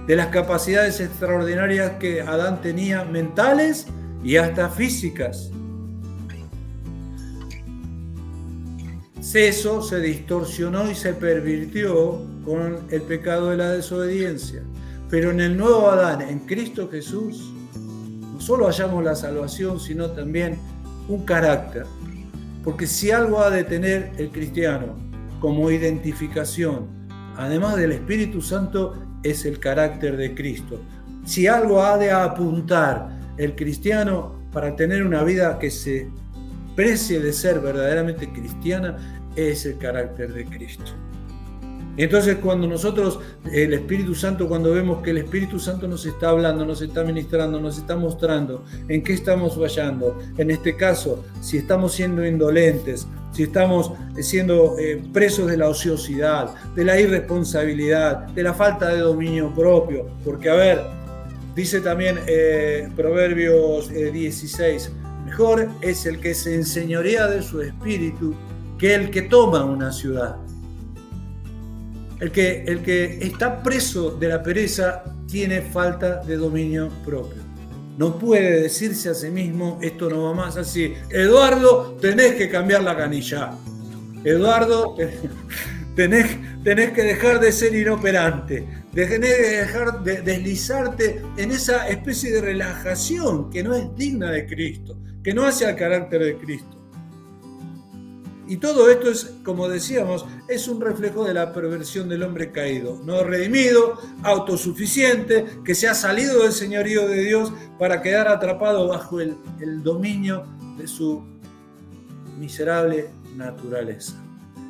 de 0.07 0.15
las 0.15 0.27
capacidades 0.27 1.01
extraordinarias 1.01 1.93
que 1.93 2.21
Adán 2.21 2.61
tenía 2.61 3.03
mentales 3.05 3.87
y 4.23 4.37
hasta 4.37 4.69
físicas. 4.69 5.51
Eso 9.33 9.83
se 9.83 10.01
distorsionó 10.01 10.89
y 10.91 10.95
se 10.95 11.15
pervirtió 11.15 12.21
con 12.45 12.87
el 12.91 13.03
pecado 13.03 13.51
de 13.51 13.57
la 13.57 13.73
desobediencia. 13.73 14.63
Pero 15.11 15.31
en 15.31 15.41
el 15.41 15.57
nuevo 15.57 15.89
Adán, 15.91 16.21
en 16.23 16.41
Cristo 16.41 16.89
Jesús, 16.89 17.53
no 17.75 18.41
solo 18.41 18.67
hallamos 18.67 19.03
la 19.03 19.17
salvación, 19.17 19.81
sino 19.81 20.11
también 20.11 20.59
un 21.09 21.25
carácter. 21.25 21.85
Porque 22.63 22.87
si 22.87 23.11
algo 23.11 23.41
ha 23.41 23.51
de 23.51 23.65
tener 23.65 24.13
el 24.19 24.31
cristiano 24.31 24.97
como 25.41 25.71
identificación, 25.71 26.87
además 27.37 27.77
del 27.77 27.93
Espíritu 27.93 28.41
Santo, 28.41 28.95
es 29.25 29.45
el 29.47 29.59
carácter 29.59 30.17
de 30.17 30.35
Cristo. 30.35 30.81
Si 31.25 31.49
algo 31.49 31.83
ha 31.83 31.99
de 31.99 32.13
apuntar 32.13 33.09
el 33.37 33.57
cristiano 33.57 34.35
para 34.53 34.77
tener 34.77 35.03
una 35.03 35.25
vida 35.25 35.59
que 35.59 35.71
se 35.71 36.09
precie 36.75 37.21
de 37.21 37.33
ser 37.33 37.61
verdaderamente 37.61 38.33
cristiana, 38.33 39.23
es 39.37 39.67
el 39.67 39.79
carácter 39.79 40.33
de 40.33 40.45
Cristo. 40.45 40.93
Entonces 41.97 42.37
cuando 42.37 42.67
nosotros, 42.67 43.21
el 43.53 43.73
Espíritu 43.73 44.15
Santo, 44.15 44.49
cuando 44.49 44.73
vemos 44.73 45.01
que 45.03 45.11
el 45.11 45.19
Espíritu 45.19 45.61
Santo 45.61 45.87
nos 45.87 46.05
está 46.05 46.31
hablando, 46.31 46.65
nos 46.65 46.83
está 46.83 47.05
ministrando, 47.05 47.61
nos 47.61 47.79
está 47.79 47.95
mostrando 47.97 48.65
en 48.89 49.03
qué 49.03 49.13
estamos 49.13 49.57
fallando, 49.57 50.19
en 50.37 50.51
este 50.51 50.77
caso, 50.77 51.25
si 51.41 51.59
estamos 51.59 51.93
siendo 51.93 52.27
indolentes, 52.27 53.07
si 53.31 53.45
estamos 53.45 53.93
siendo 54.21 54.77
eh, 54.79 55.03
presos 55.13 55.49
de 55.49 55.57
la 55.57 55.69
ociosidad, 55.69 56.55
de 56.75 56.85
la 56.85 57.01
irresponsabilidad, 57.01 58.27
de 58.29 58.43
la 58.43 58.55
falta 58.55 58.89
de 58.89 58.99
dominio 58.99 59.55
propio, 59.55 60.09
porque 60.25 60.51
a 60.51 60.55
ver, 60.55 60.83
dice 61.55 61.81
también 61.81 62.19
eh, 62.27 62.89
Proverbios 62.97 63.89
16, 63.89 64.87
eh, 64.87 65.04
es 65.81 66.07
el 66.07 66.21
que 66.21 66.35
se 66.35 66.55
enseñorea 66.55 67.27
de 67.27 67.43
su 67.43 67.61
espíritu 67.61 68.35
que 68.79 68.95
el 68.95 69.11
que 69.11 69.23
toma 69.23 69.65
una 69.65 69.91
ciudad. 69.91 70.37
El 72.21 72.31
que, 72.31 72.65
el 72.65 72.83
que 72.83 73.19
está 73.21 73.63
preso 73.63 74.13
de 74.13 74.29
la 74.29 74.43
pereza 74.43 75.05
tiene 75.27 75.61
falta 75.61 76.23
de 76.23 76.37
dominio 76.37 76.89
propio. 77.05 77.43
No 77.99 78.19
puede 78.19 78.63
decirse 78.63 79.11
a 79.11 79.15
sí 79.15 79.31
mismo, 79.31 79.79
esto 79.83 80.09
no 80.09 80.23
va 80.25 80.35
más 80.35 80.57
así. 80.57 80.95
Eduardo, 81.11 81.97
tenés 82.01 82.35
que 82.35 82.49
cambiar 82.49 82.83
la 82.83 82.97
canilla. 82.97 83.53
Eduardo, 84.25 84.97
tenés, 85.97 86.39
tenés 86.63 86.93
que 86.93 87.03
dejar 87.03 87.41
de 87.41 87.53
ser 87.53 87.75
inoperante. 87.75 88.67
Tenés 88.93 89.11
que 89.11 89.57
dejar 89.59 90.03
de 90.03 90.23
deslizarte 90.23 91.21
en 91.37 91.51
esa 91.51 91.89
especie 91.89 92.33
de 92.33 92.41
relajación 92.41 93.51
que 93.51 93.63
no 93.63 93.75
es 93.75 93.95
digna 93.97 94.31
de 94.31 94.47
Cristo, 94.47 94.97
que 95.25 95.35
no 95.35 95.45
hace 95.45 95.67
al 95.67 95.75
carácter 95.75 96.23
de 96.23 96.37
Cristo. 96.37 96.69
Y 98.47 98.59
todo 98.59 98.91
esto 98.91 99.11
es, 99.11 99.33
como 99.43 99.71
decíamos, 99.71 100.27
es 100.49 100.69
un 100.69 100.79
reflejo 100.79 101.25
de 101.25 101.33
la 101.33 101.55
perversión 101.55 102.11
del 102.11 102.23
hombre 102.23 102.53
caído, 102.53 103.01
no 103.03 103.25
redimido, 103.25 103.99
autosuficiente, 104.23 105.47
que 105.65 105.75
se 105.75 105.89
ha 105.89 105.95
salido 105.95 106.43
del 106.43 106.53
señorío 106.53 107.09
de 107.09 107.25
Dios 107.25 107.55
para 107.79 108.03
quedar 108.03 108.29
atrapado 108.29 108.87
bajo 108.87 109.19
el, 109.19 109.35
el 109.61 109.83
dominio 109.83 110.45
de 110.77 110.87
su 110.87 111.25
miserable 112.39 113.09
naturaleza. 113.35 114.23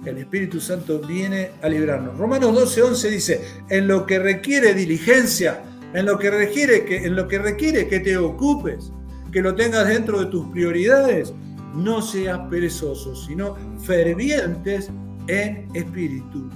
El 0.07 0.19
Espíritu 0.19 0.61
Santo 0.61 1.01
viene 1.01 1.51
a 1.61 1.69
librarnos. 1.69 2.17
Romanos 2.17 2.77
12:11 2.77 3.11
dice, 3.11 3.45
en 3.71 3.89
lo 3.89 4.07
que 4.07 4.21
requiere 4.21 4.73
diligencia, 4.75 5.65
en 5.95 6.07
lo 6.07 6.17
que 6.17 6.31
requiere 6.31 6.85
que, 6.85 7.07
en 7.07 7.17
lo 7.17 7.27
que 7.27 7.39
requiere 7.39 7.89
que 7.89 7.99
te 8.01 8.17
ocupes, 8.17 8.93
que 9.35 9.43
lo 9.43 9.57
tengas 9.57 9.89
dentro 9.89 10.21
de 10.21 10.27
tus 10.27 10.47
prioridades, 10.51 11.35
no 11.75 12.01
seas 12.01 12.39
perezosos, 12.49 13.27
sino 13.27 13.57
fervientes 13.81 14.91
en 15.27 15.69
espíritu, 15.75 16.49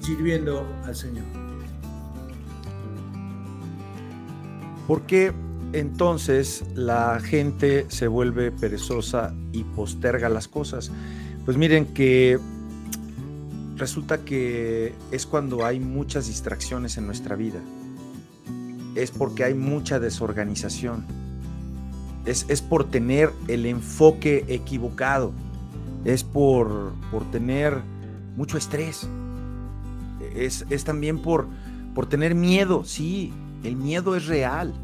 sirviendo 0.00 0.66
al 0.86 0.96
Señor. 0.96 1.26
¿Por 4.86 5.02
qué 5.02 5.34
entonces 5.74 6.64
la 6.74 7.20
gente 7.20 7.84
se 7.88 8.08
vuelve 8.08 8.50
perezosa 8.50 9.34
y 9.52 9.64
posterga 9.64 10.30
las 10.30 10.48
cosas? 10.48 10.90
Pues 11.44 11.58
miren 11.58 11.84
que 11.92 12.38
resulta 13.76 14.24
que 14.24 14.94
es 15.10 15.26
cuando 15.26 15.66
hay 15.66 15.80
muchas 15.80 16.28
distracciones 16.28 16.96
en 16.96 17.04
nuestra 17.04 17.36
vida. 17.36 17.60
Es 18.94 19.10
porque 19.10 19.44
hay 19.44 19.52
mucha 19.52 20.00
desorganización 20.00 21.23
es, 22.24 22.62
por 22.62 22.84
tener 22.84 23.32
el 23.48 23.66
enfoque 23.66 24.44
equivocado, 24.48 25.32
es 26.04 26.24
por, 26.24 26.92
por 27.10 27.24
tener 27.30 27.80
mucho 28.36 28.56
estrés, 28.58 29.08
es, 30.34 30.84
también 30.84 31.20
por, 31.20 31.46
por 31.94 32.06
tener 32.06 32.34
miedo, 32.34 32.84
sí, 32.84 33.32
el 33.62 33.76
miedo 33.76 34.16
es 34.16 34.26
real, 34.26 34.74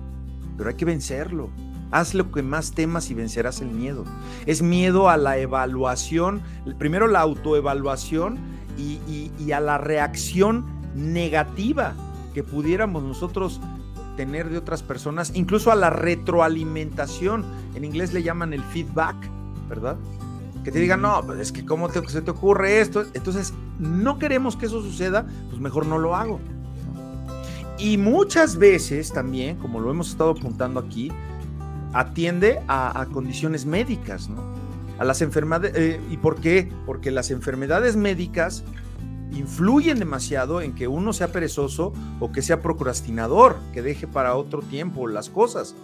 pero 0.56 0.70
hay 0.70 0.76
que 0.76 0.84
vencerlo. 0.84 1.50
Haz 1.92 2.14
lo 2.14 2.30
que 2.30 2.42
más 2.42 2.70
temas 2.70 3.10
y 3.10 3.14
vencerás 3.14 3.60
el 3.60 3.72
miedo. 3.72 4.04
Es 4.46 4.62
miedo 4.62 5.08
a 5.08 5.16
la 5.16 5.38
evaluación, 5.38 6.40
primero 6.78 7.08
la 7.08 7.18
autoevaluación 7.20 8.38
y, 8.78 9.32
y 9.40 9.52
a 9.52 9.58
la 9.58 9.76
reacción 9.76 10.64
negativa 10.94 11.94
que 12.32 12.44
pudiéramos 12.44 13.02
nosotros 13.02 13.60
tener 14.20 14.50
de 14.50 14.58
otras 14.58 14.82
personas, 14.82 15.32
incluso 15.34 15.72
a 15.72 15.74
la 15.74 15.88
retroalimentación. 15.88 17.42
En 17.74 17.86
inglés 17.86 18.12
le 18.12 18.22
llaman 18.22 18.52
el 18.52 18.62
feedback, 18.64 19.16
¿verdad? 19.66 19.96
Que 20.62 20.70
te 20.70 20.78
digan, 20.78 21.00
no, 21.00 21.22
pues 21.24 21.40
es 21.40 21.52
que 21.52 21.64
cómo 21.64 21.88
se 21.88 22.20
te 22.20 22.30
ocurre 22.30 22.82
esto. 22.82 23.06
Entonces, 23.14 23.54
no 23.78 24.18
queremos 24.18 24.56
que 24.56 24.66
eso 24.66 24.82
suceda, 24.82 25.24
pues 25.48 25.58
mejor 25.58 25.86
no 25.86 25.96
lo 25.96 26.14
hago. 26.14 26.38
Y 27.78 27.96
muchas 27.96 28.58
veces 28.58 29.10
también, 29.10 29.56
como 29.56 29.80
lo 29.80 29.90
hemos 29.90 30.10
estado 30.10 30.32
apuntando 30.32 30.80
aquí, 30.80 31.10
atiende 31.94 32.60
a, 32.68 33.06
condiciones 33.10 33.64
médicas, 33.64 34.28
¿no? 34.28 34.42
a 34.98 35.04
las 35.04 35.22
enfermedades. 35.22 35.72
Eh, 35.76 35.98
¿Y 36.10 36.18
por 36.18 36.36
qué? 36.42 36.70
Porque 36.84 37.10
las 37.10 37.30
enfermedades 37.30 37.96
médicas 37.96 38.64
influyen 39.32 39.98
demasiado 39.98 40.60
en 40.60 40.74
que 40.74 40.88
uno 40.88 41.12
sea 41.12 41.32
perezoso 41.32 41.92
o 42.18 42.32
que 42.32 42.42
sea 42.42 42.62
procrastinador, 42.62 43.56
que 43.72 43.82
deje 43.82 44.06
para 44.06 44.36
otro 44.36 44.60
tiempo 44.60 45.06
las 45.08 45.28
cosas. 45.28 45.74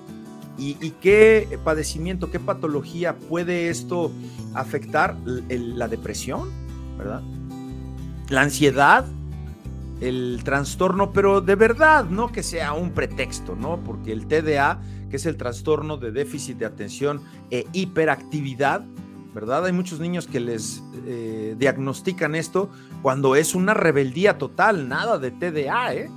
¿Y, 0.58 0.74
qué 1.02 1.58
padecimiento, 1.64 2.30
qué 2.30 2.40
patología 2.40 3.16
puede 3.16 3.68
esto 3.68 4.10
afectar? 4.54 5.14
la 5.24 5.86
depresión, 5.86 6.48
¿verdad? 6.96 7.22
La 8.30 8.40
ansiedad, 8.40 9.04
el 10.00 10.40
trastorno, 10.44 11.12
pero 11.12 11.42
de 11.42 11.56
verdad, 11.56 12.06
no 12.06 12.32
que 12.32 12.42
sea 12.42 12.72
un 12.72 12.92
pretexto, 12.92 13.54
¿no? 13.54 13.78
Porque 13.84 14.12
el 14.12 14.26
TDA, 14.26 14.80
que 15.10 15.16
es 15.16 15.26
el 15.26 15.36
trastorno 15.36 15.98
de 15.98 16.10
déficit 16.10 16.56
de 16.56 16.66
atención 16.66 17.20
e 17.50 17.66
hiperactividad, 17.72 18.82
¿verdad? 19.36 19.66
Hay 19.66 19.72
muchos 19.72 20.00
niños 20.00 20.26
que 20.26 20.40
les 20.40 20.82
eh, 21.04 21.56
diagnostican 21.58 22.34
esto 22.34 22.70
cuando 23.02 23.36
es 23.36 23.54
una 23.54 23.74
rebeldía 23.74 24.38
total, 24.38 24.88
nada 24.88 25.18
de 25.18 25.30
TDA, 25.30 25.94
¿eh? 25.94 26.10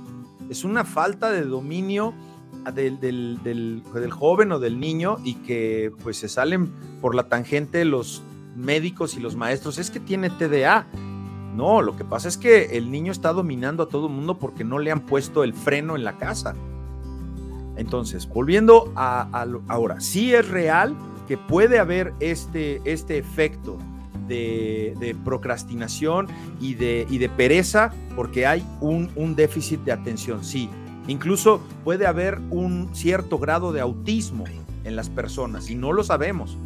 Es 0.48 0.64
una 0.64 0.86
falta 0.86 1.30
de 1.30 1.42
dominio 1.42 2.14
del, 2.74 3.82
joven 4.10 4.52
o 4.52 4.58
del 4.58 4.80
niño 4.80 5.18
y 5.22 5.34
que 5.34 5.92
pues 6.02 6.16
se 6.16 6.30
salen 6.30 6.72
por 7.02 7.14
la 7.14 7.28
tangente 7.28 7.84
los 7.84 8.22
médicos 8.56 9.14
y 9.18 9.20
los 9.20 9.36
maestros, 9.36 9.76
es 9.76 9.90
que 9.90 10.00
tiene 10.00 10.30
TDA. 10.30 10.86
No, 11.54 11.82
lo 11.82 11.96
que 11.96 12.06
pasa 12.06 12.26
es 12.26 12.38
que 12.38 12.78
el 12.78 12.90
niño 12.90 13.12
está 13.12 13.34
dominando 13.34 13.82
a 13.82 13.88
todo 13.90 14.06
el 14.06 14.14
mundo 14.14 14.38
porque 14.38 14.64
no 14.64 14.78
le 14.78 14.92
han 14.92 15.00
puesto 15.00 15.44
el 15.44 15.52
freno 15.52 15.94
en 15.94 16.04
la 16.04 16.16
casa. 16.16 16.54
Entonces, 17.76 18.26
volviendo 18.26 18.90
a 18.96 19.44
ahora, 19.68 20.00
sí 20.00 20.32
es 20.34 20.48
real 20.48 20.96
que 21.30 21.38
puede 21.38 21.78
haber 21.78 22.12
este, 22.18 22.80
este 22.84 23.16
efecto 23.16 23.78
de, 24.26 25.16
procrastinación 25.24 26.26
y 26.60 26.74
de, 26.74 27.06
y 27.08 27.18
de, 27.18 27.28
pereza 27.28 27.92
porque 28.16 28.48
hay 28.48 28.66
un, 28.80 29.12
un 29.14 29.36
déficit 29.36 29.78
de 29.82 29.92
atención, 29.92 30.42
sí. 30.42 30.68
Incluso 31.06 31.60
puede 31.84 32.08
haber 32.08 32.40
un 32.50 32.90
cierto 32.96 33.38
grado 33.38 33.72
de 33.72 33.80
autismo 33.80 34.42
en 34.82 34.96
las 34.96 35.08
personas 35.08 35.70
y 35.70 35.76
no 35.76 35.92
lo 35.92 36.02
sabemos. 36.02 36.58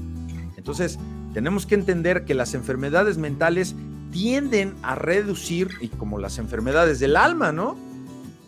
Entonces, 0.56 0.98
tenemos 1.34 1.66
que 1.66 1.74
entender 1.74 2.24
que 2.24 2.32
las 2.32 2.54
enfermedades 2.54 3.18
mentales 3.18 3.76
tienden 4.12 4.72
a 4.82 4.94
reducir, 4.94 5.68
y 5.82 5.88
como 5.88 6.18
las 6.18 6.38
enfermedades 6.38 7.00
del 7.00 7.16
alma, 7.16 7.52
¿no? 7.52 7.76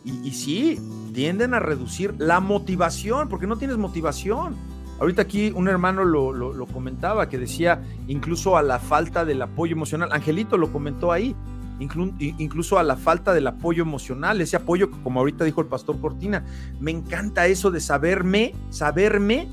Y, 0.02 0.12
y 0.26 0.30
sí, 0.30 0.80
tienden 1.12 1.52
a 1.52 1.58
reducir 1.58 2.14
la 2.16 2.40
motivación, 2.40 3.28
porque 3.28 3.46
no 3.46 3.58
tienes 3.58 3.76
motivación. 3.76 4.56
Ahorita 4.98 5.22
aquí 5.22 5.52
un 5.54 5.68
hermano 5.68 6.04
lo, 6.04 6.66
comentaba, 6.66 7.28
que 7.28 7.38
decía 7.38 7.82
incluso 8.08 8.56
a 8.56 8.62
la 8.62 8.78
falta 8.78 9.24
del 9.24 9.42
apoyo 9.42 9.72
emocional. 9.72 10.10
Angelito 10.12 10.56
lo 10.56 10.72
comentó 10.72 11.12
ahí, 11.12 11.36
incluso 11.78 12.78
a 12.78 12.82
la 12.82 12.96
falta 12.96 13.34
del 13.34 13.46
apoyo 13.46 13.82
emocional, 13.82 14.40
ese 14.40 14.56
apoyo 14.56 14.90
que 14.90 14.98
como 15.02 15.20
ahorita 15.20 15.44
dijo 15.44 15.60
el 15.60 15.66
pastor 15.66 16.00
Cortina, 16.00 16.44
me 16.80 16.90
encanta 16.90 17.46
eso 17.46 17.70
de 17.70 17.80
saberme, 17.80 18.54
saberme 18.70 19.48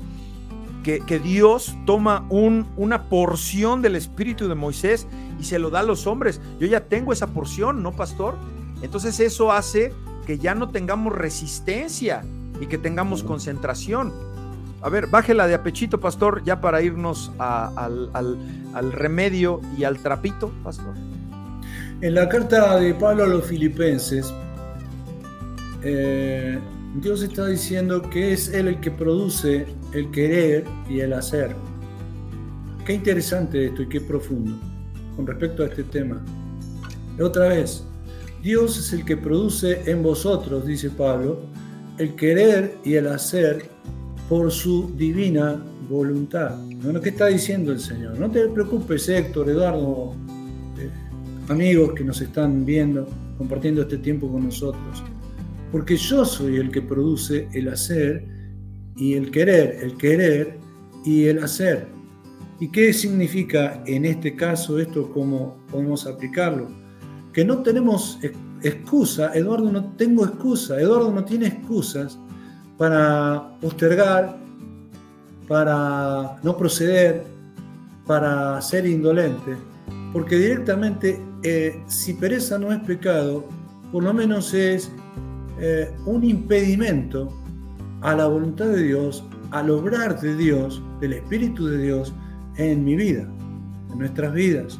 que, 0.82 1.00
que 1.00 1.18
Dios 1.18 1.76
toma 1.84 2.26
un, 2.30 2.66
una 2.76 3.04
porción 3.04 3.82
del 3.82 3.96
espíritu 3.96 4.48
de 4.48 4.54
Moisés 4.54 5.06
y 5.38 5.44
se 5.44 5.58
lo 5.58 5.68
da 5.68 5.80
a 5.80 5.82
los 5.82 6.06
hombres. 6.06 6.40
Yo 6.58 6.66
ya 6.66 6.86
tengo 6.86 7.12
esa 7.12 7.26
porción, 7.26 7.82
¿no, 7.82 7.92
pastor? 7.92 8.34
Entonces 8.80 9.20
eso 9.20 9.52
hace 9.52 9.92
que 10.26 10.38
ya 10.38 10.54
no 10.54 10.70
tengamos 10.70 11.12
resistencia 11.12 12.24
y 12.60 12.66
que 12.66 12.78
tengamos 12.78 13.22
concentración. 13.22 14.12
A 14.84 14.90
ver, 14.90 15.06
bájela 15.06 15.46
de 15.46 15.54
apechito, 15.54 15.98
pastor, 15.98 16.44
ya 16.44 16.60
para 16.60 16.82
irnos 16.82 17.32
al, 17.38 18.92
remedio 18.92 19.62
y 19.78 19.84
al 19.84 19.96
trapito, 19.96 20.52
pastor. 20.62 20.94
En 22.02 22.14
la 22.14 22.28
carta 22.28 22.78
de 22.78 22.92
Pablo 22.92 23.24
a 23.24 23.26
los 23.26 23.46
filipenses, 23.46 24.30
eh, 25.82 26.58
Dios 26.96 27.22
está 27.22 27.46
diciendo 27.46 28.02
que 28.10 28.34
es 28.34 28.52
Él 28.52 28.68
el 28.68 28.80
que 28.80 28.90
produce 28.90 29.64
el 29.94 30.10
querer 30.10 30.66
y 30.86 31.00
el 31.00 31.14
hacer. 31.14 31.56
Qué 32.84 32.92
interesante 32.92 33.64
esto 33.64 33.80
y 33.80 33.88
qué 33.88 34.02
profundo 34.02 34.54
con 35.16 35.26
respecto 35.26 35.62
a 35.62 35.66
este 35.68 35.84
tema. 35.84 36.22
Otra 37.18 37.48
vez, 37.48 37.86
Dios 38.42 38.76
es 38.76 38.92
el 38.92 39.06
que 39.06 39.16
produce 39.16 39.90
en 39.90 40.02
vosotros, 40.02 40.66
dice 40.66 40.90
Pablo, 40.90 41.40
el 41.96 42.14
querer 42.16 42.76
y 42.84 42.96
el 42.96 43.06
hacer 43.06 43.72
por 44.28 44.50
su 44.50 44.92
divina 44.96 45.62
voluntad. 45.88 46.56
¿No? 46.58 47.00
¿Qué 47.00 47.10
está 47.10 47.26
diciendo 47.26 47.72
el 47.72 47.80
Señor? 47.80 48.18
No 48.18 48.30
te 48.30 48.48
preocupes, 48.48 49.08
Héctor, 49.08 49.50
Eduardo, 49.50 50.14
eh, 50.78 50.90
amigos 51.48 51.92
que 51.94 52.04
nos 52.04 52.20
están 52.20 52.64
viendo, 52.64 53.06
compartiendo 53.36 53.82
este 53.82 53.98
tiempo 53.98 54.30
con 54.30 54.44
nosotros. 54.44 55.02
Porque 55.70 55.96
yo 55.96 56.24
soy 56.24 56.56
el 56.56 56.70
que 56.70 56.82
produce 56.82 57.48
el 57.52 57.68
hacer 57.68 58.24
y 58.96 59.14
el 59.14 59.30
querer, 59.30 59.78
el 59.82 59.96
querer 59.96 60.58
y 61.04 61.24
el 61.24 61.42
hacer. 61.42 61.88
¿Y 62.60 62.70
qué 62.70 62.92
significa 62.92 63.82
en 63.86 64.04
este 64.04 64.36
caso 64.36 64.78
esto? 64.78 65.10
¿Cómo 65.12 65.58
podemos 65.70 66.06
aplicarlo? 66.06 66.68
Que 67.32 67.44
no 67.44 67.58
tenemos 67.62 68.18
excusa, 68.62 69.34
Eduardo 69.34 69.70
no 69.70 69.92
tengo 69.96 70.24
excusa, 70.24 70.80
Eduardo 70.80 71.10
no 71.10 71.24
tiene 71.24 71.48
excusas 71.48 72.18
para 72.78 73.56
postergar, 73.60 74.36
para 75.48 76.36
no 76.42 76.56
proceder, 76.56 77.24
para 78.06 78.60
ser 78.60 78.86
indolente, 78.86 79.56
porque 80.12 80.36
directamente 80.36 81.20
eh, 81.42 81.82
si 81.86 82.14
pereza 82.14 82.58
no 82.58 82.72
es 82.72 82.80
pecado, 82.80 83.44
por 83.92 84.02
lo 84.02 84.12
menos 84.12 84.52
es 84.54 84.90
eh, 85.60 85.90
un 86.06 86.24
impedimento 86.24 87.32
a 88.00 88.14
la 88.14 88.26
voluntad 88.26 88.66
de 88.66 88.82
Dios, 88.82 89.24
al 89.50 89.70
obrar 89.70 90.20
de 90.20 90.36
Dios, 90.36 90.82
del 91.00 91.14
Espíritu 91.14 91.66
de 91.66 91.78
Dios 91.78 92.12
en 92.56 92.84
mi 92.84 92.96
vida, 92.96 93.28
en 93.92 93.98
nuestras 93.98 94.32
vidas. 94.34 94.78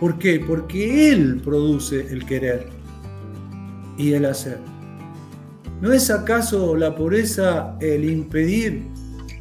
¿Por 0.00 0.18
qué? 0.18 0.40
Porque 0.40 1.12
Él 1.12 1.40
produce 1.44 2.06
el 2.12 2.24
querer 2.24 2.68
y 3.96 4.14
el 4.14 4.24
hacer. 4.24 4.71
¿No 5.82 5.92
es 5.92 6.10
acaso 6.10 6.76
la 6.76 6.94
pureza 6.94 7.76
el 7.80 8.08
impedir 8.08 8.84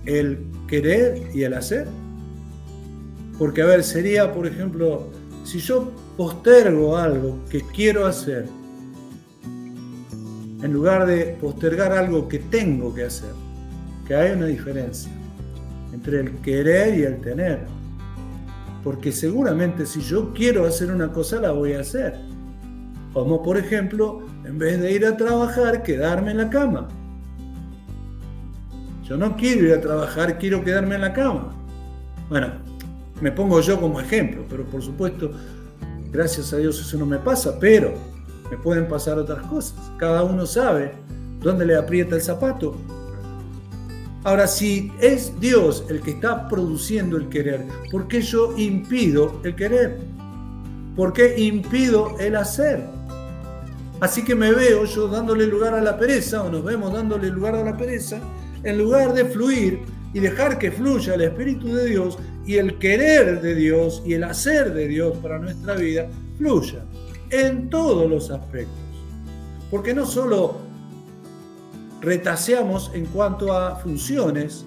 el 0.05 0.39
querer 0.67 1.21
y 1.35 1.43
el 1.43 1.53
hacer? 1.53 1.87
Porque, 3.37 3.61
a 3.61 3.67
ver, 3.67 3.83
sería, 3.83 4.33
por 4.33 4.47
ejemplo, 4.47 5.11
si 5.43 5.59
yo 5.59 5.91
postergo 6.17 6.97
algo 6.97 7.45
que 7.47 7.61
quiero 7.61 8.07
hacer, 8.07 8.47
en 9.43 10.73
lugar 10.73 11.05
de 11.05 11.37
postergar 11.39 11.91
algo 11.91 12.27
que 12.27 12.39
tengo 12.39 12.91
que 12.91 13.03
hacer, 13.03 13.33
que 14.07 14.15
hay 14.15 14.31
una 14.31 14.47
diferencia 14.47 15.11
entre 15.93 16.21
el 16.21 16.31
querer 16.37 16.97
y 16.97 17.03
el 17.03 17.21
tener. 17.21 17.67
Porque 18.83 19.11
seguramente 19.11 19.85
si 19.85 20.01
yo 20.01 20.33
quiero 20.33 20.65
hacer 20.65 20.91
una 20.91 21.13
cosa, 21.13 21.39
la 21.39 21.51
voy 21.51 21.73
a 21.73 21.81
hacer. 21.81 22.15
Como 23.13 23.43
por 23.43 23.59
ejemplo, 23.59 24.23
en 24.45 24.57
vez 24.57 24.79
de 24.79 24.91
ir 24.91 25.05
a 25.05 25.17
trabajar, 25.17 25.83
quedarme 25.83 26.31
en 26.31 26.37
la 26.37 26.49
cama. 26.49 26.87
Yo 29.03 29.17
no 29.17 29.35
quiero 29.35 29.67
ir 29.67 29.73
a 29.73 29.81
trabajar, 29.81 30.37
quiero 30.37 30.63
quedarme 30.63 30.95
en 30.95 31.01
la 31.01 31.13
cama. 31.13 31.53
Bueno, 32.29 32.47
me 33.19 33.31
pongo 33.31 33.59
yo 33.61 33.79
como 33.79 33.99
ejemplo, 33.99 34.45
pero 34.49 34.63
por 34.65 34.81
supuesto, 34.81 35.31
gracias 36.11 36.53
a 36.53 36.57
Dios 36.57 36.79
eso 36.79 36.97
no 36.97 37.05
me 37.05 37.17
pasa, 37.17 37.59
pero 37.59 37.93
me 38.49 38.57
pueden 38.57 38.87
pasar 38.87 39.17
otras 39.17 39.45
cosas. 39.47 39.77
Cada 39.97 40.23
uno 40.23 40.45
sabe 40.45 40.93
dónde 41.41 41.65
le 41.65 41.75
aprieta 41.75 42.15
el 42.15 42.21
zapato. 42.21 42.75
Ahora, 44.23 44.47
si 44.47 44.91
es 45.01 45.39
Dios 45.39 45.85
el 45.89 46.01
que 46.01 46.11
está 46.11 46.47
produciendo 46.47 47.17
el 47.17 47.27
querer, 47.29 47.65
¿por 47.89 48.07
qué 48.07 48.21
yo 48.21 48.55
impido 48.57 49.39
el 49.43 49.55
querer? 49.55 49.97
¿Por 50.95 51.11
qué 51.11 51.39
impido 51.41 52.17
el 52.19 52.35
hacer? 52.35 53.00
Así 54.01 54.23
que 54.23 54.33
me 54.33 54.51
veo 54.51 54.83
yo 54.85 55.07
dándole 55.07 55.45
lugar 55.45 55.75
a 55.75 55.81
la 55.81 55.95
pereza, 55.95 56.41
o 56.41 56.49
nos 56.49 56.63
vemos 56.63 56.91
dándole 56.91 57.29
lugar 57.29 57.53
a 57.53 57.63
la 57.63 57.77
pereza, 57.77 58.19
en 58.63 58.79
lugar 58.79 59.13
de 59.13 59.25
fluir 59.25 59.81
y 60.11 60.19
dejar 60.19 60.57
que 60.57 60.71
fluya 60.71 61.13
el 61.13 61.21
Espíritu 61.21 61.67
de 61.67 61.85
Dios 61.85 62.17
y 62.45 62.55
el 62.55 62.79
querer 62.79 63.41
de 63.41 63.53
Dios 63.53 64.01
y 64.03 64.15
el 64.15 64.23
hacer 64.23 64.73
de 64.73 64.87
Dios 64.87 65.15
para 65.19 65.37
nuestra 65.37 65.75
vida 65.75 66.09
fluya 66.39 66.83
en 67.29 67.69
todos 67.69 68.09
los 68.09 68.31
aspectos. 68.31 68.75
Porque 69.69 69.93
no 69.93 70.07
solo 70.07 70.57
retaseamos 72.01 72.91
en 72.95 73.05
cuanto 73.05 73.53
a 73.53 73.75
funciones 73.75 74.65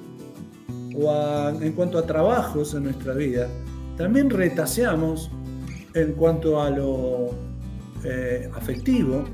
o 0.96 1.12
en 1.60 1.72
cuanto 1.72 1.98
a 1.98 2.06
trabajos 2.06 2.72
en 2.74 2.84
nuestra 2.84 3.14
vida, 3.14 3.48
también 3.96 4.30
retaseamos 4.30 5.28
en 5.94 6.12
cuanto 6.12 6.62
a 6.62 6.70
lo 6.70 7.53
eh, 8.04 8.50
afectivo, 8.54 9.24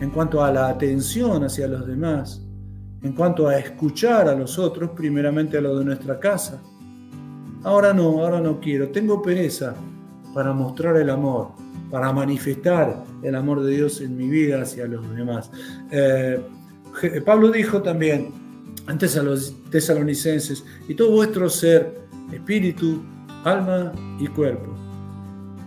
en 0.00 0.10
cuanto 0.10 0.42
a 0.42 0.52
la 0.52 0.68
atención 0.68 1.44
hacia 1.44 1.66
los 1.68 1.86
demás, 1.86 2.42
en 3.02 3.12
cuanto 3.12 3.48
a 3.48 3.58
escuchar 3.58 4.28
a 4.28 4.34
los 4.34 4.58
otros, 4.58 4.90
primeramente 4.90 5.58
a 5.58 5.60
lo 5.60 5.78
de 5.78 5.84
nuestra 5.84 6.18
casa. 6.18 6.60
ahora 7.64 7.92
no, 7.92 8.22
ahora 8.22 8.40
no 8.40 8.58
quiero, 8.60 8.88
tengo 8.88 9.20
pereza 9.20 9.74
para 10.34 10.52
mostrar 10.52 10.96
el 10.96 11.10
amor, 11.10 11.48
para 11.90 12.12
manifestar 12.12 13.04
el 13.22 13.34
amor 13.34 13.62
de 13.62 13.72
Dios 13.72 14.00
en 14.00 14.16
mi 14.16 14.28
vida 14.28 14.62
hacia 14.62 14.86
los 14.86 15.14
demás. 15.14 15.50
Eh, 15.90 16.40
Pablo 17.24 17.50
dijo 17.50 17.82
también 17.82 18.32
antes 18.86 19.16
a 19.16 19.22
los 19.22 19.54
tesalonicenses, 19.70 20.64
y 20.88 20.94
todo 20.94 21.12
vuestro 21.12 21.48
ser, 21.48 22.00
espíritu, 22.32 23.02
alma 23.44 23.92
y 24.18 24.26
cuerpo, 24.26 24.74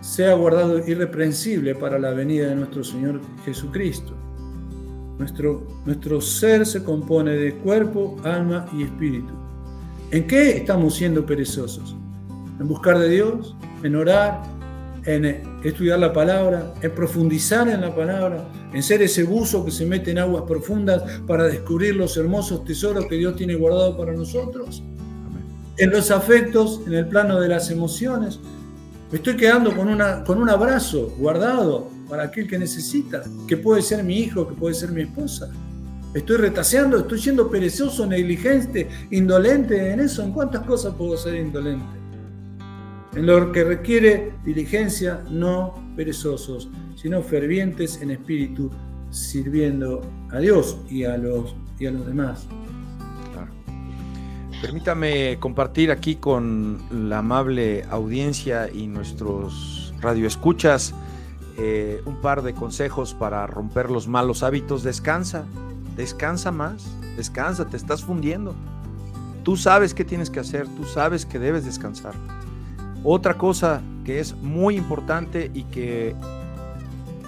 sea 0.04 0.34
guardado 0.34 0.86
irreprensible 0.86 1.74
para 1.74 1.98
la 1.98 2.10
venida 2.10 2.48
de 2.48 2.56
nuestro 2.56 2.84
Señor 2.84 3.22
Jesucristo. 3.46 4.12
Nuestro, 5.18 5.66
nuestro 5.86 6.20
ser 6.20 6.66
se 6.66 6.84
compone 6.84 7.30
de 7.32 7.54
cuerpo, 7.54 8.16
alma 8.22 8.66
y 8.76 8.82
espíritu. 8.82 9.32
¿En 10.10 10.26
qué 10.26 10.58
estamos 10.58 10.94
siendo 10.96 11.24
perezosos? 11.24 11.96
¿En 12.60 12.68
buscar 12.68 12.98
de 12.98 13.08
Dios? 13.08 13.56
¿En 13.82 13.96
orar? 13.96 14.42
¿En 15.06 15.24
estudiar 15.64 15.98
la 15.98 16.12
palabra? 16.12 16.74
¿En 16.82 16.90
profundizar 16.94 17.66
en 17.68 17.80
la 17.80 17.94
palabra? 17.94 18.46
¿En 18.74 18.82
ser 18.82 19.00
ese 19.00 19.22
buzo 19.22 19.64
que 19.64 19.70
se 19.70 19.86
mete 19.86 20.10
en 20.10 20.18
aguas 20.18 20.44
profundas 20.46 21.02
para 21.26 21.44
descubrir 21.44 21.96
los 21.96 22.14
hermosos 22.18 22.62
tesoros 22.64 23.06
que 23.06 23.16
Dios 23.16 23.36
tiene 23.36 23.54
guardado 23.54 23.96
para 23.96 24.12
nosotros? 24.12 24.82
En 25.78 25.90
los 25.90 26.10
afectos, 26.10 26.82
en 26.86 26.92
el 26.92 27.08
plano 27.08 27.40
de 27.40 27.48
las 27.48 27.70
emociones. 27.70 28.38
Me 29.14 29.18
estoy 29.18 29.36
quedando 29.36 29.72
con, 29.76 29.88
una, 29.88 30.24
con 30.24 30.42
un 30.42 30.48
abrazo 30.48 31.14
guardado 31.16 31.88
para 32.08 32.24
aquel 32.24 32.48
que 32.48 32.58
necesita, 32.58 33.22
que 33.46 33.56
puede 33.56 33.80
ser 33.80 34.02
mi 34.02 34.18
hijo, 34.18 34.48
que 34.48 34.54
puede 34.54 34.74
ser 34.74 34.90
mi 34.90 35.02
esposa. 35.02 35.52
Estoy 36.12 36.38
retaseando, 36.38 36.98
estoy 36.98 37.20
siendo 37.20 37.48
perezoso, 37.48 38.06
negligente, 38.06 38.88
indolente 39.12 39.92
en 39.92 40.00
eso. 40.00 40.24
¿En 40.24 40.32
cuántas 40.32 40.62
cosas 40.62 40.96
puedo 40.96 41.16
ser 41.16 41.36
indolente? 41.36 41.86
En 43.14 43.26
lo 43.26 43.52
que 43.52 43.62
requiere 43.62 44.32
diligencia, 44.44 45.22
no 45.30 45.92
perezosos, 45.94 46.68
sino 46.96 47.22
fervientes 47.22 48.02
en 48.02 48.10
espíritu, 48.10 48.68
sirviendo 49.10 50.00
a 50.32 50.40
Dios 50.40 50.78
y 50.90 51.04
a 51.04 51.16
los, 51.16 51.54
y 51.78 51.86
a 51.86 51.92
los 51.92 52.04
demás. 52.04 52.48
Permítame 54.64 55.38
compartir 55.40 55.90
aquí 55.90 56.16
con 56.16 56.78
la 56.90 57.18
amable 57.18 57.84
audiencia 57.90 58.70
y 58.72 58.86
nuestros 58.86 59.92
radioescuchas 60.00 60.94
eh, 61.58 62.00
un 62.06 62.22
par 62.22 62.40
de 62.40 62.54
consejos 62.54 63.12
para 63.12 63.46
romper 63.46 63.90
los 63.90 64.08
malos 64.08 64.42
hábitos. 64.42 64.82
Descansa, 64.82 65.44
descansa 65.98 66.50
más, 66.50 66.86
descansa, 67.14 67.66
te 67.66 67.76
estás 67.76 68.04
fundiendo. 68.04 68.54
Tú 69.42 69.58
sabes 69.58 69.92
qué 69.92 70.02
tienes 70.02 70.30
que 70.30 70.40
hacer, 70.40 70.66
tú 70.66 70.84
sabes 70.84 71.26
que 71.26 71.38
debes 71.38 71.66
descansar. 71.66 72.14
Otra 73.02 73.36
cosa 73.36 73.82
que 74.02 74.18
es 74.18 74.34
muy 74.34 74.76
importante 74.76 75.50
y 75.52 75.64
que 75.64 76.16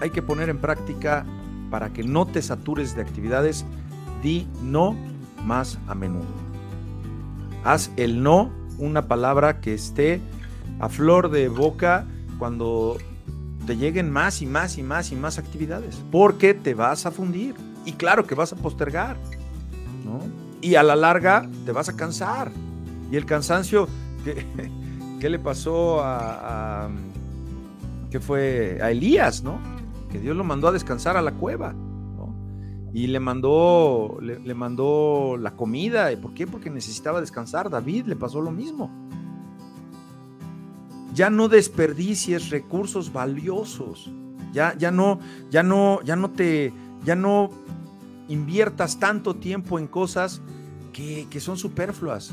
hay 0.01 0.09
que 0.09 0.23
poner 0.23 0.49
en 0.49 0.57
práctica 0.57 1.27
para 1.71 1.93
que 1.93 2.03
no 2.03 2.25
te 2.25 2.41
satures 2.41 2.97
de 2.97 3.03
actividades, 3.03 3.67
di 4.23 4.49
no 4.63 4.97
más 5.45 5.79
a 5.87 5.95
menudo. 5.95 6.46
Haz 7.67 7.91
el 7.97 8.23
no 8.23 8.53
una 8.79 9.09
palabra 9.09 9.61
que 9.61 9.75
esté 9.75 10.21
a 10.79 10.89
flor 10.89 11.33
de 11.33 11.49
boca 11.49 12.07
cuando 12.39 12.97
te 13.67 13.77
lleguen 13.77 14.09
más 14.09 14.41
y 14.41 14.47
más 14.47 14.79
y 14.79 14.85
más 14.85 15.11
y 15.11 15.17
más 15.17 15.37
actividades, 15.39 16.01
porque 16.13 16.55
te 16.55 16.75
vas 16.75 17.07
a 17.07 17.11
fundir 17.11 17.57
y 17.85 17.95
claro 17.95 18.25
que 18.25 18.37
vas 18.37 18.53
a 18.53 18.57
postergar. 18.57 19.17
Y 20.61 20.77
a 20.77 20.85
la 20.85 20.95
larga 20.95 21.49
te 21.65 21.73
vas 21.73 21.89
a 21.89 21.97
cansar. 21.97 22.53
Y 23.11 23.17
el 23.17 23.27
cansancio, 23.27 23.89
¿qué, 24.25 25.29
le 25.29 25.39
pasó 25.41 26.01
a, 26.05 26.85
a, 26.85 26.89
¿qué 28.13 28.21
fue? 28.21 28.79
A 28.81 28.93
Elías, 28.93 29.43
¿no? 29.43 29.59
Que 30.13 30.21
Dios 30.21 30.37
lo 30.37 30.45
mandó 30.45 30.69
a 30.69 30.73
descansar 30.73 31.17
a 31.17 31.23
la 31.23 31.33
cueva 31.33 31.75
y 32.97 33.09
le 33.09 33.21
mandó, 33.21 34.17
le, 34.23 34.55
mandó 34.55 35.37
la 35.39 35.51
comida. 35.51 36.09
¿Por 36.19 36.33
qué? 36.33 36.47
Porque 36.47 36.71
necesitaba 36.71 37.21
descansar. 37.21 37.69
David 37.69 38.07
le 38.07 38.17
pasó 38.17 38.41
lo 38.41 38.51
mismo. 38.51 38.91
Ya 41.13 41.29
no 41.29 41.49
desperdicies 41.49 42.49
recursos 42.49 43.13
valiosos. 43.13 44.11
Ya, 44.55 44.75
ya 44.79 44.91
no, 44.91 45.21
ya 45.51 45.63
no, 45.63 46.01
ya 46.05 46.17
no 46.17 46.31
te, 46.31 46.73
ya 47.05 47.15
no 47.17 47.51
inviertas 48.29 48.99
tanto 48.99 49.37
tiempo 49.37 49.79
en 49.79 49.89
cosas 49.89 50.41
que, 50.95 51.29
son 51.39 51.59
superfluas, 51.59 52.33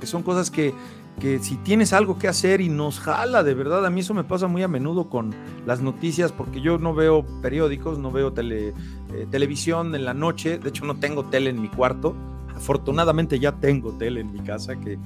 que 0.00 0.06
son 0.08 0.24
cosas 0.24 0.50
que, 0.50 0.74
que 1.20 1.38
si 1.38 1.56
tienes 1.56 1.92
algo 1.92 2.18
que 2.18 2.28
hacer 2.28 2.60
y 2.60 2.68
nos 2.68 3.00
jala, 3.00 3.42
de 3.42 3.54
verdad, 3.54 3.86
a 3.86 3.90
mí 3.90 4.00
eso 4.00 4.14
me 4.14 4.24
pasa 4.24 4.46
muy 4.46 4.62
a 4.62 4.68
menudo 4.68 5.08
con 5.08 5.34
las 5.66 5.80
noticias, 5.80 6.32
porque 6.32 6.60
yo 6.60 6.78
no 6.78 6.94
veo 6.94 7.24
periódicos, 7.40 7.98
no 7.98 8.10
veo 8.10 8.32
tele, 8.32 8.74
eh, 9.12 9.26
televisión 9.30 9.94
en 9.94 10.04
la 10.04 10.14
noche, 10.14 10.58
de 10.58 10.68
hecho 10.68 10.84
no 10.84 10.96
tengo 10.96 11.24
tele 11.24 11.50
en 11.50 11.60
mi 11.60 11.68
cuarto, 11.68 12.14
afortunadamente 12.54 13.38
ya 13.38 13.52
tengo 13.52 13.92
tele 13.92 14.20
en 14.20 14.32
mi 14.32 14.40
casa, 14.40 14.76
que 14.76 14.98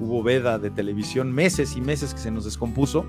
hubo 0.00 0.22
veda 0.22 0.58
de 0.58 0.70
televisión, 0.70 1.32
meses 1.32 1.76
y 1.76 1.80
meses 1.80 2.14
que 2.14 2.20
se 2.20 2.30
nos 2.30 2.44
descompuso, 2.44 3.06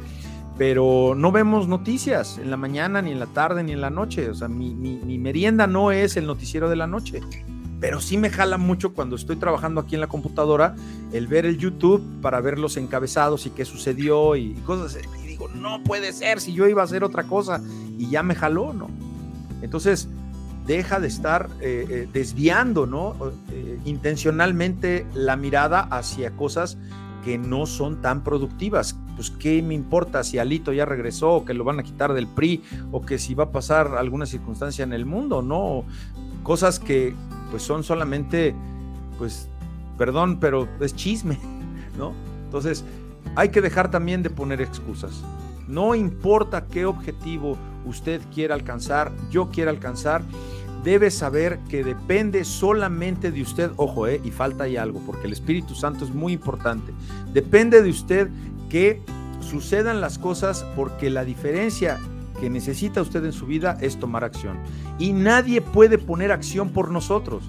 pero 0.58 1.14
no 1.18 1.34
vemos 1.34 1.68
noticias 1.68 2.38
en 2.38 2.50
la 2.50 2.58
mañana, 2.58 3.02
ni 3.02 3.12
en 3.12 3.20
la 3.20 3.28
tarde, 3.28 3.64
ni 3.64 3.74
en 3.74 3.82
la 3.82 3.90
noche, 3.90 4.30
o 4.30 4.34
sea, 4.34 4.48
mi, 4.48 4.74
mi 4.74 5.18
merienda 5.18 5.68
no 5.68 5.92
es 5.92 6.16
el 6.16 6.26
noticiero 6.26 6.70
de 6.70 6.78
la 6.78 6.88
noche 6.88 7.22
pero 7.80 8.00
sí 8.02 8.18
me 8.18 8.30
jala 8.30 8.58
mucho 8.58 8.94
cuando 8.94 9.16
estoy 9.16 9.36
trabajando 9.36 9.82
aquí 9.82 9.96
en 9.96 10.02
la 10.02 10.08
computadora 10.08 10.76
el 11.12 11.28
ver 11.28 11.46
el 11.46 11.58
YouTube 11.58 12.04
para 12.22 12.42
ver 12.42 12.58
los 12.58 12.78
encabezados 12.78 13.46
y 13.46 13.50
qué 13.52 13.66
sucedió 13.66 14.36
y 14.36 14.54
cosas. 14.66 14.98
Y 15.24 15.28
digo, 15.28 15.48
no 15.50 15.84
puede 15.84 16.14
ser 16.14 16.40
si 16.40 16.54
yo 16.54 16.68
iba 16.68 16.82
a 16.82 16.86
hacer 16.86 17.04
otra 17.04 17.24
cosa 17.24 17.62
y 17.98 18.10
ya 18.10 18.24
me 18.24 18.36
jaló, 18.36 18.74
¿no? 18.74 18.90
Entonces, 19.62 20.08
deja 20.66 21.00
de 21.00 21.08
estar 21.08 21.50
eh, 21.62 21.86
eh, 21.90 22.08
desviando, 22.12 22.86
¿no? 22.86 23.16
Eh, 23.52 23.80
intencionalmente 23.86 25.06
la 25.14 25.36
mirada 25.36 25.82
hacia 25.82 26.32
cosas 26.32 26.78
que 27.24 27.38
no 27.38 27.66
son 27.66 28.02
tan 28.02 28.24
productivas. 28.24 28.96
Pues, 29.16 29.32
¿qué 29.32 29.62
me 29.62 29.74
importa 29.74 30.24
si 30.24 30.38
Alito 30.38 30.74
ya 30.74 30.86
regresó 30.86 31.34
o 31.34 31.46
que 31.46 31.54
lo 31.54 31.64
van 31.64 31.80
a 31.80 31.84
quitar 31.84 32.14
del 32.14 32.28
PRI 32.28 32.62
o 32.92 33.02
que 33.02 33.18
si 33.18 33.34
va 33.34 33.46
a 33.46 33.52
pasar 33.52 33.96
alguna 33.98 34.26
circunstancia 34.26 34.84
en 34.84 34.94
el 34.94 35.06
mundo, 35.06 35.42
¿no? 35.42 35.86
Cosas 36.46 36.80
que, 36.80 37.14
pues 37.50 37.64
son 37.64 37.84
solamente, 37.84 38.56
pues, 39.18 39.50
perdón, 39.98 40.40
pero 40.40 40.70
es 40.80 40.96
chisme, 40.96 41.40
¿no? 41.98 42.14
Entonces, 42.46 42.86
hay 43.36 43.50
que 43.50 43.62
dejar 43.62 43.92
también 43.92 44.24
de 44.24 44.30
poner 44.30 44.62
excusas. 44.62 45.24
No 45.68 45.96
importa 45.96 46.68
qué 46.68 46.86
objetivo 46.86 47.58
usted 47.86 48.22
quiera 48.34 48.54
alcanzar, 48.56 49.12
yo 49.32 49.50
quiera 49.50 49.72
alcanzar, 49.72 50.22
debe 50.84 51.10
saber 51.10 51.58
que 51.68 51.84
depende 51.84 52.46
solamente 52.46 53.32
de 53.32 53.42
usted. 53.42 53.72
Ojo, 53.78 54.08
eh, 54.08 54.22
y 54.24 54.30
falta 54.30 54.66
ahí 54.66 54.78
algo, 54.78 55.02
porque 55.06 55.26
el 55.26 55.34
Espíritu 55.34 55.74
Santo 55.74 56.06
es 56.06 56.14
muy 56.14 56.34
importante. 56.34 56.94
Depende 57.34 57.82
de 57.82 57.90
usted 57.90 58.30
que 58.70 59.02
sucedan 59.42 60.00
las 60.00 60.20
cosas 60.20 60.64
porque 60.76 61.10
la 61.10 61.26
diferencia 61.26 62.00
que 62.40 62.50
necesita 62.50 63.02
usted 63.02 63.24
en 63.26 63.34
su 63.34 63.46
vida 63.46 63.78
es 63.82 64.00
tomar 64.00 64.24
acción. 64.24 64.58
Y 65.00 65.14
nadie 65.14 65.62
puede 65.62 65.98
poner 65.98 66.32
acción 66.32 66.70
por 66.70 66.92
nosotros. 66.92 67.44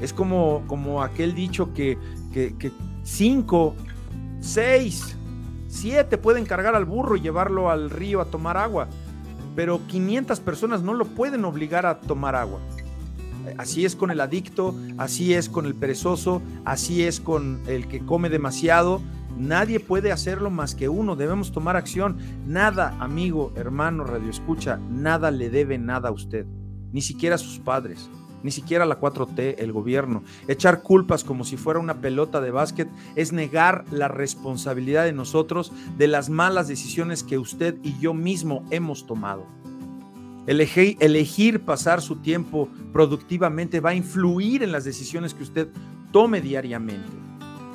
Es 0.00 0.12
como, 0.12 0.62
como 0.66 1.02
aquel 1.02 1.34
dicho 1.34 1.72
que, 1.72 1.98
que, 2.32 2.56
que 2.56 2.72
cinco, 3.02 3.74
seis, 4.40 5.16
siete 5.68 6.18
pueden 6.18 6.44
cargar 6.44 6.74
al 6.74 6.84
burro 6.84 7.16
y 7.16 7.20
llevarlo 7.20 7.70
al 7.70 7.90
río 7.90 8.20
a 8.20 8.26
tomar 8.26 8.56
agua, 8.56 8.88
pero 9.54 9.80
500 9.86 10.40
personas 10.40 10.82
no 10.82 10.94
lo 10.94 11.04
pueden 11.04 11.44
obligar 11.44 11.86
a 11.86 12.00
tomar 12.00 12.36
agua. 12.36 12.60
Así 13.58 13.84
es 13.84 13.96
con 13.96 14.10
el 14.10 14.20
adicto, 14.20 14.74
así 14.98 15.34
es 15.34 15.48
con 15.48 15.66
el 15.66 15.74
perezoso, 15.74 16.42
así 16.64 17.02
es 17.02 17.20
con 17.20 17.60
el 17.66 17.88
que 17.88 18.00
come 18.00 18.28
demasiado, 18.28 19.00
Nadie 19.36 19.80
puede 19.80 20.12
hacerlo 20.12 20.50
más 20.50 20.74
que 20.74 20.88
uno. 20.88 21.16
Debemos 21.16 21.52
tomar 21.52 21.76
acción. 21.76 22.18
Nada, 22.46 22.96
amigo, 23.00 23.52
hermano, 23.56 24.04
radio 24.04 24.30
escucha, 24.30 24.78
nada 24.90 25.30
le 25.30 25.50
debe 25.50 25.78
nada 25.78 26.10
a 26.10 26.12
usted. 26.12 26.46
Ni 26.92 27.00
siquiera 27.00 27.36
a 27.36 27.38
sus 27.38 27.58
padres, 27.58 28.10
ni 28.42 28.50
siquiera 28.50 28.84
a 28.84 28.86
la 28.86 29.00
4T, 29.00 29.56
el 29.58 29.72
gobierno. 29.72 30.22
Echar 30.48 30.82
culpas 30.82 31.24
como 31.24 31.44
si 31.44 31.56
fuera 31.56 31.80
una 31.80 32.00
pelota 32.00 32.40
de 32.40 32.50
básquet 32.50 32.88
es 33.16 33.32
negar 33.32 33.84
la 33.90 34.08
responsabilidad 34.08 35.04
de 35.04 35.12
nosotros 35.12 35.72
de 35.96 36.08
las 36.08 36.28
malas 36.28 36.68
decisiones 36.68 37.22
que 37.22 37.38
usted 37.38 37.76
y 37.82 37.98
yo 37.98 38.14
mismo 38.14 38.64
hemos 38.70 39.06
tomado. 39.06 39.46
Elegir, 40.46 40.96
elegir 41.00 41.64
pasar 41.64 42.02
su 42.02 42.16
tiempo 42.16 42.68
productivamente 42.92 43.80
va 43.80 43.90
a 43.90 43.94
influir 43.94 44.62
en 44.62 44.72
las 44.72 44.84
decisiones 44.84 45.34
que 45.34 45.44
usted 45.44 45.68
tome 46.10 46.40
diariamente. 46.40 47.31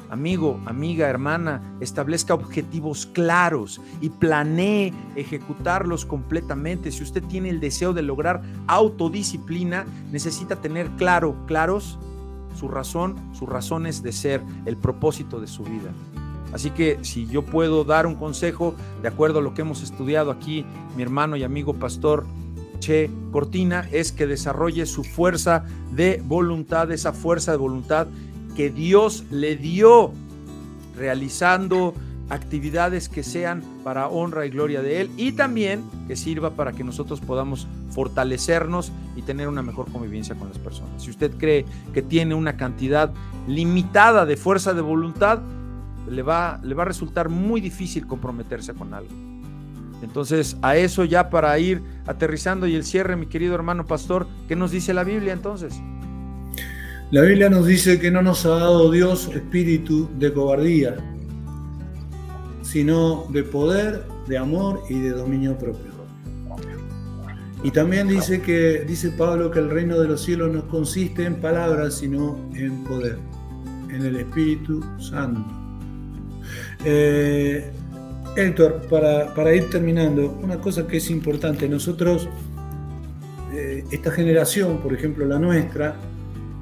Amigo, 0.09 0.59
amiga, 0.65 1.09
hermana, 1.09 1.77
establezca 1.81 2.33
objetivos 2.33 3.05
claros 3.05 3.81
y 3.99 4.09
planee 4.09 4.93
ejecutarlos 5.15 6.05
completamente. 6.05 6.91
Si 6.91 7.03
usted 7.03 7.23
tiene 7.23 7.49
el 7.49 7.59
deseo 7.59 7.93
de 7.93 8.03
lograr 8.03 8.41
autodisciplina, 8.67 9.85
necesita 10.11 10.55
tener 10.57 10.89
claro, 10.91 11.35
claros 11.45 11.99
su 12.55 12.69
razón, 12.69 13.15
sus 13.33 13.49
razones 13.49 14.01
de 14.01 14.13
ser, 14.13 14.41
el 14.65 14.77
propósito 14.77 15.39
de 15.41 15.47
su 15.47 15.63
vida. 15.63 15.91
Así 16.53 16.71
que 16.71 16.99
si 17.01 17.27
yo 17.27 17.43
puedo 17.43 17.83
dar 17.83 18.07
un 18.07 18.15
consejo 18.15 18.75
de 19.01 19.09
acuerdo 19.09 19.39
a 19.39 19.41
lo 19.41 19.53
que 19.53 19.61
hemos 19.61 19.83
estudiado 19.83 20.31
aquí, 20.31 20.65
mi 20.95 21.03
hermano 21.03 21.35
y 21.35 21.43
amigo 21.43 21.73
pastor 21.73 22.25
Che 22.79 23.09
Cortina, 23.31 23.87
es 23.91 24.11
que 24.11 24.27
desarrolle 24.27 24.85
su 24.85 25.03
fuerza 25.03 25.65
de 25.91 26.21
voluntad, 26.23 26.91
esa 26.91 27.11
fuerza 27.11 27.51
de 27.51 27.57
voluntad 27.57 28.07
que 28.57 28.71
Dios 28.71 29.23
le 29.29 29.55
dio 29.55 30.11
realizando 30.97 31.93
actividades 32.27 33.07
que 33.07 33.21
sean 33.21 33.61
para 33.83 34.07
honra 34.07 34.47
y 34.47 34.49
gloria 34.49 34.81
de 34.81 34.99
Él 34.99 35.11
y 35.15 35.33
también 35.33 35.83
que 36.07 36.15
sirva 36.15 36.55
para 36.55 36.73
que 36.73 36.83
nosotros 36.83 37.21
podamos 37.21 37.67
fortalecernos 37.91 38.91
y 39.15 39.21
tener 39.21 39.47
una 39.47 39.61
mejor 39.61 39.91
convivencia 39.91 40.33
con 40.33 40.49
las 40.49 40.57
personas. 40.57 41.03
Si 41.03 41.11
usted 41.11 41.37
cree 41.37 41.65
que 41.93 42.01
tiene 42.01 42.33
una 42.33 42.57
cantidad 42.57 43.13
limitada 43.47 44.25
de 44.25 44.35
fuerza 44.37 44.73
de 44.73 44.81
voluntad, 44.81 45.39
le 46.09 46.23
va, 46.23 46.59
le 46.63 46.73
va 46.73 46.81
a 46.81 46.87
resultar 46.87 47.29
muy 47.29 47.61
difícil 47.61 48.07
comprometerse 48.07 48.73
con 48.73 48.95
algo. 48.95 49.13
Entonces, 50.01 50.57
a 50.63 50.77
eso 50.77 51.03
ya 51.03 51.29
para 51.29 51.57
ir 51.59 51.83
aterrizando 52.07 52.65
y 52.65 52.73
el 52.73 52.83
cierre, 52.83 53.15
mi 53.17 53.27
querido 53.27 53.53
hermano 53.53 53.85
pastor, 53.85 54.27
¿qué 54.47 54.55
nos 54.55 54.71
dice 54.71 54.95
la 54.95 55.03
Biblia 55.03 55.33
entonces? 55.33 55.79
La 57.09 57.21
Biblia 57.21 57.49
nos 57.49 57.65
dice 57.65 57.99
que 58.01 58.11
no 58.11 58.21
nos 58.21 58.45
ha 58.45 58.49
dado 58.49 58.91
Dios 58.91 59.29
espíritu 59.33 60.09
de 60.19 60.33
cobardía, 60.33 60.97
sino 62.63 63.25
de 63.29 63.43
poder, 63.43 64.03
de 64.27 64.37
amor 64.37 64.83
y 64.89 64.99
de 64.99 65.11
dominio 65.11 65.57
propio. 65.57 65.87
Y 67.63 67.71
también 67.71 68.09
dice 68.09 68.41
que 68.41 68.83
dice 68.85 69.11
Pablo 69.11 69.49
que 69.51 69.59
el 69.59 69.69
reino 69.69 69.97
de 69.97 70.09
los 70.09 70.21
cielos 70.21 70.51
no 70.51 70.67
consiste 70.67 71.23
en 71.23 71.35
palabras, 71.35 71.95
sino 71.95 72.37
en 72.53 72.83
poder, 72.83 73.17
en 73.89 74.05
el 74.05 74.17
Espíritu 74.17 74.83
Santo. 74.99 75.45
Eh, 76.83 77.71
Héctor, 78.35 78.81
para, 78.89 79.55
ir 79.55 79.69
terminando, 79.69 80.37
una 80.43 80.57
cosa 80.59 80.85
que 80.85 80.97
es 80.97 81.09
importante, 81.09 81.69
nosotros, 81.69 82.27
eh, 83.53 83.85
esta 83.91 84.11
generación, 84.11 84.79
por 84.79 84.93
ejemplo 84.93 85.25
la 85.25 85.39
nuestra, 85.39 85.95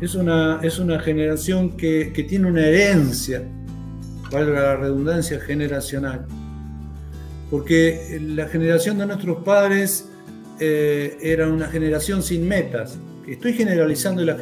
es 0.01 0.15
una, 0.15 0.59
es 0.61 0.79
una 0.79 0.99
generación 0.99 1.77
que, 1.77 2.11
que 2.13 2.23
tiene 2.23 2.47
una 2.47 2.65
herencia 2.65 3.43
valga 4.31 4.61
la 4.61 4.75
redundancia, 4.77 5.39
generacional. 5.39 6.25
Porque 7.49 8.19
la 8.21 8.47
generación 8.47 8.97
de 8.97 9.05
nuestros 9.05 9.43
padres 9.43 10.09
eh, 10.59 11.17
era 11.21 11.47
una 11.47 11.67
generación 11.67 12.23
sin 12.23 12.47
metas. 12.47 12.97
Estoy 13.27 13.53
generalizando 13.53 14.21
y 14.21 14.25
las, 14.25 14.39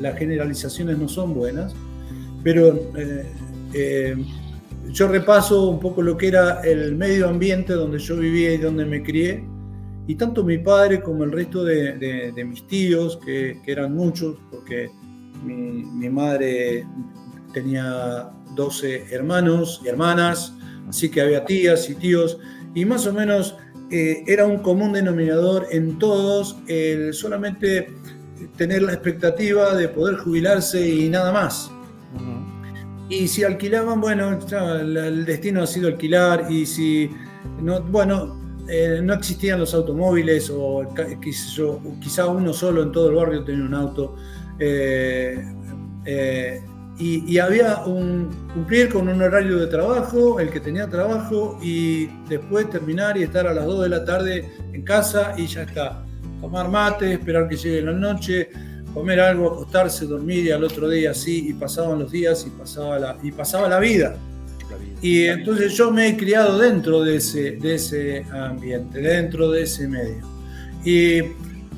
las 0.00 0.18
generalizaciones 0.18 0.98
no 0.98 1.08
son 1.08 1.34
buenas, 1.34 1.74
pero 2.42 2.90
eh, 2.96 3.26
eh, 3.72 4.16
yo 4.90 5.08
repaso 5.08 5.68
un 5.68 5.80
poco 5.80 6.02
lo 6.02 6.16
que 6.16 6.28
era 6.28 6.60
el 6.60 6.94
medio 6.96 7.28
ambiente 7.28 7.72
donde 7.72 7.98
yo 7.98 8.16
vivía 8.16 8.52
y 8.52 8.58
donde 8.58 8.84
me 8.84 9.02
crié. 9.02 9.44
Y 10.06 10.16
tanto 10.16 10.42
mi 10.44 10.58
padre 10.58 11.00
como 11.00 11.24
el 11.24 11.32
resto 11.32 11.64
de, 11.64 12.32
mis 12.46 12.66
tíos, 12.66 13.18
que, 13.24 13.60
eran 13.66 13.94
muchos, 13.94 14.36
porque 14.50 14.90
mi, 15.44 15.84
mi 15.84 16.08
madre 16.08 16.86
tenía 17.52 18.30
12 18.54 19.14
hermanos 19.14 19.80
y 19.84 19.88
hermanas, 19.88 20.54
así 20.88 21.08
que 21.08 21.20
había 21.20 21.44
tías 21.44 21.88
y 21.88 21.94
tíos, 21.94 22.38
y 22.74 22.84
más 22.84 23.06
o 23.06 23.12
menos 23.12 23.56
eh, 23.90 24.24
era 24.26 24.46
un 24.46 24.58
común 24.58 24.94
denominador 24.94 25.66
en 25.70 25.98
todos 25.98 26.56
el 26.66 27.12
solamente 27.12 27.92
tener 28.56 28.82
la 28.82 28.94
expectativa 28.94 29.74
de 29.74 29.88
poder 29.88 30.16
jubilarse 30.16 30.88
y 30.88 31.10
nada 31.10 31.30
más. 31.30 31.70
Y 33.10 33.28
si 33.28 33.44
alquilaban, 33.44 34.00
bueno, 34.00 34.30
el 34.30 35.26
destino 35.26 35.62
ha 35.62 35.66
sido 35.66 35.88
alquilar, 35.88 36.46
y 36.50 36.64
si 36.64 37.10
no, 37.60 37.82
bueno, 37.82 38.40
eh, 38.68 39.00
no 39.02 39.14
existían 39.14 39.60
los 39.60 39.74
automóviles, 39.74 40.50
o 40.54 40.86
quizá 42.00 42.26
uno 42.26 42.52
solo 42.52 42.82
en 42.82 42.92
todo 42.92 43.10
el 43.10 43.16
barrio 43.16 43.44
tenía 43.44 43.64
un 43.64 43.74
auto. 43.74 44.16
Eh, 44.58 45.44
y, 46.98 47.38
había 47.38 47.84
un, 47.84 48.30
cumplir 48.54 48.88
con 48.88 49.08
un 49.08 49.20
horario 49.20 49.58
de 49.58 49.66
trabajo, 49.66 50.38
el 50.38 50.50
que 50.50 50.60
tenía 50.60 50.88
trabajo, 50.88 51.58
y 51.60 52.06
después 52.28 52.70
terminar 52.70 53.16
y 53.16 53.24
estar 53.24 53.46
a 53.46 53.54
las 53.54 53.64
2 53.66 53.82
de 53.82 53.88
la 53.88 54.04
tarde 54.04 54.52
en 54.72 54.82
casa 54.82 55.34
y 55.36 55.46
ya 55.46 55.62
está. 55.62 56.04
Tomar 56.40 56.68
mate, 56.68 57.14
esperar 57.14 57.48
que 57.48 57.56
llegue 57.56 57.82
la 57.82 57.92
noche, 57.92 58.50
comer 58.94 59.20
algo, 59.20 59.48
acostarse, 59.48 60.06
dormir 60.06 60.44
y 60.44 60.50
al 60.52 60.62
otro 60.62 60.88
día 60.88 61.10
así, 61.10 61.48
y 61.48 61.54
pasaban 61.54 61.98
los 61.98 62.12
días 62.12 62.46
y 62.46 62.50
pasaba 62.50 62.98
la, 62.98 63.16
y 63.22 63.32
pasaba 63.32 63.68
la 63.68 63.80
vida. 63.80 64.16
Y 65.02 65.24
entonces 65.24 65.74
yo 65.74 65.90
me 65.90 66.08
he 66.08 66.16
criado 66.16 66.58
dentro 66.58 67.02
de 67.02 67.16
ese, 67.16 67.52
de 67.56 67.74
ese 67.74 68.24
ambiente, 68.32 69.00
dentro 69.00 69.50
de 69.50 69.62
ese 69.62 69.88
medio. 69.88 70.24
Y 70.84 71.22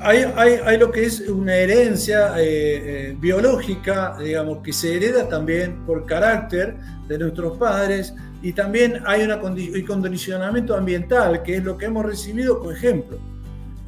hay, 0.01 0.79
lo 0.79 0.91
que 0.93 1.05
es 1.05 1.20
una 1.20 1.55
herencia 1.55 2.39
eh, 2.39 2.45
eh, 2.45 3.16
biológica, 3.18 4.16
digamos, 4.22 4.59
que 4.59 4.75
se 4.75 4.97
hereda 4.97 5.27
también 5.27 5.85
por 5.87 6.05
carácter 6.05 6.77
de 7.09 7.18
nuestros 7.18 7.57
padres 7.57 8.14
y 8.43 8.53
también 8.53 9.01
hay 9.07 9.22
un 9.22 9.87
condicionamiento 9.87 10.77
ambiental, 10.77 11.43
que 11.43 11.57
es 11.57 11.64
lo 11.64 11.79
que 11.79 11.87
hemos 11.87 12.05
recibido 12.05 12.59
como 12.59 12.72
ejemplo 12.72 13.18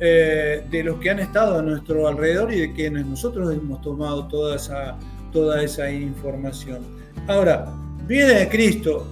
eh, 0.00 0.64
de 0.70 0.82
los 0.82 0.98
que 0.98 1.10
han 1.10 1.18
estado 1.18 1.58
a 1.58 1.62
nuestro 1.62 2.08
alrededor 2.08 2.52
y 2.54 2.60
de 2.60 2.72
quienes 2.72 3.04
nosotros 3.04 3.52
hemos 3.52 3.82
tomado 3.82 4.26
toda 4.28 4.56
esa, 4.56 4.96
toda 5.30 5.62
esa 5.62 5.90
información. 5.90 6.78
Ahora, 7.26 7.66
viene 8.06 8.32
de 8.32 8.48
Cristo 8.48 9.06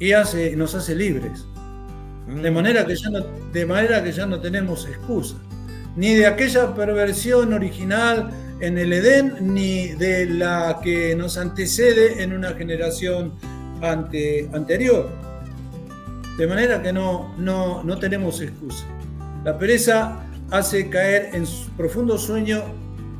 y 0.00 0.12
hace, 0.12 0.56
nos 0.56 0.74
hace 0.74 0.96
libres, 0.96 1.46
de 2.26 2.50
mm. 2.50 2.54
manera 2.54 2.84
que 2.84 2.96
ya 2.96 3.10
no, 3.10 3.20
de 3.52 3.66
manera 3.66 4.02
que 4.02 4.10
ya 4.10 4.26
no 4.26 4.40
tenemos 4.40 4.86
excusa 4.88 5.36
ni 5.96 6.14
de 6.14 6.26
aquella 6.26 6.74
perversión 6.74 7.52
original 7.52 8.30
en 8.60 8.78
el 8.78 8.92
Edén, 8.92 9.54
ni 9.54 9.88
de 9.88 10.26
la 10.26 10.80
que 10.82 11.14
nos 11.16 11.38
antecede 11.38 12.22
en 12.22 12.32
una 12.32 12.50
generación 12.50 13.32
ante, 13.80 14.48
anterior. 14.52 15.08
De 16.36 16.46
manera 16.46 16.82
que 16.82 16.92
no, 16.92 17.34
no, 17.38 17.82
no 17.82 17.98
tenemos 17.98 18.40
excusa. 18.40 18.84
La 19.44 19.58
pereza 19.58 20.20
hace 20.50 20.88
caer 20.88 21.30
en 21.34 21.44
profundo 21.76 22.18
sueño 22.18 22.62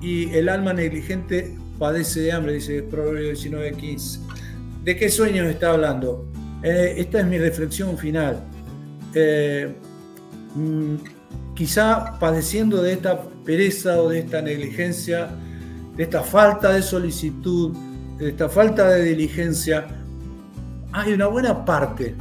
y 0.01 0.31
el 0.35 0.49
alma 0.49 0.73
negligente 0.73 1.57
padece 1.79 2.21
de 2.21 2.33
hambre, 2.33 2.55
dice 2.55 2.83
Proverbio 2.83 3.33
19:15. 3.33 4.21
¿De 4.85 4.97
qué 4.97 5.11
sueños 5.11 5.47
está 5.47 5.73
hablando? 5.73 6.27
Eh, 6.63 6.95
esta 6.99 7.21
es 7.21 7.27
mi 7.27 7.39
reflexión 7.39 7.97
final. 7.97 8.43
Eh, 9.15 9.75
mm, 10.55 10.95
quizá 11.55 12.19
padeciendo 12.19 12.83
de 12.83 12.93
esta 12.93 13.23
pereza 13.45 14.01
o 14.01 14.09
de 14.09 14.21
esta 14.21 14.43
negligencia, 14.43 15.29
de 15.97 16.03
esta 16.03 16.23
falta 16.23 16.73
de 16.73 16.83
solicitud, 16.83 17.77
de 18.19 18.31
esta 18.31 18.49
falta 18.49 18.89
de 18.91 19.05
diligencia, 19.05 19.87
hay 20.93 21.13
una 21.13 21.27
buena 21.27 21.65
parte, 21.65 22.15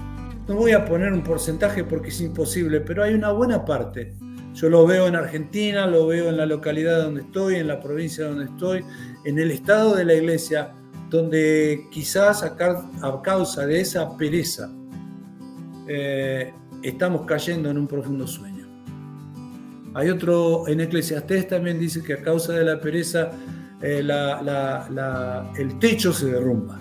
no 0.47 0.55
voy 0.55 0.71
a 0.71 0.85
poner 0.85 1.13
un 1.13 1.23
porcentaje 1.23 1.83
porque 1.83 2.09
es 2.09 2.21
imposible, 2.21 2.81
pero 2.81 3.03
hay 3.03 3.13
una 3.13 3.31
buena 3.31 3.65
parte. 3.65 4.13
Yo 4.55 4.67
lo 4.67 4.85
veo 4.87 5.07
en 5.07 5.15
Argentina, 5.15 5.85
lo 5.85 6.07
veo 6.07 6.29
en 6.29 6.37
la 6.37 6.45
localidad 6.45 7.03
donde 7.03 7.21
estoy, 7.21 7.55
en 7.55 7.67
la 7.67 7.79
provincia 7.79 8.25
donde 8.25 8.45
estoy, 8.45 8.83
en 9.25 9.37
el 9.37 9.51
estado 9.51 9.95
de 9.95 10.05
la 10.05 10.15
iglesia, 10.15 10.73
donde 11.09 11.87
quizás 11.91 12.43
a, 12.43 12.55
causa 13.23 13.65
de 13.65 13.81
esa 13.81 14.15
pereza 14.15 14.71
eh, 15.87 16.53
estamos 16.83 17.25
cayendo 17.25 17.69
en 17.69 17.77
un 17.77 17.87
profundo 17.87 18.27
sueño. 18.27 18.67
Hay 19.95 20.09
otro, 20.09 20.67
en 20.67 20.81
Eclesiastés 20.81 21.47
también 21.47 21.79
dice 21.79 22.03
que 22.03 22.13
a 22.13 22.21
causa 22.21 22.53
de 22.53 22.63
la 22.63 22.79
pereza 22.79 23.31
eh, 23.81 24.07
el 25.57 25.79
techo 25.79 26.13
se 26.13 26.27
derrumba, 26.27 26.79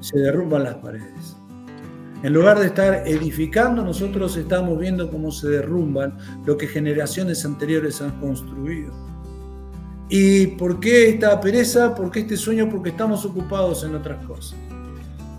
se 0.00 0.18
derrumban 0.18 0.64
las 0.64 0.76
paredes. 0.76 1.36
En 2.22 2.34
lugar 2.34 2.58
de 2.58 2.66
estar 2.66 3.08
edificando, 3.08 3.82
nosotros 3.82 4.36
estamos 4.36 4.78
viendo 4.78 5.10
cómo 5.10 5.32
se 5.32 5.48
derrumban 5.48 6.18
lo 6.44 6.56
que 6.56 6.66
generaciones 6.66 7.44
anteriores 7.46 8.02
han 8.02 8.20
construido. 8.20 9.09
¿Y 10.12 10.48
por 10.48 10.80
qué 10.80 11.10
esta 11.10 11.40
pereza? 11.40 11.94
¿Por 11.94 12.10
qué 12.10 12.20
este 12.20 12.36
sueño? 12.36 12.68
Porque 12.68 12.90
estamos 12.90 13.24
ocupados 13.24 13.84
en 13.84 13.94
otras 13.94 14.24
cosas. 14.26 14.58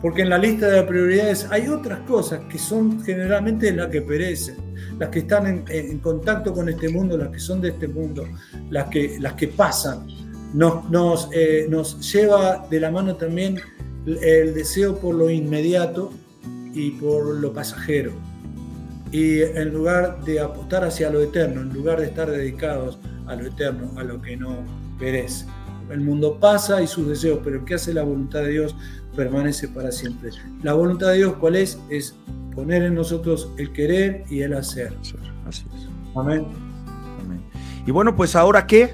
Porque 0.01 0.21
en 0.21 0.29
la 0.29 0.37
lista 0.37 0.67
de 0.67 0.81
prioridades 0.83 1.45
hay 1.51 1.67
otras 1.67 1.99
cosas 2.07 2.39
que 2.49 2.57
son 2.57 3.03
generalmente 3.03 3.71
las 3.73 3.89
que 3.89 4.01
perecen, 4.01 4.55
las 4.97 5.09
que 5.09 5.19
están 5.19 5.65
en, 5.67 5.99
contacto 5.99 6.53
con 6.53 6.69
este 6.69 6.87
mundo, 6.87 7.17
las 7.17 7.29
que 7.29 7.39
son 7.39 7.59
de 7.59 7.69
este 7.69 7.89
mundo, 7.89 8.25
las 8.69 8.87
que, 8.87 9.17
las 9.19 9.33
que 9.33 9.49
pasan. 9.49 10.07
Nos, 10.53 10.89
nos, 10.89 11.29
eh, 11.33 11.67
nos 11.69 11.99
lleva 12.11 12.65
de 12.69 12.79
la 12.79 12.91
mano 12.91 13.15
también 13.15 13.59
el 14.05 14.53
deseo 14.53 14.97
por 14.97 15.15
lo 15.15 15.29
inmediato 15.29 16.13
y 16.73 16.91
por 16.91 17.35
lo 17.35 17.51
pasajero. 17.51 18.13
Y 19.11 19.41
en 19.41 19.73
lugar 19.73 20.23
de 20.23 20.39
apostar 20.39 20.83
hacia 20.85 21.09
lo 21.09 21.21
eterno, 21.21 21.61
en 21.61 21.73
lugar 21.73 21.99
de 21.99 22.07
estar 22.07 22.29
dedicados 22.29 22.97
a 23.27 23.35
lo 23.35 23.47
eterno, 23.47 23.91
a 23.97 24.03
lo 24.03 24.21
que 24.21 24.37
no 24.37 24.57
perece. 24.97 25.45
El 25.89 26.01
mundo 26.01 26.39
pasa 26.39 26.81
y 26.81 26.87
sus 26.87 27.07
deseos, 27.07 27.39
pero 27.43 27.57
el 27.57 27.65
que 27.65 27.73
hace 27.75 27.93
la 27.93 28.03
voluntad 28.03 28.39
de 28.41 28.51
Dios 28.51 28.75
permanece 29.15 29.67
para 29.67 29.91
siempre. 29.91 30.29
La 30.63 30.73
voluntad 30.73 31.07
de 31.07 31.17
Dios, 31.17 31.33
¿cuál 31.39 31.55
es? 31.57 31.77
Es 31.89 32.15
poner 32.55 32.83
en 32.83 32.95
nosotros 32.95 33.49
el 33.57 33.73
querer 33.73 34.23
y 34.29 34.41
el 34.41 34.53
hacer. 34.53 34.95
Así 35.45 35.65
es. 35.75 35.87
Amén. 36.15 36.45
Amén. 37.21 37.41
Y 37.85 37.91
bueno, 37.91 38.15
pues 38.15 38.35
ahora 38.35 38.67
qué? 38.67 38.93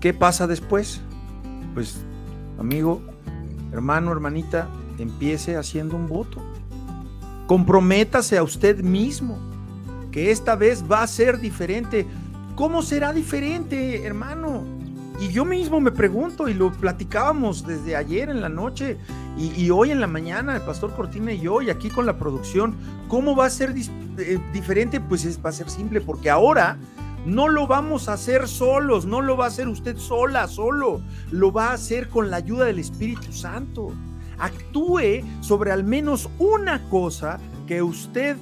¿Qué 0.00 0.12
pasa 0.12 0.46
después? 0.46 1.00
Pues, 1.72 1.98
amigo, 2.58 3.02
hermano, 3.72 4.12
hermanita, 4.12 4.68
empiece 4.98 5.56
haciendo 5.56 5.96
un 5.96 6.06
voto. 6.06 6.42
Comprométase 7.46 8.38
a 8.38 8.42
usted 8.42 8.82
mismo 8.82 9.38
que 10.10 10.30
esta 10.30 10.56
vez 10.56 10.84
va 10.90 11.02
a 11.02 11.06
ser 11.06 11.38
diferente. 11.38 12.06
¿Cómo 12.54 12.82
será 12.82 13.12
diferente, 13.12 14.04
hermano? 14.04 14.64
Y 15.20 15.28
yo 15.28 15.44
mismo 15.44 15.80
me 15.80 15.92
pregunto, 15.92 16.48
y 16.48 16.54
lo 16.54 16.72
platicábamos 16.72 17.66
desde 17.66 17.96
ayer 17.96 18.28
en 18.28 18.40
la 18.40 18.48
noche 18.48 18.98
y, 19.38 19.70
hoy 19.70 19.90
en 19.90 20.00
la 20.00 20.06
mañana, 20.06 20.56
el 20.56 20.62
pastor 20.62 20.94
Cortina 20.94 21.32
y 21.32 21.40
yo, 21.40 21.62
y 21.62 21.70
aquí 21.70 21.88
con 21.88 22.04
la 22.04 22.18
producción, 22.18 22.74
¿cómo 23.08 23.36
va 23.36 23.46
a 23.46 23.50
ser 23.50 23.74
eh, 24.18 24.38
diferente? 24.52 25.00
Pues 25.00 25.38
va 25.44 25.50
a 25.50 25.52
ser 25.52 25.70
simple, 25.70 26.00
porque 26.00 26.28
ahora 26.28 26.76
no 27.24 27.48
lo 27.48 27.66
vamos 27.66 28.08
a 28.08 28.14
hacer 28.14 28.46
solos, 28.48 29.06
no 29.06 29.20
lo 29.20 29.36
va 29.36 29.46
a 29.46 29.48
hacer 29.48 29.68
usted 29.68 29.96
sola, 29.96 30.48
solo, 30.48 31.00
lo 31.30 31.52
va 31.52 31.70
a 31.70 31.74
hacer 31.74 32.08
con 32.08 32.30
la 32.30 32.36
ayuda 32.38 32.66
del 32.66 32.78
Espíritu 32.78 33.32
Santo 33.32 33.92
actúe 34.38 35.22
sobre 35.40 35.72
al 35.72 35.84
menos 35.84 36.28
una 36.38 36.88
cosa 36.88 37.38
que 37.66 37.82
usted, 37.82 38.36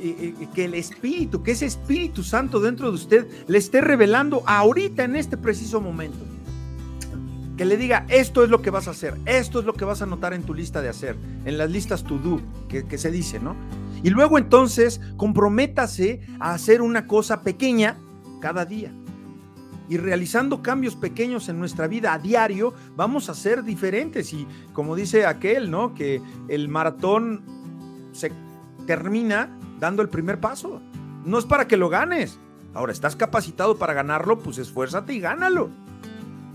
eh, 0.00 0.34
eh, 0.40 0.48
que 0.54 0.64
el 0.64 0.74
Espíritu, 0.74 1.42
que 1.42 1.52
ese 1.52 1.66
Espíritu 1.66 2.22
Santo 2.22 2.60
dentro 2.60 2.88
de 2.88 2.94
usted 2.94 3.26
le 3.46 3.58
esté 3.58 3.80
revelando 3.80 4.42
ahorita 4.46 5.04
en 5.04 5.16
este 5.16 5.36
preciso 5.36 5.80
momento. 5.80 6.18
Que 7.56 7.64
le 7.64 7.78
diga, 7.78 8.04
esto 8.08 8.44
es 8.44 8.50
lo 8.50 8.60
que 8.60 8.70
vas 8.70 8.86
a 8.86 8.90
hacer, 8.90 9.16
esto 9.24 9.60
es 9.60 9.64
lo 9.64 9.72
que 9.72 9.86
vas 9.86 10.02
a 10.02 10.04
anotar 10.04 10.34
en 10.34 10.42
tu 10.42 10.52
lista 10.52 10.82
de 10.82 10.90
hacer, 10.90 11.16
en 11.46 11.56
las 11.56 11.70
listas 11.70 12.04
to 12.04 12.18
do, 12.18 12.40
que, 12.68 12.86
que 12.86 12.98
se 12.98 13.10
dice, 13.10 13.40
¿no? 13.40 13.56
Y 14.02 14.10
luego 14.10 14.36
entonces 14.36 15.00
comprométase 15.16 16.20
a 16.38 16.52
hacer 16.52 16.82
una 16.82 17.06
cosa 17.06 17.40
pequeña 17.40 17.96
cada 18.42 18.66
día 18.66 18.92
y 19.88 19.98
realizando 19.98 20.62
cambios 20.62 20.96
pequeños 20.96 21.48
en 21.48 21.58
nuestra 21.58 21.86
vida 21.86 22.12
a 22.12 22.18
diario, 22.18 22.74
vamos 22.96 23.28
a 23.28 23.34
ser 23.34 23.62
diferentes. 23.62 24.32
Y 24.32 24.46
como 24.72 24.96
dice 24.96 25.26
aquel, 25.26 25.70
¿no? 25.70 25.94
Que 25.94 26.20
el 26.48 26.68
maratón 26.68 27.42
se 28.12 28.32
termina 28.86 29.58
dando 29.78 30.02
el 30.02 30.08
primer 30.08 30.40
paso. 30.40 30.80
No 31.24 31.38
es 31.38 31.44
para 31.44 31.66
que 31.68 31.76
lo 31.76 31.88
ganes. 31.88 32.38
Ahora, 32.74 32.92
estás 32.92 33.16
capacitado 33.16 33.78
para 33.78 33.94
ganarlo, 33.94 34.38
pues 34.38 34.58
esfuérzate 34.58 35.14
y 35.14 35.20
gánalo. 35.20 35.70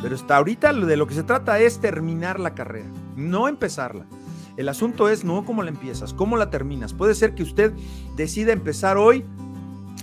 Pero 0.02 0.16
hasta 0.16 0.38
ahorita 0.38 0.74
de 0.74 0.98
lo 0.98 1.08
que 1.08 1.14
se 1.14 1.24
trata 1.24 1.60
es 1.60 1.80
terminar 1.80 2.40
la 2.40 2.56
carrera, 2.56 2.90
no 3.16 3.48
empezarla. 3.48 4.06
El 4.58 4.68
asunto 4.70 5.10
es 5.10 5.24
no 5.24 5.46
cómo 5.46 5.64
la 5.64 5.70
empiezas, 5.70 6.14
cómo 6.14 6.38
la 6.38 6.50
terminas. 6.50 6.94
Puede 6.94 7.16
ser 7.16 7.36
que 7.36 7.44
usted 7.44 7.74
decida 8.16 8.52
empezar 8.52 8.98
hoy 8.98 9.26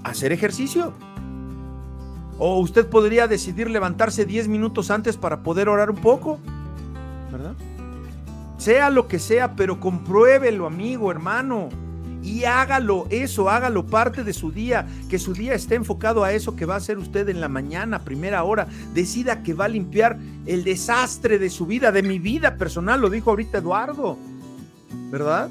a 0.05 0.11
hacer 0.11 0.33
ejercicio 0.33 0.95
o 2.39 2.59
usted 2.61 2.87
podría 2.87 3.27
decidir 3.27 3.69
levantarse 3.71 4.25
10 4.25 4.49
minutos 4.49 4.91
antes 4.91 5.17
para 5.17 5.43
poder 5.43 5.69
orar 5.69 5.91
un 5.91 5.97
poco, 5.97 6.39
¿verdad? 7.33 7.55
Sea 8.59 8.91
lo 8.91 9.09
que 9.09 9.19
sea, 9.19 9.55
pero 9.55 9.81
compruébelo, 9.81 10.67
amigo, 10.67 11.11
hermano. 11.11 11.69
Y 12.23 12.45
hágalo 12.45 13.07
eso, 13.11 13.49
hágalo 13.49 13.87
parte 13.87 14.25
de 14.25 14.33
su 14.33 14.51
día, 14.51 14.87
que 15.09 15.19
su 15.19 15.33
día 15.33 15.55
esté 15.55 15.77
enfocado 15.77 16.25
a 16.25 16.33
eso 16.33 16.57
que 16.57 16.67
va 16.67 16.75
a 16.75 16.79
hacer 16.79 16.99
usted 16.99 17.29
en 17.29 17.41
la 17.41 17.49
mañana, 17.49 18.01
primera 18.01 18.43
hora. 18.43 18.67
Decida 18.93 19.43
que 19.43 19.55
va 19.55 19.67
a 19.67 19.69
limpiar 19.69 20.19
el 20.45 20.65
desastre 20.65 21.39
de 21.39 21.49
su 21.49 21.67
vida, 21.67 21.93
de 21.93 22.03
mi 22.03 22.19
vida 22.19 22.57
personal, 22.57 23.01
lo 23.01 23.09
dijo 23.09 23.31
ahorita 23.31 23.59
Eduardo, 23.59 24.19
¿verdad? 25.11 25.51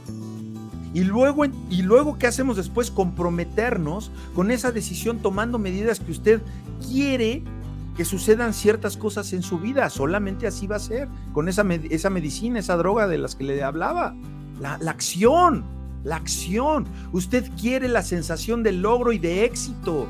Y 0.94 1.04
luego, 1.04 1.46
y 1.46 1.82
luego, 1.84 2.18
¿qué 2.18 2.28
hacemos 2.28 2.58
después? 2.58 2.92
Comprometernos 2.92 4.12
con 4.34 4.52
esa 4.52 4.72
decisión 4.72 5.20
tomando 5.20 5.60
medidas 5.60 6.00
que 6.00 6.12
usted 6.12 6.42
quiere 6.80 7.44
que 7.96 8.06
sucedan 8.06 8.54
ciertas 8.54 8.96
cosas 8.96 9.34
en 9.34 9.42
su 9.42 9.58
vida. 9.60 9.90
Solamente 9.90 10.48
así 10.48 10.68
va 10.68 10.76
a 10.76 10.80
ser, 10.80 11.08
con 11.34 11.50
esa, 11.50 11.66
esa 11.90 12.10
medicina, 12.10 12.60
esa 12.60 12.78
droga 12.78 13.08
de 13.08 13.18
las 13.18 13.36
que 13.36 13.44
le 13.44 13.64
hablaba. 13.64 14.16
La, 14.60 14.78
la 14.78 14.92
acción, 14.92 15.66
la 16.04 16.18
acción. 16.18 16.86
Usted 17.12 17.50
quiere 17.60 17.88
la 17.88 18.04
sensación 18.04 18.64
de 18.64 18.72
logro 18.72 19.12
y 19.12 19.20
de 19.20 19.46
éxito. 19.46 20.08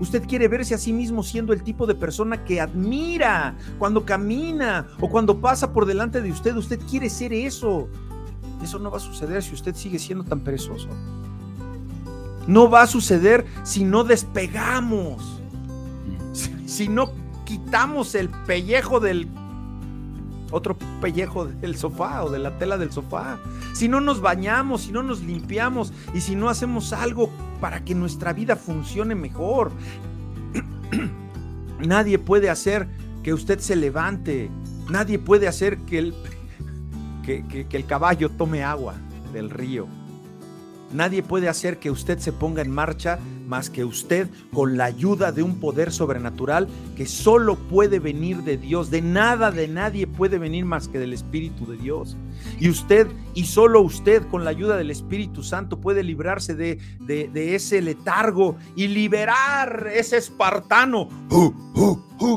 Usted 0.00 0.26
quiere 0.28 0.46
verse 0.46 0.74
a 0.74 0.78
sí 0.78 0.92
mismo 0.92 1.24
siendo 1.24 1.52
el 1.52 1.64
tipo 1.64 1.86
de 1.86 1.96
persona 1.96 2.44
que 2.44 2.60
admira 2.60 3.56
cuando 3.78 4.04
camina 4.04 4.86
o 5.00 5.08
cuando 5.10 5.40
pasa 5.40 5.72
por 5.72 5.86
delante 5.86 6.22
de 6.22 6.30
usted. 6.30 6.54
Usted 6.56 6.78
quiere 6.88 7.10
ser 7.10 7.32
eso. 7.32 7.88
Eso 8.62 8.78
no 8.78 8.90
va 8.90 8.98
a 8.98 9.00
suceder 9.00 9.42
si 9.42 9.54
usted 9.54 9.74
sigue 9.74 9.98
siendo 9.98 10.24
tan 10.24 10.40
perezoso. 10.40 10.88
No 12.46 12.70
va 12.70 12.82
a 12.82 12.86
suceder 12.86 13.44
si 13.64 13.84
no 13.84 14.04
despegamos. 14.04 15.37
Si, 16.68 16.86
no 16.86 17.10
quitamos 17.46 18.14
el 18.14 18.28
pellejo 18.28 19.00
del 19.00 19.26
otro 20.50 20.76
pellejo 21.00 21.46
del 21.46 21.76
sofá 21.76 22.24
o 22.24 22.30
de 22.30 22.38
la 22.38 22.58
tela 22.58 22.76
del 22.76 22.92
sofá. 22.92 23.38
Si 23.72 23.88
no 23.88 24.00
nos 24.00 24.20
bañamos, 24.20 24.82
si 24.82 24.92
no 24.92 25.02
nos 25.02 25.20
limpiamos 25.22 25.92
y 26.14 26.20
si 26.20 26.36
no 26.36 26.50
hacemos 26.50 26.92
algo 26.92 27.30
para 27.58 27.84
que 27.84 27.94
nuestra 27.94 28.34
vida 28.34 28.54
funcione 28.54 29.14
mejor. 29.14 29.72
Nadie 31.80 32.18
puede 32.18 32.50
hacer 32.50 32.86
que 33.22 33.32
usted 33.32 33.60
se 33.60 33.74
levante. 33.74 34.50
Nadie 34.90 35.18
puede 35.18 35.48
hacer 35.48 35.78
que 35.78 35.98
el 35.98 36.14
que, 37.24 37.66
el 37.70 37.86
caballo 37.86 38.30
tome 38.30 38.62
agua 38.62 38.94
del 39.32 39.48
río. 39.48 39.86
Nadie 40.92 41.22
puede 41.22 41.48
hacer 41.48 41.78
que 41.78 41.90
usted 41.90 42.18
se 42.18 42.32
ponga 42.32 42.62
en 42.62 42.70
marcha 42.70 43.18
más 43.46 43.68
que 43.70 43.84
usted 43.84 44.28
con 44.52 44.76
la 44.76 44.84
ayuda 44.84 45.32
de 45.32 45.42
un 45.42 45.60
poder 45.60 45.92
sobrenatural 45.92 46.68
que 46.96 47.06
solo 47.06 47.56
puede 47.56 47.98
venir 47.98 48.38
de 48.38 48.56
Dios. 48.56 48.90
De 48.90 49.02
nada, 49.02 49.50
de 49.50 49.68
nadie 49.68 50.06
puede 50.06 50.38
venir 50.38 50.64
más 50.64 50.88
que 50.88 50.98
del 50.98 51.12
Espíritu 51.12 51.66
de 51.66 51.76
Dios. 51.76 52.16
Y 52.58 52.68
usted, 52.68 53.06
y 53.34 53.44
solo 53.44 53.80
usted 53.82 54.26
con 54.28 54.44
la 54.44 54.50
ayuda 54.50 54.76
del 54.76 54.90
Espíritu 54.90 55.42
Santo 55.42 55.80
puede 55.80 56.02
librarse 56.02 56.54
de, 56.54 56.78
de, 57.00 57.54
ese 57.54 57.82
letargo 57.82 58.56
y 58.76 58.88
liberar 58.88 59.88
ese 59.94 60.16
espartano 60.16 61.08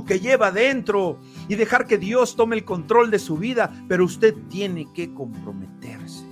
que 0.07 0.19
lleva 0.19 0.51
dentro 0.51 1.19
y 1.47 1.55
dejar 1.55 1.87
que 1.87 1.97
Dios 1.97 2.35
tome 2.35 2.55
el 2.55 2.65
control 2.65 3.11
de 3.11 3.19
su 3.19 3.37
vida, 3.37 3.71
pero 3.87 4.05
usted 4.05 4.35
tiene 4.49 4.87
que 4.93 5.13
comprometerse. 5.13 6.30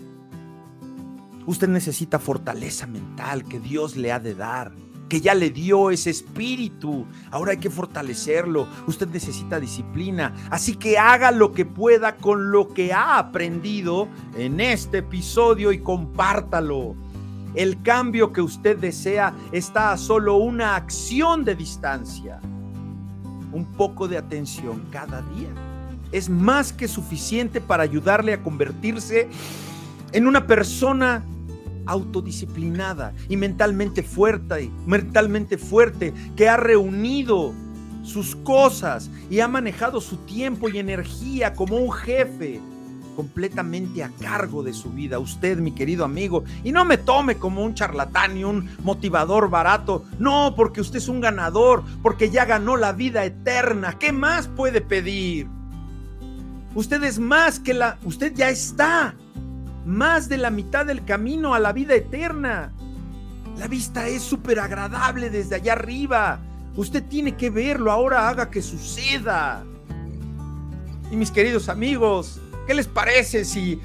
Usted 1.46 1.68
necesita 1.68 2.20
fortaleza 2.20 2.88
mental 2.88 3.44
que 3.44 3.60
Dios 3.60 3.96
le 3.98 4.12
ha 4.12 4.20
de 4.20 4.36
dar, 4.36 4.72
que 5.08 5.22
ya 5.22 5.34
le 5.34 5.50
dio 5.50 5.90
ese 5.90 6.10
espíritu. 6.10 7.06
Ahora 7.32 7.52
hay 7.52 7.58
que 7.58 7.70
fortalecerlo. 7.70 8.68
Usted 8.88 9.08
necesita 9.08 9.60
disciplina. 9.60 10.34
Así 10.50 10.76
que 10.76 10.98
haga 10.98 11.32
lo 11.32 11.52
que 11.52 11.66
pueda 11.66 12.18
con 12.18 12.52
lo 12.52 12.70
que 12.70 12.94
ha 12.94 13.18
aprendido 13.18 14.08
en 14.38 14.60
este 14.60 15.00
episodio 15.00 15.72
y 15.72 15.80
compártalo. 15.80 16.96
El 17.56 17.82
cambio 17.82 18.32
que 18.32 18.42
usted 18.42 18.78
desea 18.78 19.34
está 19.52 19.92
a 19.92 19.98
solo 19.98 20.36
una 20.38 20.76
acción 20.76 21.44
de 21.44 21.56
distancia 21.56 22.40
un 23.52 23.66
poco 23.76 24.08
de 24.08 24.20
atención 24.20 24.86
cada 24.92 25.24
día 25.24 25.50
es 26.12 26.30
más 26.30 26.74
que 26.74 26.88
suficiente 26.88 27.62
para 27.62 27.84
ayudarle 27.84 28.34
a 28.34 28.42
convertirse 28.42 29.30
en 30.12 30.28
una 30.28 30.48
persona 30.48 31.24
autodisciplinada 31.86 33.14
y 33.28 33.38
mentalmente 33.38 34.04
fuerte, 34.04 34.72
mentalmente 34.86 35.58
fuerte, 35.58 36.14
que 36.36 36.48
ha 36.48 36.58
reunido 36.58 37.54
sus 38.04 38.36
cosas 38.36 39.10
y 39.30 39.40
ha 39.40 39.48
manejado 39.48 40.00
su 40.02 40.18
tiempo 40.18 40.70
y 40.70 40.80
energía 40.80 41.54
como 41.54 41.78
un 41.78 41.92
jefe 41.92 42.62
completamente 43.16 44.02
a 44.02 44.12
cargo 44.22 44.64
de 44.64 44.72
su 44.72 44.92
vida, 44.92 45.20
usted, 45.20 45.58
mi 45.58 45.74
querido 45.74 46.06
amigo, 46.06 46.46
y 46.64 46.72
no 46.72 46.86
me 46.86 46.98
tome 46.98 47.36
como 47.36 47.66
un 47.66 47.74
charlatán 47.74 48.38
y 48.38 48.46
un 48.46 48.70
motivador 48.82 49.50
barato, 49.50 50.06
no, 50.20 50.54
porque 50.56 50.80
usted 50.80 51.00
es 51.00 51.10
un 51.10 51.20
ganador, 51.20 51.84
porque 52.02 52.30
ya 52.30 52.46
ganó 52.46 52.78
la 52.78 52.94
vida 52.94 53.26
eterna, 53.26 53.98
¿qué 54.00 54.14
más 54.14 54.48
puede 54.48 54.80
pedir? 54.80 55.48
Usted 56.76 57.04
es 57.04 57.20
más 57.20 57.60
que 57.60 57.74
la, 57.74 57.98
usted 58.06 58.34
ya 58.34 58.50
está 58.50 59.16
más 59.86 60.30
de 60.30 60.38
la 60.38 60.50
mitad 60.50 60.86
del 60.86 61.06
camino 61.06 61.54
a 61.54 61.60
la 61.60 61.74
vida 61.74 61.96
eterna. 61.96 62.72
La 63.58 63.68
vista 63.68 64.08
es 64.08 64.22
súper 64.22 64.60
agradable 64.60 65.30
desde 65.30 65.56
allá 65.56 65.74
arriba. 65.74 66.40
Usted 66.76 67.04
tiene 67.04 67.36
que 67.36 67.50
verlo, 67.50 67.92
ahora 67.92 68.30
haga 68.30 68.50
que 68.50 68.62
suceda. 68.62 69.64
Y 71.12 71.16
mis 71.16 71.32
queridos 71.32 71.70
amigos, 71.70 72.40
¿Qué 72.70 72.76
les 72.76 72.86
parece 72.86 73.46
si 73.46 73.82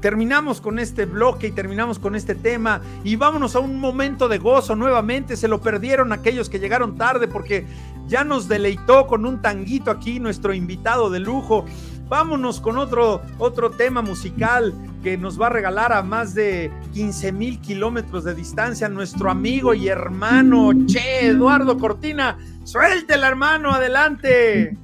terminamos 0.00 0.60
con 0.60 0.78
este 0.78 1.06
bloque 1.06 1.48
y 1.48 1.50
terminamos 1.50 1.98
con 1.98 2.14
este 2.14 2.36
tema 2.36 2.80
y 3.02 3.16
vámonos 3.16 3.56
a 3.56 3.58
un 3.58 3.80
momento 3.80 4.28
de 4.28 4.38
gozo 4.38 4.76
nuevamente. 4.76 5.36
Se 5.36 5.48
lo 5.48 5.60
perdieron 5.60 6.12
aquellos 6.12 6.48
que 6.48 6.60
llegaron 6.60 6.96
tarde 6.96 7.26
porque 7.26 7.66
ya 8.06 8.22
nos 8.22 8.46
deleitó 8.46 9.08
con 9.08 9.26
un 9.26 9.42
tanguito 9.42 9.90
aquí, 9.90 10.20
nuestro 10.20 10.54
invitado 10.54 11.10
de 11.10 11.18
lujo. 11.18 11.64
Vámonos 12.12 12.60
con 12.60 12.76
otro, 12.76 13.22
otro 13.38 13.70
tema 13.70 14.02
musical 14.02 14.74
que 15.02 15.16
nos 15.16 15.40
va 15.40 15.46
a 15.46 15.48
regalar 15.48 15.94
a 15.94 16.02
más 16.02 16.34
de 16.34 16.70
15 16.92 17.32
mil 17.32 17.58
kilómetros 17.58 18.24
de 18.24 18.34
distancia 18.34 18.86
nuestro 18.90 19.30
amigo 19.30 19.72
y 19.72 19.88
hermano 19.88 20.72
Che 20.86 21.28
Eduardo 21.28 21.78
Cortina. 21.78 22.36
Suéltela, 22.64 23.28
hermano, 23.28 23.70
adelante. 23.70 24.76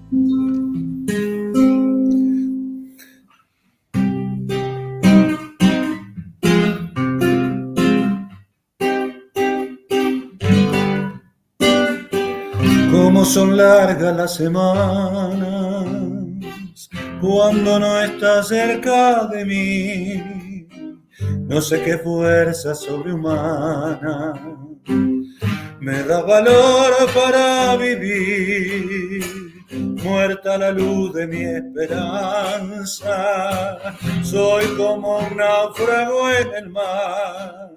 Cómo 12.90 13.26
son 13.26 13.54
largas 13.58 14.16
las 14.16 14.34
semanas 14.34 15.57
cuando 17.20 17.78
no 17.78 18.00
estás 18.00 18.48
cerca 18.48 19.26
de 19.26 19.44
mí. 19.44 20.66
No 21.48 21.60
sé 21.60 21.82
qué 21.82 21.98
fuerza 21.98 22.74
sobrehumana 22.74 24.34
me 25.80 26.02
da 26.02 26.22
valor 26.22 26.92
para 27.14 27.76
vivir. 27.76 29.24
Muerta 30.02 30.58
la 30.58 30.70
luz 30.70 31.12
de 31.14 31.26
mi 31.26 31.42
esperanza, 31.44 33.16
soy 34.22 34.64
como 34.76 35.18
un 35.18 35.36
náufrago 35.36 36.30
en 36.30 36.54
el 36.54 36.70
mar. 36.70 37.70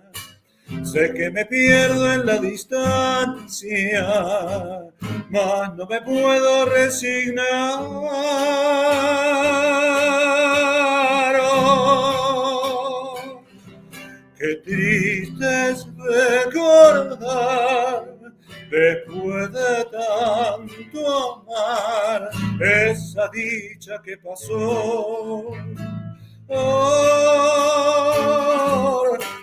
Sé 0.83 1.13
que 1.13 1.29
me 1.29 1.45
pierdo 1.45 2.11
en 2.11 2.25
la 2.25 2.37
distancia, 2.37 4.07
mas 5.29 5.75
no 5.75 5.85
me 5.85 6.01
puedo 6.01 6.65
resignar. 6.65 7.77
Oh, 11.41 13.43
qué 14.37 14.55
triste 14.63 15.69
es 15.69 15.87
recordar 15.97 18.11
después 18.71 19.51
de 19.51 19.85
tanto 19.91 21.45
amar 21.45 22.29
esa 22.59 23.29
dicha 23.29 24.01
que 24.03 24.17
pasó 24.17 25.51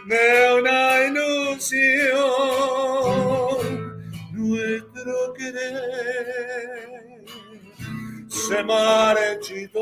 de 0.06 0.54
una 0.58 1.04
ilusión, 1.06 2.18
nuestro 4.32 5.32
querer 5.34 7.24
se 8.28 8.62
marchitó. 8.62 9.78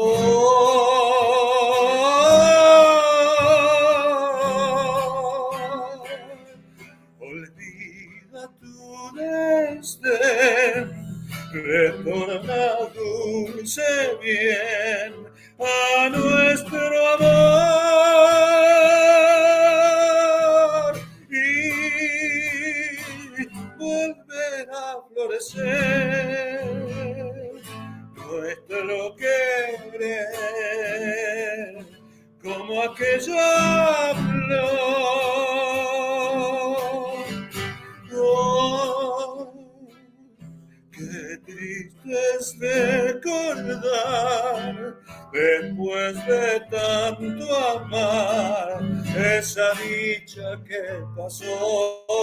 Que 51.16 51.22
pasó. 51.22 52.15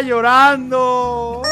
Llorando. 0.00 1.42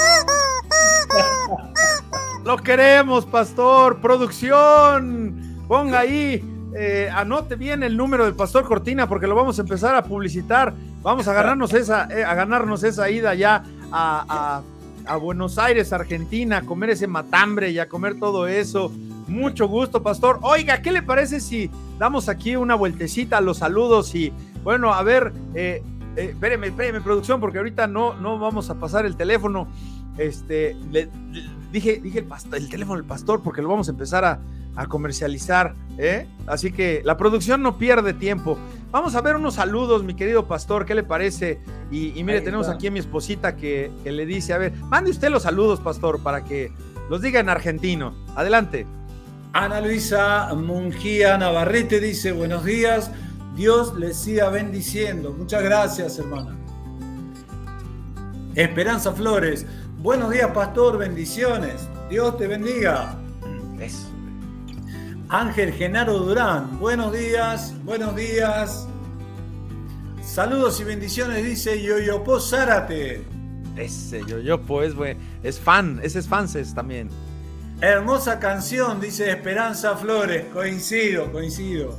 Lo 2.45 2.57
queremos, 2.57 3.27
pastor. 3.27 4.01
Producción. 4.01 5.65
Ponga 5.69 6.01
ahí. 6.01 6.45
Eh, 6.75 7.11
anote 7.15 7.57
bien 7.57 7.83
el 7.83 7.97
número 7.97 8.25
del 8.25 8.35
pastor 8.35 8.65
Cortina 8.65 9.07
porque 9.07 9.27
lo 9.27 9.35
vamos 9.35 9.59
a 9.59 9.63
empezar 9.63 9.95
a 9.95 10.03
publicitar. 10.03 10.73
Vamos 11.03 11.29
a 11.29 11.35
ganarnos 11.35 11.75
esa, 11.75 12.09
eh, 12.11 12.25
a 12.25 12.35
ganarnos 12.35 12.83
esa 12.83 13.11
ida 13.11 13.35
ya 13.35 13.63
a, 13.91 14.63
a 15.07 15.17
Buenos 15.17 15.59
Aires, 15.59 15.93
Argentina, 15.93 16.59
a 16.59 16.63
comer 16.63 16.91
ese 16.91 17.07
matambre 17.07 17.71
y 17.71 17.79
a 17.79 17.89
comer 17.89 18.19
todo 18.19 18.47
eso. 18.47 18.91
Mucho 19.29 19.69
gusto, 19.69 20.03
pastor. 20.03 20.39
Oiga, 20.43 20.83
¿qué 20.83 20.93
le 20.93 21.03
parece 21.03 21.41
si 21.41 21.71
damos 21.99 22.29
aquí 22.29 22.57
una 22.57 22.75
vueltecita 22.75 23.39
a 23.39 23.41
los 23.41 23.59
saludos 23.59 24.15
y, 24.15 24.33
bueno, 24.63 24.93
a 24.93 25.03
ver, 25.03 25.33
eh, 25.55 25.83
eh, 26.17 26.31
espéreme, 26.31 26.69
espéreme, 26.69 27.01
producción, 27.01 27.41
porque 27.41 27.59
ahorita 27.59 27.87
no, 27.87 28.15
no 28.15 28.39
vamos 28.39 28.71
a 28.71 28.75
pasar 28.75 29.07
el 29.07 29.17
teléfono. 29.17 29.69
Este, 30.19 30.77
le, 30.91 31.09
dije, 31.73 32.01
dije 32.03 32.19
el, 32.19 32.27
el 32.55 32.69
teléfono 32.69 32.99
del 32.99 33.07
pastor 33.07 33.43
porque 33.43 33.63
lo 33.63 33.69
vamos 33.69 33.89
a 33.89 33.93
empezar 33.93 34.25
a, 34.25 34.41
comercializar, 34.89 35.75
¿eh? 35.99 36.27
Así 36.47 36.73
que 36.73 37.03
la 37.05 37.19
producción 37.19 37.63
no 37.63 37.77
pierde 37.77 38.15
tiempo. 38.15 38.57
Vamos 38.91 39.15
a 39.15 39.21
ver 39.21 39.37
unos 39.37 39.57
saludos, 39.57 40.03
mi 40.03 40.15
querido 40.15 40.49
pastor, 40.49 40.87
¿qué 40.87 40.95
le 40.95 41.03
parece? 41.03 41.61
Y, 41.91 42.13
mire, 42.25 42.41
tenemos 42.41 42.71
aquí 42.71 42.87
a 42.87 42.91
mi 42.91 42.99
esposita 42.99 43.55
que, 43.55 43.91
que 44.03 44.13
le 44.13 44.25
dice, 44.25 44.55
a 44.55 44.59
ver, 44.59 44.73
mande 44.89 45.11
usted 45.11 45.29
los 45.29 45.43
saludos, 45.43 45.79
pastor, 45.79 46.23
para 46.23 46.43
que 46.43 46.73
los 47.11 47.21
diga 47.21 47.39
en 47.39 47.51
argentino. 47.51 48.15
Adelante. 48.35 48.87
Ana 49.53 49.83
Luisa 49.83 50.55
Mungía 50.55 51.37
Navarrete 51.37 52.01
dice, 52.01 52.33
buenos 52.33 52.65
días, 52.65 53.11
Dios 53.55 53.95
les 53.99 54.17
siga 54.17 54.49
bendiciendo. 54.49 55.33
Muchas 55.33 55.63
gracias, 55.63 56.19
hermana. 56.19 56.57
Esperanza 58.55 59.13
Flores, 59.13 59.67
buenos 59.99 60.31
días, 60.31 60.51
pastor, 60.53 60.99
bendiciones. 60.99 61.89
Dios 62.09 62.37
te 62.37 62.47
bendiga. 62.47 63.19
Ángel 65.29 65.73
Genaro 65.73 66.19
Durán, 66.19 66.79
buenos 66.79 67.13
días, 67.13 67.73
buenos 67.85 68.15
días. 68.15 68.87
Saludos 70.23 70.79
y 70.81 70.85
bendiciones, 70.85 71.43
dice 71.43 71.83
Yoyopo 71.83 72.39
Zárate. 72.39 73.25
Ese 73.77 74.23
Yoyopo 74.27 74.83
es, 74.83 74.95
es 75.43 75.59
fan, 75.59 76.01
ese 76.03 76.19
es 76.19 76.29
fanses 76.29 76.75
también. 76.75 77.09
Hermosa 77.81 78.39
canción, 78.39 79.01
dice 79.01 79.31
Esperanza 79.31 79.97
Flores. 79.97 80.45
Coincido, 80.53 81.33
coincido. 81.33 81.97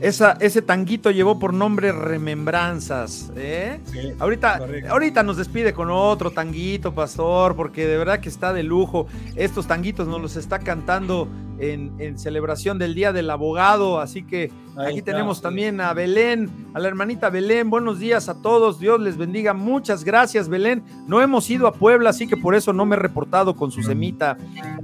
Esa, 0.00 0.32
ese 0.40 0.62
tanguito 0.62 1.10
llevó 1.10 1.38
por 1.38 1.54
nombre 1.54 1.92
Remembranzas. 1.92 3.32
¿eh? 3.36 3.80
ahorita, 4.18 4.60
ahorita 4.88 5.22
nos 5.22 5.36
despide 5.36 5.72
con 5.72 5.90
otro 5.90 6.30
tanguito, 6.30 6.94
pastor, 6.94 7.56
porque 7.56 7.86
de 7.86 7.96
verdad 7.96 8.20
que 8.20 8.28
está 8.28 8.52
de 8.52 8.62
lujo. 8.62 9.06
Estos 9.36 9.66
tanguitos 9.66 10.06
nos 10.06 10.20
los 10.20 10.36
está 10.36 10.58
cantando 10.58 11.28
en, 11.58 12.18
celebración 12.18 12.78
del 12.78 12.94
Día 12.94 13.12
del 13.12 13.30
Abogado. 13.30 14.00
Así 14.00 14.22
que 14.22 14.50
aquí 14.76 15.02
tenemos 15.02 15.40
también 15.40 15.80
a 15.80 15.92
Belén, 15.92 16.50
a 16.74 16.80
la 16.80 16.88
hermanita 16.88 17.30
Belén. 17.30 17.70
Buenos 17.70 17.98
días 17.98 18.28
a 18.28 18.40
todos. 18.40 18.78
Dios 18.78 19.00
les 19.00 19.16
bendiga. 19.16 19.54
Muchas 19.54 20.04
gracias, 20.04 20.48
Belén. 20.48 20.82
No 21.06 21.20
hemos 21.20 21.48
ido 21.50 21.66
a 21.66 21.72
Puebla, 21.72 22.10
así 22.10 22.26
que 22.26 22.36
por 22.36 22.54
eso 22.54 22.72
no 22.72 22.86
me 22.86 22.96
he 22.96 22.98
reportado 22.98 23.56
con 23.56 23.70
su 23.70 23.82
semita. 23.82 24.36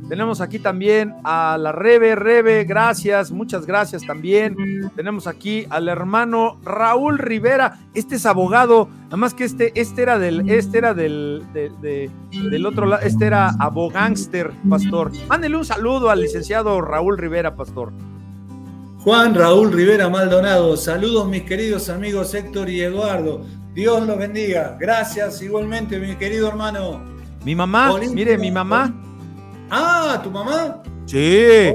Tenemos 0.08 0.40
aquí 0.40 0.58
también 0.58 1.14
a 1.24 1.56
la 1.58 1.72
Rebe, 1.72 2.14
Rebe, 2.14 2.64
gracias, 2.64 3.30
muchas 3.30 3.66
gracias 3.66 4.04
también. 4.04 4.56
Tenemos 4.94 5.26
aquí 5.26 5.66
al 5.70 5.88
hermano 5.88 6.58
Raúl 6.62 7.18
Rivera. 7.18 7.78
Este 7.94 8.16
es 8.16 8.26
abogado, 8.26 8.88
nada 9.04 9.16
más 9.16 9.34
que 9.34 9.44
este, 9.44 9.72
este 9.80 10.02
era 10.02 10.18
del, 10.18 10.48
este 10.50 10.78
era 10.78 10.94
del, 10.94 11.44
del 11.52 12.66
otro 12.66 12.86
lado, 12.86 13.02
este 13.02 13.26
era 13.26 13.50
abogánster, 13.58 14.50
pastor. 14.68 15.12
Mándele 15.28 15.56
un 15.56 15.64
saludo 15.64 16.10
al 16.10 16.20
licenciado 16.20 16.61
Raúl 16.62 17.18
Rivera, 17.18 17.54
pastor. 17.56 17.92
Juan 19.00 19.34
Raúl 19.34 19.72
Rivera 19.72 20.08
Maldonado, 20.08 20.76
saludos 20.76 21.28
mis 21.28 21.42
queridos 21.42 21.88
amigos 21.88 22.34
Héctor 22.34 22.70
y 22.70 22.82
Eduardo. 22.82 23.44
Dios 23.74 24.06
los 24.06 24.16
bendiga. 24.16 24.76
Gracias 24.78 25.42
igualmente, 25.42 25.98
mi 25.98 26.14
querido 26.14 26.48
hermano. 26.48 27.02
Mi 27.44 27.56
mamá, 27.56 27.98
mire, 27.98 28.38
mi 28.38 28.52
mamá. 28.52 28.94
Ah, 29.70 30.20
¿tu 30.22 30.30
mamá? 30.30 30.82
Sí. 31.06 31.74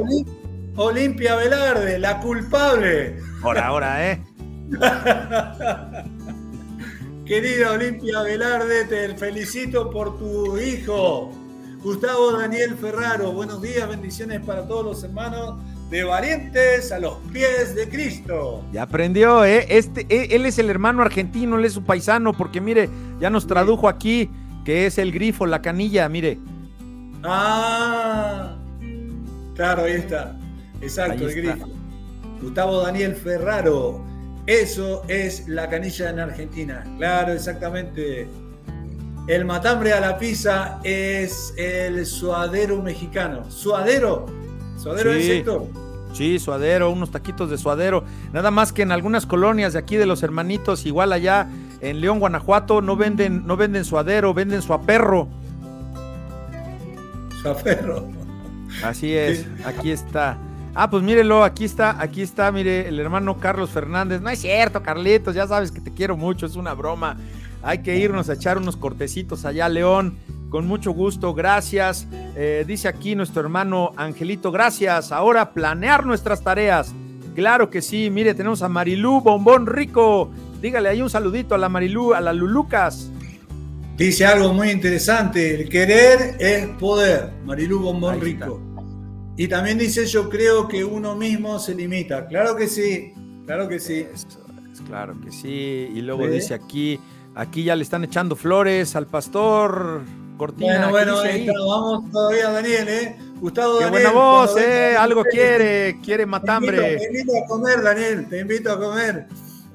Olimpia 0.78 1.36
Velarde, 1.36 2.00
la 2.00 2.20
culpable. 2.22 3.18
Ahora, 3.44 3.68
ahora, 3.68 4.12
¿eh? 4.12 4.24
Querida 7.26 7.72
Olimpia 7.72 8.22
Velarde, 8.22 8.86
te 8.86 9.18
felicito 9.18 9.90
por 9.90 10.18
tu 10.18 10.58
hijo. 10.58 11.34
Gustavo 11.84 12.32
Daniel 12.32 12.76
Ferraro, 12.76 13.32
buenos 13.32 13.62
días, 13.62 13.88
bendiciones 13.88 14.42
para 14.42 14.68
todos 14.68 14.84
los 14.84 15.04
hermanos 15.04 15.60
de 15.92 16.04
Valientes 16.04 16.92
a 16.92 17.00
los 17.00 17.18
pies 17.32 17.76
de 17.76 17.88
Cristo. 17.88 18.64
Ya 18.74 18.84
aprendió, 18.84 19.46
¿eh? 19.46 19.66
Este, 19.70 20.06
eh, 20.10 20.30
él 20.32 20.46
es 20.46 20.58
el 20.58 20.70
hermano 20.70 21.04
argentino, 21.04 21.58
él 21.58 21.66
es 21.66 21.74
su 21.74 21.84
paisano, 21.84 22.34
porque 22.34 22.60
mire, 22.60 22.90
ya 23.20 23.30
nos 23.30 23.46
tradujo 23.46 23.88
aquí 23.88 24.30
que 24.66 24.88
es 24.88 24.98
el 24.98 25.12
grifo, 25.12 25.46
la 25.46 25.62
canilla, 25.62 26.10
mire. 26.10 26.40
Ah, 27.24 28.58
claro, 29.56 29.84
ahí 29.84 29.94
está. 29.94 30.36
Exacto, 30.82 31.28
el 31.28 31.36
grifo. 31.36 31.70
Gustavo 32.42 32.82
Daniel 32.82 33.16
Ferraro, 33.16 34.04
eso 34.48 35.04
es 35.08 35.48
la 35.48 35.70
canilla 35.70 36.10
en 36.10 36.20
Argentina. 36.20 36.84
Claro, 36.98 37.34
exactamente. 37.34 38.28
El 39.28 39.44
matambre 39.44 39.92
a 39.92 40.00
la 40.00 40.18
pizza 40.18 40.80
es 40.84 41.54
el 41.58 42.06
suadero 42.06 42.82
mexicano. 42.82 43.52
¿Suadero? 43.52 44.26
¿Suadero 44.78 45.14
sí. 45.16 45.24
sector? 45.24 45.66
Sí, 46.14 46.40
suadero, 46.40 46.90
unos 46.90 47.12
taquitos 47.12 47.50
de 47.50 47.58
suadero. 47.58 48.06
Nada 48.32 48.52
más 48.52 48.72
que 48.72 48.84
en 48.84 48.92
algunas 48.94 49.26
colonias 49.26 49.74
de 49.74 49.80
aquí 49.80 49.98
de 49.98 50.06
los 50.06 50.24
hermanitos, 50.24 50.86
igual 50.86 51.12
allá 51.12 51.50
en 51.82 52.00
León, 52.00 52.20
Guanajuato, 52.20 52.82
no 52.82 52.96
venden, 52.96 53.46
no 53.46 53.58
venden 53.58 53.84
suadero, 53.84 54.34
venden 54.34 54.62
suaperro. 54.62 55.28
Suaperro. 57.42 58.08
Así 58.82 59.14
es, 59.14 59.46
aquí 59.66 59.92
está. 59.92 60.38
Ah, 60.74 60.90
pues 60.90 61.04
mírelo, 61.04 61.44
aquí 61.44 61.66
está, 61.66 62.02
aquí 62.02 62.22
está, 62.22 62.52
mire, 62.52 62.88
el 62.88 63.00
hermano 63.00 63.40
Carlos 63.40 63.72
Fernández. 63.72 64.22
No 64.22 64.30
es 64.30 64.40
cierto, 64.40 64.82
Carlitos, 64.82 65.36
ya 65.36 65.48
sabes 65.48 65.72
que 65.72 65.82
te 65.82 65.92
quiero 65.92 66.16
mucho, 66.16 66.46
es 66.46 66.56
una 66.56 66.74
broma. 66.74 67.18
Hay 67.68 67.80
que 67.80 67.98
irnos 67.98 68.30
a 68.30 68.36
echar 68.36 68.58
unos 68.58 68.78
cortecitos 68.78 69.44
allá, 69.44 69.68
León. 69.68 70.18
Con 70.50 70.66
mucho 70.68 70.92
gusto, 70.92 71.34
gracias. 71.34 72.08
Eh, 72.38 72.64
dice 72.66 72.88
aquí 72.88 73.14
nuestro 73.14 73.42
hermano 73.42 73.92
Angelito, 73.98 74.54
gracias. 74.54 75.12
Ahora 75.12 75.52
planear 75.52 76.06
nuestras 76.06 76.42
tareas. 76.42 76.94
Claro 77.36 77.70
que 77.70 77.82
sí. 77.82 78.10
Mire, 78.10 78.34
tenemos 78.36 78.62
a 78.62 78.70
Marilú 78.70 79.20
Bombón 79.20 79.68
Rico. 79.68 80.32
Dígale 80.62 80.88
ahí 80.88 81.02
un 81.02 81.10
saludito 81.10 81.56
a 81.56 81.58
la 81.58 81.68
Marilú, 81.68 82.14
a 82.14 82.22
la 82.22 82.32
Lulucas. 82.32 83.12
Dice 83.98 84.26
algo 84.26 84.54
muy 84.54 84.70
interesante. 84.70 85.56
El 85.60 85.68
querer 85.68 86.38
es 86.40 86.68
poder. 86.80 87.34
Marilú 87.44 87.82
Bombón 87.82 88.22
Rico. 88.22 88.62
Y 89.36 89.50
también 89.50 89.78
dice, 89.78 90.06
yo 90.06 90.30
creo 90.30 90.70
que 90.70 90.86
uno 90.86 91.18
mismo 91.18 91.60
se 91.60 91.76
limita. 91.76 92.28
Claro 92.28 92.56
que 92.56 92.70
sí. 92.70 93.12
Claro 93.46 93.68
que 93.68 93.82
sí. 93.82 94.08
claro 94.88 95.20
que 95.20 95.34
sí. 95.34 95.90
Y 95.94 96.02
luego 96.02 96.28
dice 96.28 96.54
aquí, 96.54 96.98
Aquí 97.38 97.64
ya 97.64 97.76
le 97.76 97.84
están 97.84 98.04
echando 98.04 98.36
flores 98.36 98.96
al 98.96 99.06
pastor 99.06 100.02
Cortina. 100.40 100.90
Bueno, 100.90 101.18
bueno, 101.18 101.68
vamos 101.68 102.12
todavía, 102.12 102.50
Daniel, 102.50 102.88
¿eh? 102.90 103.16
Gustavo 103.40 103.78
Qué 103.78 103.86
buena 103.86 104.12
voz, 104.12 104.58
¿eh? 104.58 104.96
Algo 104.98 105.24
quiere, 105.24 106.00
quiere 106.04 106.26
matambre. 106.26 106.98
Te 106.98 107.06
invito, 107.06 107.34
a 107.38 107.46
comer, 107.46 107.84
Daniel, 107.84 108.28
te 108.28 108.40
invito 108.40 108.72
a 108.72 108.80
comer. 108.80 109.28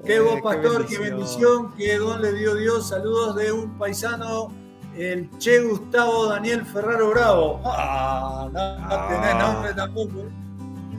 Qué 0.04 0.18
voz, 0.18 0.38
eh, 0.38 0.40
pastor, 0.42 0.86
qué 0.86 0.98
bendición, 0.98 1.72
qué 1.76 1.98
don 1.98 2.20
le 2.20 2.32
dio 2.32 2.56
Dios. 2.56 2.88
Saludos 2.88 3.36
de 3.36 3.52
un 3.52 3.78
paisano, 3.78 4.52
el 4.96 5.30
Che 5.38 5.60
Gustavo 5.60 6.26
Daniel 6.26 6.66
Ferraro 6.66 7.10
Bravo. 7.10 7.60
Ah, 7.64 8.48
no, 8.52 8.58
ah. 8.58 9.38
nombre 9.38 9.72
tampoco. 9.72 10.24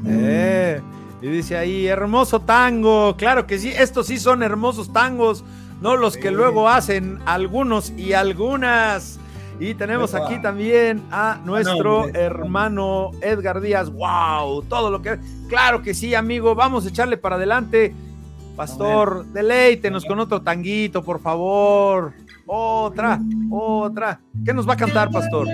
Eh, 0.08 0.82
y 1.22 1.28
dice 1.28 1.58
ahí, 1.58 1.88
hermoso 1.88 2.40
tango. 2.40 3.18
Claro 3.18 3.46
que 3.46 3.60
sí, 3.60 3.70
estos 3.76 4.08
sí 4.08 4.18
son 4.18 4.44
hermosos 4.44 4.94
tangos 4.94 5.44
no 5.84 5.98
los 5.98 6.16
que 6.16 6.32
luego 6.32 6.70
hacen 6.70 7.20
algunos 7.26 7.92
y 7.98 8.14
algunas. 8.14 9.20
Y 9.60 9.74
tenemos 9.76 10.16
aquí 10.16 10.42
también 10.42 11.04
a 11.12 11.40
nuestro 11.44 12.08
hermano 12.08 13.12
Edgar 13.22 13.60
Díaz. 13.60 13.92
¡Wow! 13.92 14.64
Todo 14.64 14.90
lo 14.90 15.02
que. 15.02 15.20
Claro 15.50 15.82
que 15.82 15.94
sí, 15.94 16.16
amigo. 16.16 16.56
Vamos 16.56 16.86
a 16.86 16.90
echarle 16.90 17.18
para 17.18 17.36
adelante. 17.36 17.94
Pastor, 18.56 19.26
deleítenos 19.34 20.06
con 20.06 20.20
otro 20.20 20.42
tanguito, 20.42 21.04
por 21.04 21.20
favor. 21.20 22.14
Otra, 22.46 23.20
otra. 23.52 24.22
¿Qué 24.46 24.54
nos 24.54 24.68
va 24.68 24.74
a 24.74 24.78
cantar, 24.78 25.12
Pastor? 25.12 25.50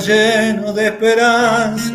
Lleno 0.00 0.72
de 0.72 0.86
esperanzas, 0.86 1.92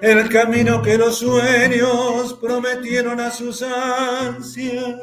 el 0.00 0.28
camino 0.28 0.80
que 0.82 0.96
los 0.96 1.18
sueños 1.18 2.34
prometieron 2.40 3.20
a 3.20 3.30
sus 3.30 3.62
ansias. 3.62 5.00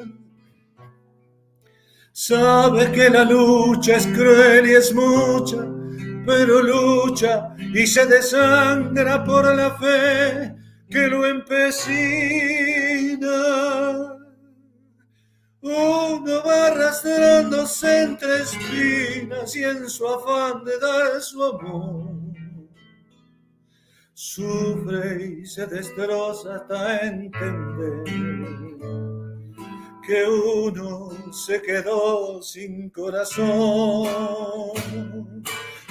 Sabes 2.14 2.90
que 2.90 3.10
la 3.10 3.24
lucha 3.24 3.96
es 3.98 4.08
cruel 4.08 4.70
y 4.70 4.74
es 4.76 4.94
mucha, 4.94 5.58
pero 6.26 6.62
lucha 6.62 7.56
y 7.58 7.88
se 7.88 8.06
desangra 8.06 9.24
por 9.24 9.56
la 9.56 9.72
fe 9.78 10.56
que 10.90 11.08
lo 11.08 11.26
empecina. 11.26 11.72
Uno 15.62 16.44
va 16.44 16.68
arrastrándose 16.68 18.04
entre 18.04 18.42
espinas 18.42 19.56
y 19.56 19.64
en 19.64 19.88
su 19.88 20.08
afán 20.08 20.64
de 20.64 20.80
dar 20.80 21.22
su 21.22 21.44
amor. 21.44 22.10
Sufre 24.14 25.40
y 25.42 25.46
se 25.46 25.68
destroza 25.68 26.56
hasta 26.56 27.02
entender 27.02 28.04
que 30.06 30.26
uno 30.26 31.12
se 31.32 31.62
quedó 31.62 32.42
sin 32.42 32.90
corazón. 32.90 34.72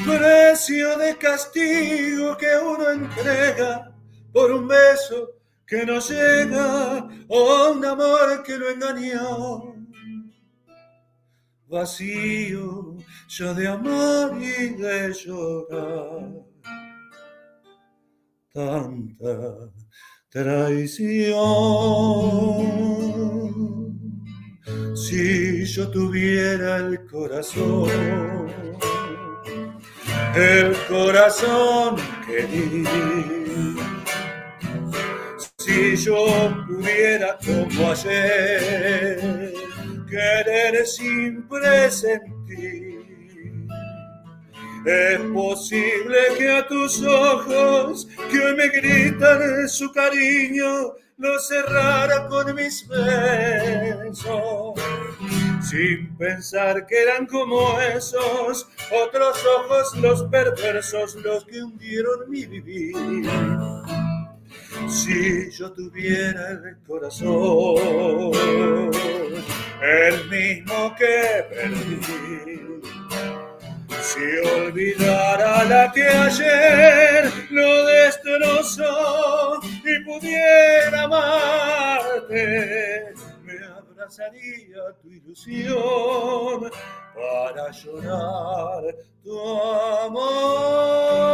Precio 0.04 0.98
de 0.98 1.16
castigo 1.16 2.36
que 2.36 2.56
uno 2.56 2.90
entrega 2.90 3.94
por 4.32 4.50
un 4.50 4.66
beso 4.66 5.39
que 5.70 5.86
no 5.86 6.00
llega, 6.00 7.08
oh 7.28 7.72
un 7.72 7.84
amor 7.84 8.42
que 8.44 8.58
lo 8.58 8.68
engañó. 8.70 9.76
Vacío 11.68 12.96
yo 13.28 13.54
de 13.54 13.68
amor 13.68 14.36
y 14.42 14.70
de 14.70 15.12
llorar. 15.12 16.28
Tanta 18.52 19.70
traición. 20.28 21.38
Si 24.96 25.64
yo 25.66 25.88
tuviera 25.88 26.78
el 26.78 27.06
corazón 27.06 28.50
el 30.34 30.76
corazón 30.88 31.96
que 32.26 32.46
di. 32.46 33.39
Si 35.60 35.94
yo 35.94 36.24
pudiera 36.66 37.36
como 37.44 37.90
ayer 37.90 39.52
querer 40.08 40.86
sin 40.86 41.46
presentir, 41.46 43.04
es 44.86 45.20
posible 45.34 46.16
que 46.38 46.50
a 46.50 46.66
tus 46.66 47.02
ojos 47.02 48.08
que 48.30 48.54
me 48.54 48.68
gritan 48.68 49.68
su 49.68 49.92
cariño 49.92 50.94
lo 51.18 51.38
cerrara 51.38 52.26
con 52.28 52.54
mis 52.54 52.88
besos, 52.88 54.16
sin 55.60 56.16
pensar 56.16 56.86
que 56.86 57.02
eran 57.02 57.26
como 57.26 57.78
esos 57.80 58.66
otros 58.90 59.44
ojos 59.58 59.94
los 59.98 60.22
perversos 60.24 61.16
los 61.16 61.44
que 61.44 61.62
hundieron 61.62 62.30
mi 62.30 62.46
vivir. 62.46 62.96
Si 64.90 65.50
yo 65.52 65.72
tuviera 65.72 66.50
el 66.50 66.76
corazón, 66.86 67.80
el 69.80 70.28
mismo 70.28 70.94
que 70.96 71.46
perdí 71.48 72.20
si 74.02 74.48
olvidara 74.48 75.64
la 75.64 75.92
que 75.92 76.02
ayer 76.02 77.30
lo 77.50 77.86
destrozó 77.86 79.60
y 79.84 80.04
pudiera 80.04 81.04
amarte, 81.04 83.14
me 83.44 83.64
abrazaría 83.66 84.92
tu 85.00 85.10
ilusión 85.10 86.68
para 87.14 87.70
llorar 87.70 88.82
tu 89.22 89.38
amor. 90.06 91.30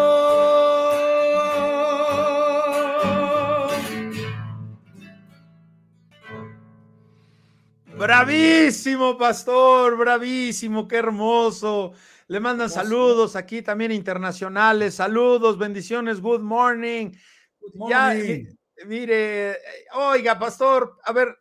Bravísimo, 7.96 9.16
pastor, 9.16 9.96
bravísimo, 9.96 10.86
qué 10.86 10.96
hermoso. 10.96 11.92
Le 12.28 12.40
mandan 12.40 12.68
saludos 12.68 13.36
aquí 13.36 13.62
también 13.62 13.90
internacionales. 13.90 14.94
Saludos, 14.94 15.56
bendiciones, 15.56 16.20
good 16.20 16.40
morning. 16.40 17.12
Ya, 17.88 18.14
mire, 18.86 19.56
oiga, 19.94 20.38
pastor, 20.38 20.98
a 21.04 21.12
ver, 21.12 21.38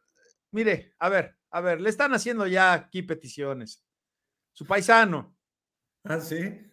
mire, 0.52 0.94
a 1.00 1.10
ver, 1.10 1.36
a 1.52 1.60
ver, 1.60 1.82
le 1.82 1.90
están 1.90 2.14
haciendo 2.14 2.48
ya 2.48 2.72
aquí 2.72 3.02
peticiones. 3.02 3.84
Su 4.54 4.66
paisano. 4.66 5.36
Ah, 6.06 6.22
sí. 6.22 6.72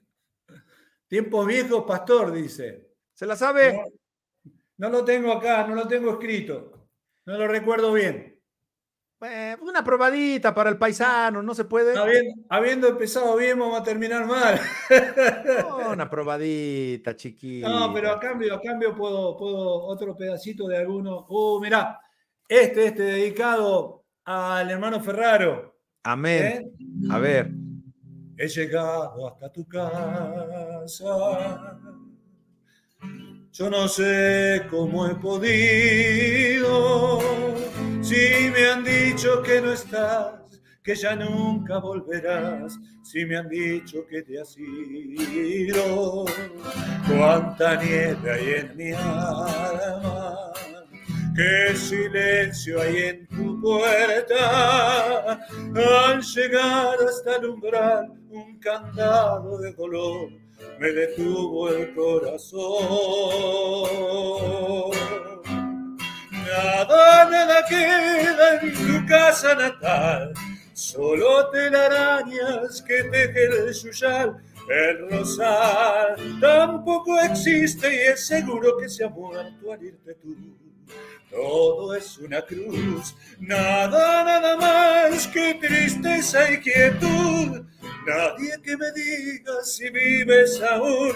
Tiempo 1.09 1.45
viejo, 1.45 1.85
pastor, 1.85 2.33
dice. 2.33 2.93
¿Se 3.13 3.27
la 3.27 3.35
sabe? 3.35 3.83
no 4.77 4.89
lo 4.89 5.05
tengo 5.05 5.33
acá, 5.33 5.67
no 5.67 5.75
lo 5.75 5.89
tengo 5.89 6.13
escrito. 6.13 6.89
No 7.25 7.37
lo 7.37 7.49
recuerdo 7.49 7.93
bien. 7.93 8.32
Eh, 9.25 9.57
una 9.61 9.85
probadita 9.85 10.53
para 10.53 10.71
el 10.71 10.79
paisano, 10.79 11.43
no 11.43 11.55
se 11.55 11.65
puede. 11.65 11.95
Habiendo, 12.49 12.89
empezado 12.89 13.37
bien, 13.37 13.59
vamos 13.59 13.81
a 13.81 13.85
terminar 13.85 14.27
mal. 14.27 14.59
una 15.93 16.11
probadita, 16.11 17.15
chiquita. 17.15 17.69
No, 17.69 17.95
pero 17.95 18.11
a 18.11 18.19
cambio, 18.19 18.55
a 18.55 18.61
cambio 18.61 18.97
puedo, 18.97 19.37
puedo 19.37 19.85
otro 19.85 20.17
pedacito 20.17 20.67
de 20.67 20.79
alguno. 20.79 21.27
Uh, 21.29 21.61
mirá, 21.61 22.01
este, 22.49 22.87
este 22.87 23.03
dedicado 23.03 24.05
al 24.25 24.71
hermano 24.71 25.01
Ferraro. 25.01 25.77
Amén. 26.03 26.43
¿Eh? 26.43 26.73
A 27.11 27.19
ver. 27.19 27.51
He 28.37 28.49
llegado 28.49 29.29
hasta 29.29 29.53
tu 29.53 29.69
casa. 29.69 30.83
Yo 33.53 33.71
no 33.71 33.87
sé 33.87 34.67
cómo 34.71 35.07
he 35.07 35.15
podido 35.15 37.21
si 38.13 38.51
me 38.51 38.69
han 38.69 38.85
dicho 38.85 39.43
que 39.43 39.63
no 39.63 39.73
estás, 39.73 40.35
que 40.83 40.95
ya 40.95 41.17
nunca 41.17 41.79
volverás, 41.79 42.79
si 43.03 43.25
me 43.25 43.39
han 43.39 43.49
dicho 43.49 44.07
que 44.07 44.23
te 44.23 44.39
has 44.39 44.55
ido, 44.59 46.27
cuánta 47.09 47.83
nieve 47.83 48.31
hay 48.31 48.51
en 48.61 48.77
mi 48.77 48.93
alma, 48.93 50.37
qué 51.35 51.75
silencio 51.75 52.83
hay 52.83 52.97
en 52.99 53.27
tu 53.29 53.59
puerta, 53.63 55.41
al 56.07 56.21
llegar 56.21 56.99
hasta 57.09 57.37
el 57.37 57.47
umbral 57.47 58.13
un 58.29 58.59
candado 58.59 59.59
de 59.59 59.75
color 59.75 60.29
me 60.79 60.93
detuvo 60.93 61.71
el 61.71 61.95
corazón. 61.95 62.63
Nada, 66.47 67.31
nada 67.31 67.65
queda 67.67 68.61
en 68.61 68.73
tu 68.73 69.07
casa 69.07 69.55
natal, 69.55 70.35
solo 70.75 71.51
telarañas 71.51 72.83
que 72.83 73.05
teje 73.05 73.45
el 73.45 73.75
suyal. 73.75 74.43
El 74.69 75.11
rosal 75.11 76.17
tampoco 76.41 77.21
existe 77.21 77.93
y 77.93 77.99
es 78.09 78.27
seguro 78.27 78.77
que 78.79 78.89
se 78.89 79.05
ha 79.05 79.09
muerto 79.09 79.73
al 79.73 79.83
irte 79.83 80.15
tú. 80.15 80.37
Todo 81.31 81.95
es 81.95 82.19
una 82.19 82.43
cruz, 82.43 83.15
nada, 83.41 84.23
nada 84.25 84.57
más 84.57 85.27
que 85.29 85.55
tristeza 85.55 86.51
y 86.51 86.61
quietud. 86.61 87.65
Nadie 88.07 88.61
que 88.63 88.77
me 88.77 88.93
diga 88.93 89.63
si 89.65 89.89
vives 89.91 90.61
aún 90.63 91.13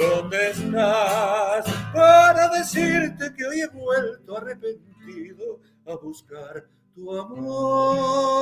¿Dónde 0.00 0.50
estás? 0.50 1.66
Para 1.92 2.48
decirte 2.48 3.34
que 3.36 3.44
hoy 3.44 3.60
he 3.60 3.68
vuelto 3.68 4.38
arrepentido 4.38 5.60
a 5.86 5.94
buscar 5.96 6.66
tu 6.94 7.18
amor. 7.18 8.40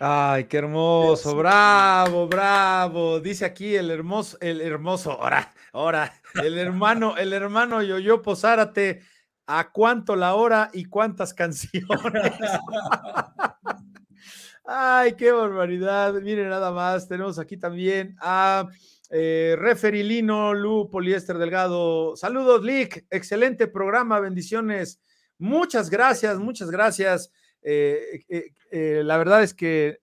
Ay, 0.00 0.44
qué 0.44 0.58
hermoso, 0.58 1.36
bravo, 1.36 2.26
bravo. 2.28 3.20
Dice 3.20 3.44
aquí 3.44 3.74
el 3.74 3.90
hermoso, 3.90 4.38
el 4.40 4.60
hermoso, 4.60 5.10
ahora, 5.12 5.52
ahora, 5.72 6.14
el 6.42 6.56
hermano, 6.56 7.16
el 7.16 7.32
hermano 7.32 7.82
Yoyo 7.82 8.22
Posárate, 8.22 9.02
¿a 9.46 9.72
cuánto 9.72 10.14
la 10.14 10.34
hora 10.34 10.70
y 10.72 10.84
cuántas 10.84 11.34
canciones? 11.34 11.90
Ay, 14.70 15.14
qué 15.14 15.32
barbaridad. 15.32 16.12
Miren 16.20 16.50
nada 16.50 16.70
más, 16.70 17.08
tenemos 17.08 17.38
aquí 17.38 17.56
también 17.56 18.14
a 18.20 18.68
eh, 19.08 19.56
Referilino, 19.58 20.52
Lu 20.52 20.90
Poliéster 20.90 21.38
Delgado. 21.38 22.14
Saludos, 22.16 22.62
Lick. 22.62 23.06
Excelente 23.08 23.66
programa, 23.68 24.20
bendiciones. 24.20 25.00
Muchas 25.38 25.88
gracias, 25.88 26.38
muchas 26.38 26.70
gracias. 26.70 27.32
Eh, 27.62 28.26
eh, 28.70 29.00
la 29.02 29.16
verdad 29.16 29.42
es 29.42 29.54
que 29.54 30.00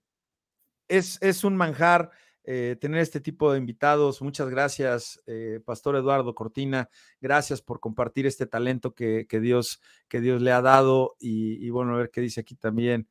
es, 0.87 1.19
es 1.21 1.43
un 1.43 1.55
manjar 1.55 2.09
tener 2.43 3.01
este 3.01 3.19
tipo 3.19 3.51
de 3.51 3.59
invitados. 3.59 4.21
Muchas 4.23 4.49
gracias, 4.49 5.19
Pastor 5.63 5.95
Eduardo 5.95 6.33
Cortina. 6.33 6.89
Gracias 7.21 7.61
por 7.61 7.79
compartir 7.79 8.25
este 8.25 8.47
talento 8.47 8.95
que, 8.95 9.27
Dios, 9.41 9.79
que 10.07 10.21
Dios 10.21 10.41
le 10.41 10.51
ha 10.51 10.61
dado. 10.61 11.15
Y, 11.19 11.63
y, 11.63 11.69
bueno, 11.71 11.93
a 11.93 11.97
ver 11.97 12.11
qué 12.11 12.21
dice 12.21 12.41
aquí 12.41 12.55
también. 12.55 13.07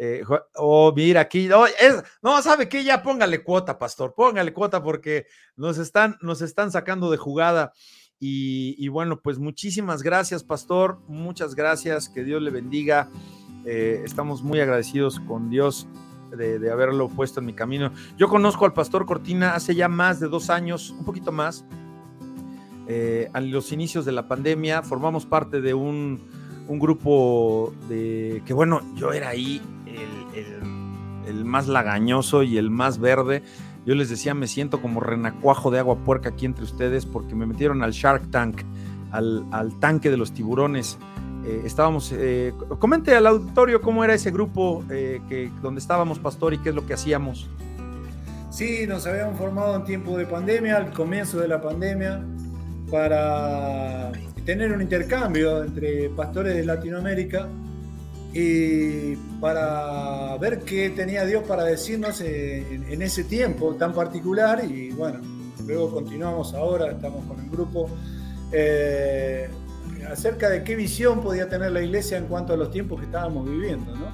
Eh, 0.00 0.22
oh, 0.54 0.92
mira, 0.94 1.22
aquí, 1.22 1.48
no, 2.22 2.42
sabe 2.42 2.68
que 2.68 2.84
ya 2.84 3.02
póngale 3.02 3.42
cuota, 3.42 3.78
pastor, 3.78 4.14
póngale 4.14 4.52
cuota 4.52 4.80
porque 4.80 5.26
nos 5.56 5.76
están, 5.78 6.16
nos 6.22 6.40
están 6.40 6.70
sacando 6.70 7.10
de 7.10 7.16
jugada. 7.16 7.72
Y, 8.20 8.88
bueno, 8.88 9.20
pues 9.20 9.38
muchísimas 9.38 10.02
gracias, 10.02 10.42
pastor, 10.42 11.00
muchas 11.06 11.54
gracias, 11.54 12.08
que 12.08 12.24
Dios 12.24 12.42
le 12.42 12.50
bendiga. 12.50 13.10
Eh, 13.64 14.02
estamos 14.04 14.42
muy 14.42 14.60
agradecidos 14.60 15.20
con 15.20 15.50
Dios 15.50 15.86
de, 16.36 16.70
haberlo 16.70 17.08
puesto 17.08 17.40
en 17.40 17.46
mi 17.46 17.52
camino. 17.54 17.92
Yo 18.16 18.28
conozco 18.28 18.64
al 18.64 18.72
pastor 18.72 19.06
Cortina 19.06 19.54
hace 19.54 19.74
ya 19.74 19.88
más 19.88 20.20
de 20.20 20.28
dos 20.28 20.50
años, 20.50 20.90
un 20.90 21.04
poquito 21.04 21.32
más. 21.32 21.64
Eh, 22.88 23.28
a 23.32 23.40
los 23.40 23.70
inicios 23.72 24.04
de 24.04 24.12
la 24.12 24.26
pandemia 24.26 24.82
formamos 24.82 25.26
parte 25.26 25.60
de 25.60 25.74
un, 25.74 26.20
un 26.68 26.78
grupo 26.78 27.72
de 27.88 28.42
que 28.44 28.52
bueno, 28.52 28.82
yo 28.94 29.12
era 29.12 29.30
ahí 29.30 29.60
el, 31.26 31.44
más 31.44 31.66
lagañoso 31.66 32.42
y 32.42 32.58
el 32.58 32.70
más 32.70 32.98
verde. 32.98 33.42
Yo 33.84 33.94
les 33.94 34.10
decía, 34.10 34.34
me 34.34 34.46
siento 34.46 34.80
como 34.82 35.00
renacuajo 35.00 35.70
de 35.70 35.78
agua 35.78 35.96
puerca 35.96 36.30
aquí 36.30 36.46
entre 36.46 36.64
ustedes 36.64 37.06
porque 37.06 37.34
me 37.34 37.46
metieron 37.46 37.82
al 37.82 37.92
Shark 37.92 38.30
Tank, 38.30 38.62
al, 39.10 39.46
tanque 39.80 40.10
de 40.10 40.16
los 40.16 40.32
tiburones. 40.32 40.98
Eh, 41.46 41.62
estábamos, 41.64 42.12
eh, 42.14 42.52
comente 42.78 43.14
al 43.14 43.26
auditorio 43.26 43.80
cómo 43.80 44.04
era 44.04 44.14
ese 44.14 44.30
grupo 44.30 44.84
eh, 44.90 45.20
que, 45.28 45.50
donde 45.62 45.80
estábamos, 45.80 46.18
Pastor, 46.18 46.52
y 46.52 46.58
qué 46.58 46.70
es 46.70 46.74
lo 46.74 46.84
que 46.84 46.94
hacíamos. 46.94 47.48
Sí, 48.50 48.86
nos 48.86 49.06
habíamos 49.06 49.38
formado 49.38 49.76
en 49.76 49.84
tiempo 49.84 50.16
de 50.16 50.26
pandemia, 50.26 50.76
al 50.76 50.92
comienzo 50.92 51.38
de 51.38 51.48
la 51.48 51.60
pandemia, 51.60 52.24
para 52.90 54.10
tener 54.48 54.72
un 54.72 54.80
intercambio 54.80 55.62
entre 55.62 56.08
pastores 56.08 56.56
de 56.56 56.64
Latinoamérica 56.64 57.50
y 58.32 59.14
para 59.42 60.38
ver 60.38 60.60
qué 60.60 60.88
tenía 60.88 61.26
Dios 61.26 61.42
para 61.46 61.64
decirnos 61.64 62.22
en, 62.22 63.02
ese 63.02 63.24
tiempo 63.24 63.74
tan 63.74 63.92
particular 63.92 64.64
y 64.64 64.88
bueno, 64.92 65.20
luego 65.66 65.90
continuamos 65.90 66.54
ahora, 66.54 66.92
estamos 66.92 67.26
con 67.26 67.38
el 67.40 67.50
grupo, 67.50 67.90
eh, 68.50 69.50
acerca 70.10 70.48
de 70.48 70.64
qué 70.64 70.76
visión 70.76 71.20
podía 71.20 71.50
tener 71.50 71.70
la 71.70 71.82
iglesia 71.82 72.16
en 72.16 72.24
cuanto 72.24 72.54
a 72.54 72.56
los 72.56 72.70
tiempos 72.70 73.00
que 73.00 73.04
estábamos 73.04 73.44
viviendo, 73.50 73.94
¿no? 73.96 74.06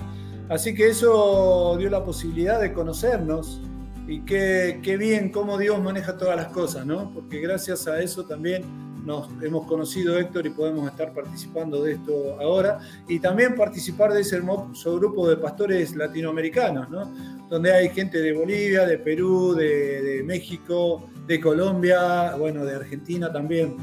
Así 0.52 0.74
que 0.74 0.88
eso 0.88 1.76
dio 1.78 1.88
la 1.90 2.04
posibilidad 2.04 2.60
de 2.60 2.72
conocernos 2.72 3.60
y 4.08 4.22
qué, 4.22 4.80
qué 4.82 4.96
bien 4.96 5.30
cómo 5.30 5.58
Dios 5.58 5.80
maneja 5.80 6.16
todas 6.16 6.34
las 6.34 6.48
cosas, 6.48 6.84
¿no? 6.84 7.12
Porque 7.14 7.38
gracias 7.40 7.86
a 7.86 8.00
eso 8.00 8.24
también 8.24 8.83
nos 9.04 9.28
hemos 9.42 9.66
conocido 9.66 10.18
Héctor 10.18 10.46
y 10.46 10.50
podemos 10.50 10.88
estar 10.88 11.12
participando 11.12 11.82
de 11.82 11.92
esto 11.92 12.36
ahora 12.40 12.80
y 13.06 13.18
también 13.18 13.54
participar 13.54 14.12
de 14.12 14.22
ese 14.22 14.36
hermoso 14.36 14.96
grupo 14.96 15.28
de 15.28 15.36
pastores 15.36 15.94
latinoamericanos, 15.94 16.88
¿no? 16.88 17.12
donde 17.48 17.72
hay 17.72 17.90
gente 17.90 18.20
de 18.20 18.32
Bolivia, 18.32 18.86
de 18.86 18.98
Perú, 18.98 19.54
de, 19.54 20.22
México, 20.24 21.08
de 21.26 21.38
Colombia, 21.38 22.34
bueno, 22.36 22.64
de 22.64 22.76
Argentina 22.76 23.30
también. 23.30 23.76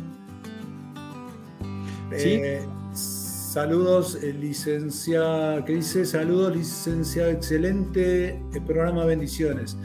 ¿Sí? 2.17 2.33
Eh, 2.33 2.61
saludos, 2.93 4.17
eh, 4.21 4.33
licencia, 4.33 5.63
¿qué 5.65 5.75
dice? 5.75 6.05
Saludos, 6.05 6.55
licencia, 6.55 7.29
excelente 7.29 8.41
el 8.53 8.61
programa 8.65 9.05
Bendiciones. 9.05 9.77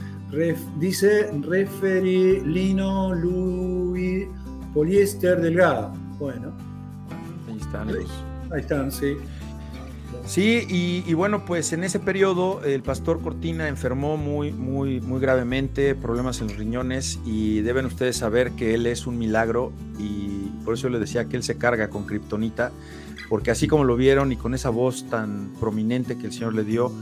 dice 0.79 1.31
Referi 1.43 2.41
Lino 2.41 3.15
Luis 3.15 4.27
poliéster 4.77 5.41
delgado. 5.41 5.91
Bueno. 6.19 6.53
Ahí 7.49 7.57
están 7.59 7.89
Ahí 8.53 8.61
están, 8.61 8.93
sí. 8.93 9.17
Sí, 10.27 10.67
y, 11.07 11.15
bueno, 11.15 11.47
pues 11.47 11.73
en 11.73 11.83
ese 11.83 11.99
periodo 11.99 12.63
el 12.63 12.83
pastor 12.83 13.23
Cortina 13.23 13.69
enfermó 13.69 14.19
muy, 14.19 14.53
muy, 14.53 15.01
muy 15.01 15.19
gravemente, 15.19 15.95
problemas 15.95 16.43
en 16.43 16.49
los 16.49 16.59
riñones, 16.59 17.19
y 17.25 17.61
deben 17.61 17.87
ustedes 17.87 18.17
saber 18.19 18.53
que 18.53 18.75
él 18.75 18.87
es 18.87 19.07
un 19.07 19.19
milagro, 19.19 19.73
y 19.99 20.51
por 20.65 20.75
eso 20.75 20.91
le 20.91 20.99
decía 20.99 21.25
que 21.25 21.37
él 21.37 21.43
se 21.43 21.57
carga 21.57 21.89
con 21.89 22.05
kriptonita, 22.05 22.71
porque 23.31 23.51
así 23.51 23.69
como 23.69 23.85
lo 23.85 23.97
vieron 23.97 24.31
y 24.31 24.37
con 24.37 24.53
esa 24.53 24.69
voz 24.69 25.09
tan 25.09 25.55
prominente 25.59 26.19
que 26.19 26.27
el 26.27 26.33
Señor 26.33 26.55
le 26.55 26.65
dio, 26.65 26.93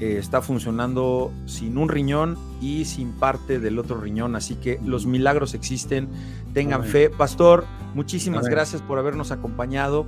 eh, 0.00 0.16
está 0.18 0.42
funcionando 0.42 1.32
sin 1.46 1.76
un 1.76 1.88
riñón 1.88 2.38
y 2.60 2.84
sin 2.84 3.12
parte 3.12 3.58
del 3.58 3.78
otro 3.78 4.00
riñón. 4.00 4.36
Así 4.36 4.54
que 4.54 4.78
los 4.84 5.06
milagros 5.06 5.54
existen. 5.54 6.08
Tengan 6.54 6.84
fe. 6.84 7.10
Pastor, 7.10 7.64
muchísimas 7.94 8.46
gracias 8.46 8.80
por 8.80 8.98
habernos 8.98 9.32
acompañado. 9.32 10.06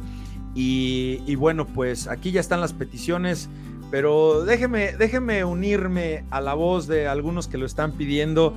Y, 0.55 1.35
bueno, 1.37 1.67
pues 1.67 2.07
aquí 2.07 2.31
ya 2.31 2.41
están 2.41 2.61
las 2.61 2.73
peticiones. 2.73 3.49
Pero 3.91 4.45
déjeme, 4.45 4.93
déjeme 4.97 5.45
unirme 5.45 6.25
a 6.31 6.41
la 6.41 6.55
voz 6.55 6.87
de 6.87 7.09
algunos 7.09 7.49
que 7.49 7.59
lo 7.59 7.67
están 7.67 7.93
pidiendo. 7.93 8.55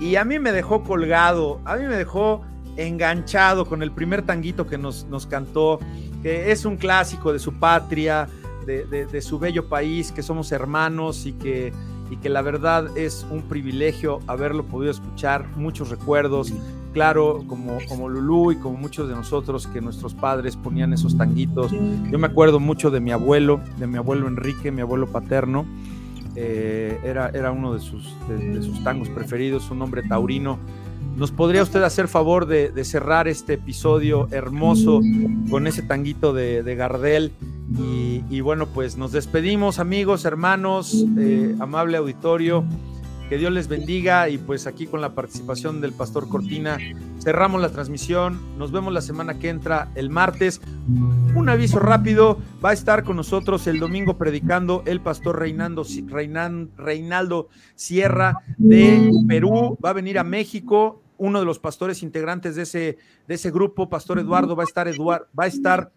Y 0.00 0.16
a 0.16 0.24
mí 0.24 0.38
me 0.38 0.52
dejó 0.52 0.82
colgado, 0.82 1.60
a 1.64 1.76
mí 1.76 1.86
me 1.86 1.96
dejó 1.96 2.42
enganchado 2.76 3.64
con 3.66 3.82
el 3.82 3.92
primer 3.92 4.22
tanguito 4.22 4.66
que 4.66 4.76
nos, 4.76 5.04
nos 5.06 5.26
cantó, 5.26 5.78
que 6.22 6.50
es 6.50 6.66
un 6.66 6.76
clásico 6.76 7.32
de 7.32 7.38
su 7.38 7.54
patria, 7.54 8.28
de, 8.64 9.22
su 9.22 9.38
bello 9.38 9.68
país, 9.68 10.12
que 10.12 10.22
somos 10.22 10.52
hermanos 10.52 11.26
y 11.26 11.32
que, 11.32 11.72
y 12.10 12.16
que 12.16 12.28
la 12.28 12.42
verdad 12.42 12.96
es 12.96 13.26
un 13.30 13.42
privilegio 13.42 14.20
haberlo 14.26 14.64
podido 14.64 14.90
escuchar, 14.90 15.46
muchos 15.56 15.90
recuerdos, 15.90 16.52
claro, 16.94 17.44
como, 17.46 17.78
como 17.88 18.08
Lulú 18.08 18.52
y 18.52 18.56
como 18.56 18.78
muchos 18.78 19.08
de 19.08 19.14
nosotros 19.14 19.66
que 19.66 19.80
nuestros 19.80 20.14
padres 20.14 20.56
ponían 20.56 20.92
esos 20.92 21.18
tanguitos. 21.18 21.72
Yo 21.72 22.18
me 22.18 22.26
acuerdo 22.26 22.60
mucho 22.60 22.90
de 22.90 23.00
mi 23.00 23.10
abuelo, 23.10 23.60
de 23.78 23.86
mi 23.86 23.98
abuelo 23.98 24.28
Enrique, 24.28 24.70
mi 24.70 24.80
abuelo 24.80 25.08
paterno. 25.08 25.66
Eh, 26.36 26.98
era, 27.04 27.28
era 27.28 27.52
uno 27.52 27.74
de 27.74 27.80
sus, 27.80 28.14
de, 28.28 28.62
sus 28.62 28.82
tangos 28.82 29.08
preferidos, 29.10 29.70
un 29.70 29.82
hombre 29.82 30.02
taurino. 30.08 30.58
¿Nos 31.16 31.30
podría 31.30 31.62
usted 31.62 31.82
hacer 31.82 32.08
favor 32.08 32.46
de, 32.46 32.84
cerrar 32.84 33.28
este 33.28 33.54
episodio 33.54 34.28
hermoso 34.30 35.00
con 35.50 35.66
ese 35.66 35.82
tanguito 35.82 36.32
de, 36.32 36.62
de 36.62 36.74
Gardel 36.74 37.32
y, 38.30 38.40
bueno, 38.40 38.66
pues 38.66 38.96
nos 38.96 39.12
despedimos 39.12 39.78
amigos, 39.78 40.24
hermanos, 40.24 41.04
eh, 41.18 41.56
amable 41.58 41.96
auditorio, 41.96 42.64
que 43.28 43.38
Dios 43.38 43.52
les 43.52 43.68
bendiga 43.68 44.28
y 44.28 44.36
pues 44.38 44.66
aquí 44.66 44.86
con 44.86 45.00
la 45.00 45.14
participación 45.14 45.80
del 45.80 45.92
pastor 45.92 46.28
Cortina 46.28 46.78
cerramos 47.20 47.60
la 47.60 47.70
transmisión, 47.70 48.38
nos 48.58 48.70
vemos 48.70 48.92
la 48.92 49.00
semana 49.00 49.38
que 49.38 49.48
entra 49.48 49.90
el 49.94 50.10
martes. 50.10 50.60
Un 51.34 51.48
aviso 51.48 51.78
rápido, 51.78 52.38
va 52.62 52.70
a 52.70 52.74
estar 52.74 53.02
con 53.02 53.16
nosotros 53.16 53.66
el 53.66 53.80
domingo 53.80 54.18
predicando 54.18 54.82
el 54.86 55.00
pastor 55.00 55.38
Reinaldo, 55.38 55.84
Reinaldo 56.76 57.48
Sierra 57.74 58.36
de 58.58 59.10
Perú, 59.26 59.78
va 59.82 59.90
a 59.90 59.94
venir 59.94 60.18
a 60.18 60.24
México, 60.24 61.02
uno 61.16 61.40
de 61.40 61.46
los 61.46 61.58
pastores 61.58 62.02
integrantes 62.02 62.56
de 62.56 62.62
ese, 62.62 62.98
de 63.26 63.34
ese 63.34 63.50
grupo, 63.50 63.88
Pastor 63.88 64.18
Eduardo, 64.18 64.56
va 64.56 64.64
a 64.64 64.66
estar, 64.66 64.88
Eduard, 64.88 65.26
va 65.38 65.44
a 65.44 65.48
estar 65.48 65.92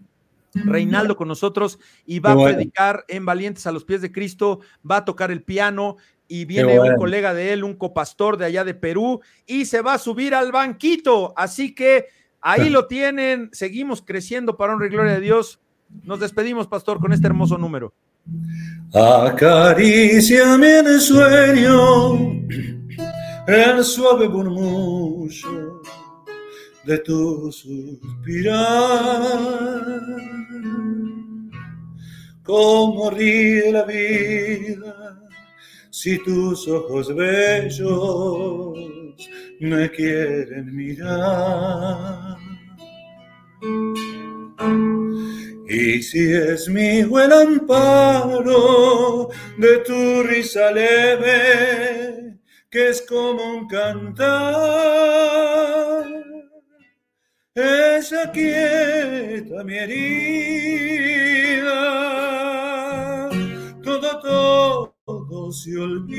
Reinaldo 0.53 1.15
con 1.15 1.27
nosotros 1.27 1.79
y 2.05 2.19
va 2.19 2.31
a 2.31 2.43
predicar 2.43 3.05
en 3.07 3.25
Valientes 3.25 3.67
a 3.67 3.71
los 3.71 3.85
pies 3.85 4.01
de 4.01 4.11
Cristo, 4.11 4.59
va 4.89 4.97
a 4.97 5.05
tocar 5.05 5.31
el 5.31 5.43
piano 5.43 5.97
y 6.27 6.45
viene 6.45 6.79
un 6.79 6.95
colega 6.95 7.33
de 7.33 7.53
él, 7.53 7.63
un 7.63 7.75
copastor 7.75 8.37
de 8.37 8.45
allá 8.45 8.63
de 8.63 8.73
Perú 8.73 9.21
y 9.45 9.65
se 9.65 9.81
va 9.81 9.93
a 9.93 9.99
subir 9.99 10.33
al 10.33 10.51
banquito. 10.51 11.33
Así 11.37 11.73
que 11.73 12.07
ahí 12.41 12.69
lo 12.69 12.87
tienen, 12.87 13.49
seguimos 13.51 14.01
creciendo 14.01 14.57
para 14.57 14.73
honra 14.73 14.87
y 14.87 14.89
gloria 14.89 15.13
de 15.13 15.21
Dios. 15.21 15.59
Nos 16.03 16.19
despedimos, 16.19 16.67
pastor, 16.67 16.99
con 16.99 17.13
este 17.13 17.27
hermoso 17.27 17.57
número. 17.57 17.93
Acaríciame 18.93 20.79
en 20.79 20.87
el 20.87 20.99
sueño, 20.99 22.13
el 23.47 23.83
suave 23.83 24.27
murmullo 24.27 25.81
de 26.83 26.97
tu 26.99 27.51
suspirar. 27.51 28.57
Cómo 32.43 33.09
ríe 33.09 33.71
la 33.71 33.83
vida 33.83 35.19
si 35.89 36.17
tus 36.23 36.67
ojos 36.67 37.13
bellos 37.15 38.77
me 39.59 39.89
quieren 39.91 40.75
mirar. 40.75 42.37
Y 45.69 46.01
si 46.01 46.31
es 46.31 46.69
mi 46.69 47.03
buen 47.03 47.31
amparo 47.33 49.29
de 49.57 49.77
tu 49.79 50.23
risa 50.23 50.71
leve, 50.71 52.26
que 52.69 52.89
es 52.89 53.01
como 53.03 53.57
un 53.57 53.67
cantar, 53.67 54.27
esa 57.55 58.31
quieta 58.31 59.63
mi 59.63 59.77
herida, 59.77 60.09
todo, 63.83 64.95
todo 65.05 65.51
se 65.51 65.77
olvida. 65.77 66.17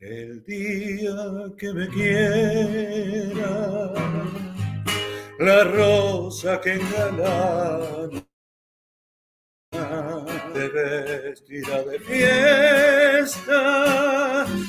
El 0.00 0.44
día 0.44 1.14
que 1.58 1.72
me 1.72 1.88
quiera, 1.88 3.92
la 5.40 5.64
rosa 5.64 6.60
que 6.60 6.74
engalana 6.74 8.27
vestida 10.66 11.84
de 11.84 12.00
fiesta 12.00 13.54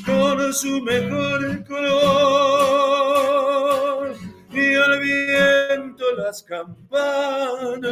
con 0.05 0.53
su 0.53 0.79
mejor 0.81 1.65
color 1.65 3.09
y 4.51 4.75
al 4.75 4.99
viento 4.99 6.05
las 6.17 6.43
campanas 6.43 7.89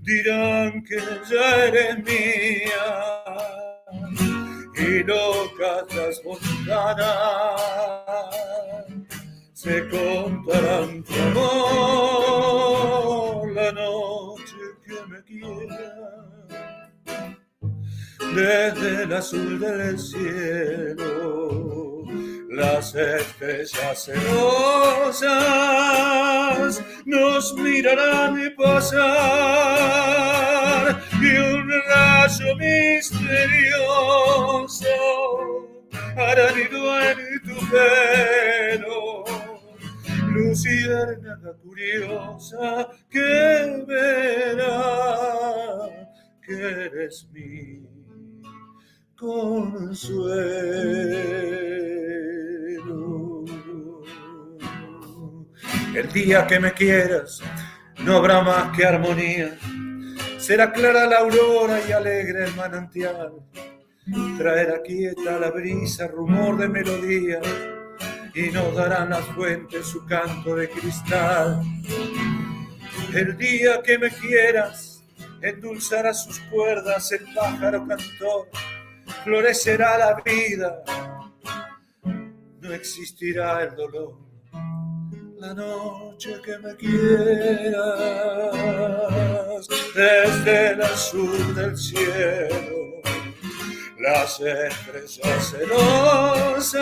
dirán 0.00 0.82
que 0.84 0.96
ya 1.30 1.66
eres 1.66 1.98
mía 1.98 3.12
y 4.76 5.02
locas 5.02 5.94
las 5.94 6.24
montanas 6.24 7.60
se 9.52 9.86
contarán 9.88 11.04
tu 11.04 11.14
amor 11.14 13.15
Desde 18.36 19.04
el 19.04 19.12
azul 19.14 19.58
del 19.58 19.98
cielo, 19.98 21.48
las 22.50 22.94
estrellas 22.94 24.04
celosas 24.04 25.32
nos 27.06 27.54
mirarán 27.54 28.54
pasar 28.58 29.06
y 31.18 31.38
un 31.38 31.66
rayo 31.88 32.56
misterioso 32.56 33.56
hará 36.14 36.52
nido 36.52 37.00
en 37.00 37.40
tu 37.42 37.56
pelo. 37.70 39.24
Luciérnaga 40.28 41.54
curiosa 41.62 42.90
que 43.08 43.84
verá 43.88 44.76
que 46.42 46.52
eres 46.52 47.26
mi 47.32 47.95
consuelo. 49.16 50.26
El 55.94 56.12
día 56.12 56.46
que 56.46 56.60
me 56.60 56.72
quieras 56.72 57.40
no 58.04 58.16
habrá 58.16 58.42
más 58.42 58.76
que 58.76 58.84
armonía. 58.84 59.56
Será 60.38 60.70
clara 60.72 61.06
la 61.06 61.18
aurora 61.18 61.80
y 61.88 61.92
alegre 61.92 62.44
el 62.44 62.54
manantial. 62.54 63.32
Traerá 64.38 64.82
quieta 64.82 65.38
la 65.40 65.50
brisa, 65.50 66.06
rumor 66.06 66.58
de 66.58 66.68
melodía, 66.68 67.40
y 68.34 68.50
nos 68.50 68.74
darán 68.76 69.10
las 69.10 69.24
fuentes 69.34 69.86
su 69.86 70.04
canto 70.06 70.54
de 70.54 70.68
cristal. 70.68 71.62
El 73.14 73.36
día 73.38 73.82
que 73.82 73.98
me 73.98 74.10
quieras, 74.10 75.02
endulzará 75.40 76.12
sus 76.12 76.38
cuerdas 76.50 77.10
el 77.12 77.24
pájaro 77.34 77.86
cantor, 77.86 78.48
florecerá 79.26 79.98
la 79.98 80.22
vida, 80.22 80.84
no 82.60 82.72
existirá 82.72 83.64
el 83.64 83.74
dolor 83.74 84.26
la 85.38 85.52
noche 85.52 86.40
que 86.44 86.56
me 86.58 86.74
quieras, 86.76 87.76
desde 89.94 90.70
el 90.70 90.80
azul 90.80 91.54
del 91.56 91.76
cielo, 91.76 93.02
las 93.98 94.40
estrellas 94.40 95.50
celosas 95.50 96.74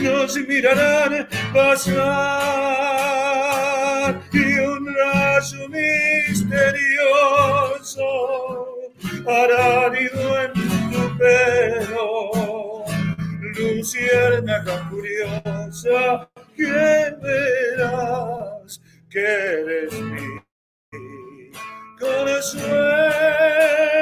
nos 0.00 0.36
mirarán 0.48 1.28
pasar 1.52 2.06
y 4.32 4.58
un 4.58 4.94
rayo 4.94 5.68
misterioso 5.68 6.96
hará 9.26 9.90
nido 9.90 10.85
tu 10.96 11.18
pelo, 11.18 12.84
luciérnaga 13.56 14.88
curiosa 14.88 16.28
que 16.56 17.14
verás 17.22 18.80
que 19.10 19.20
eres 19.20 19.92
mi 20.00 20.40
corazón. 21.98 23.95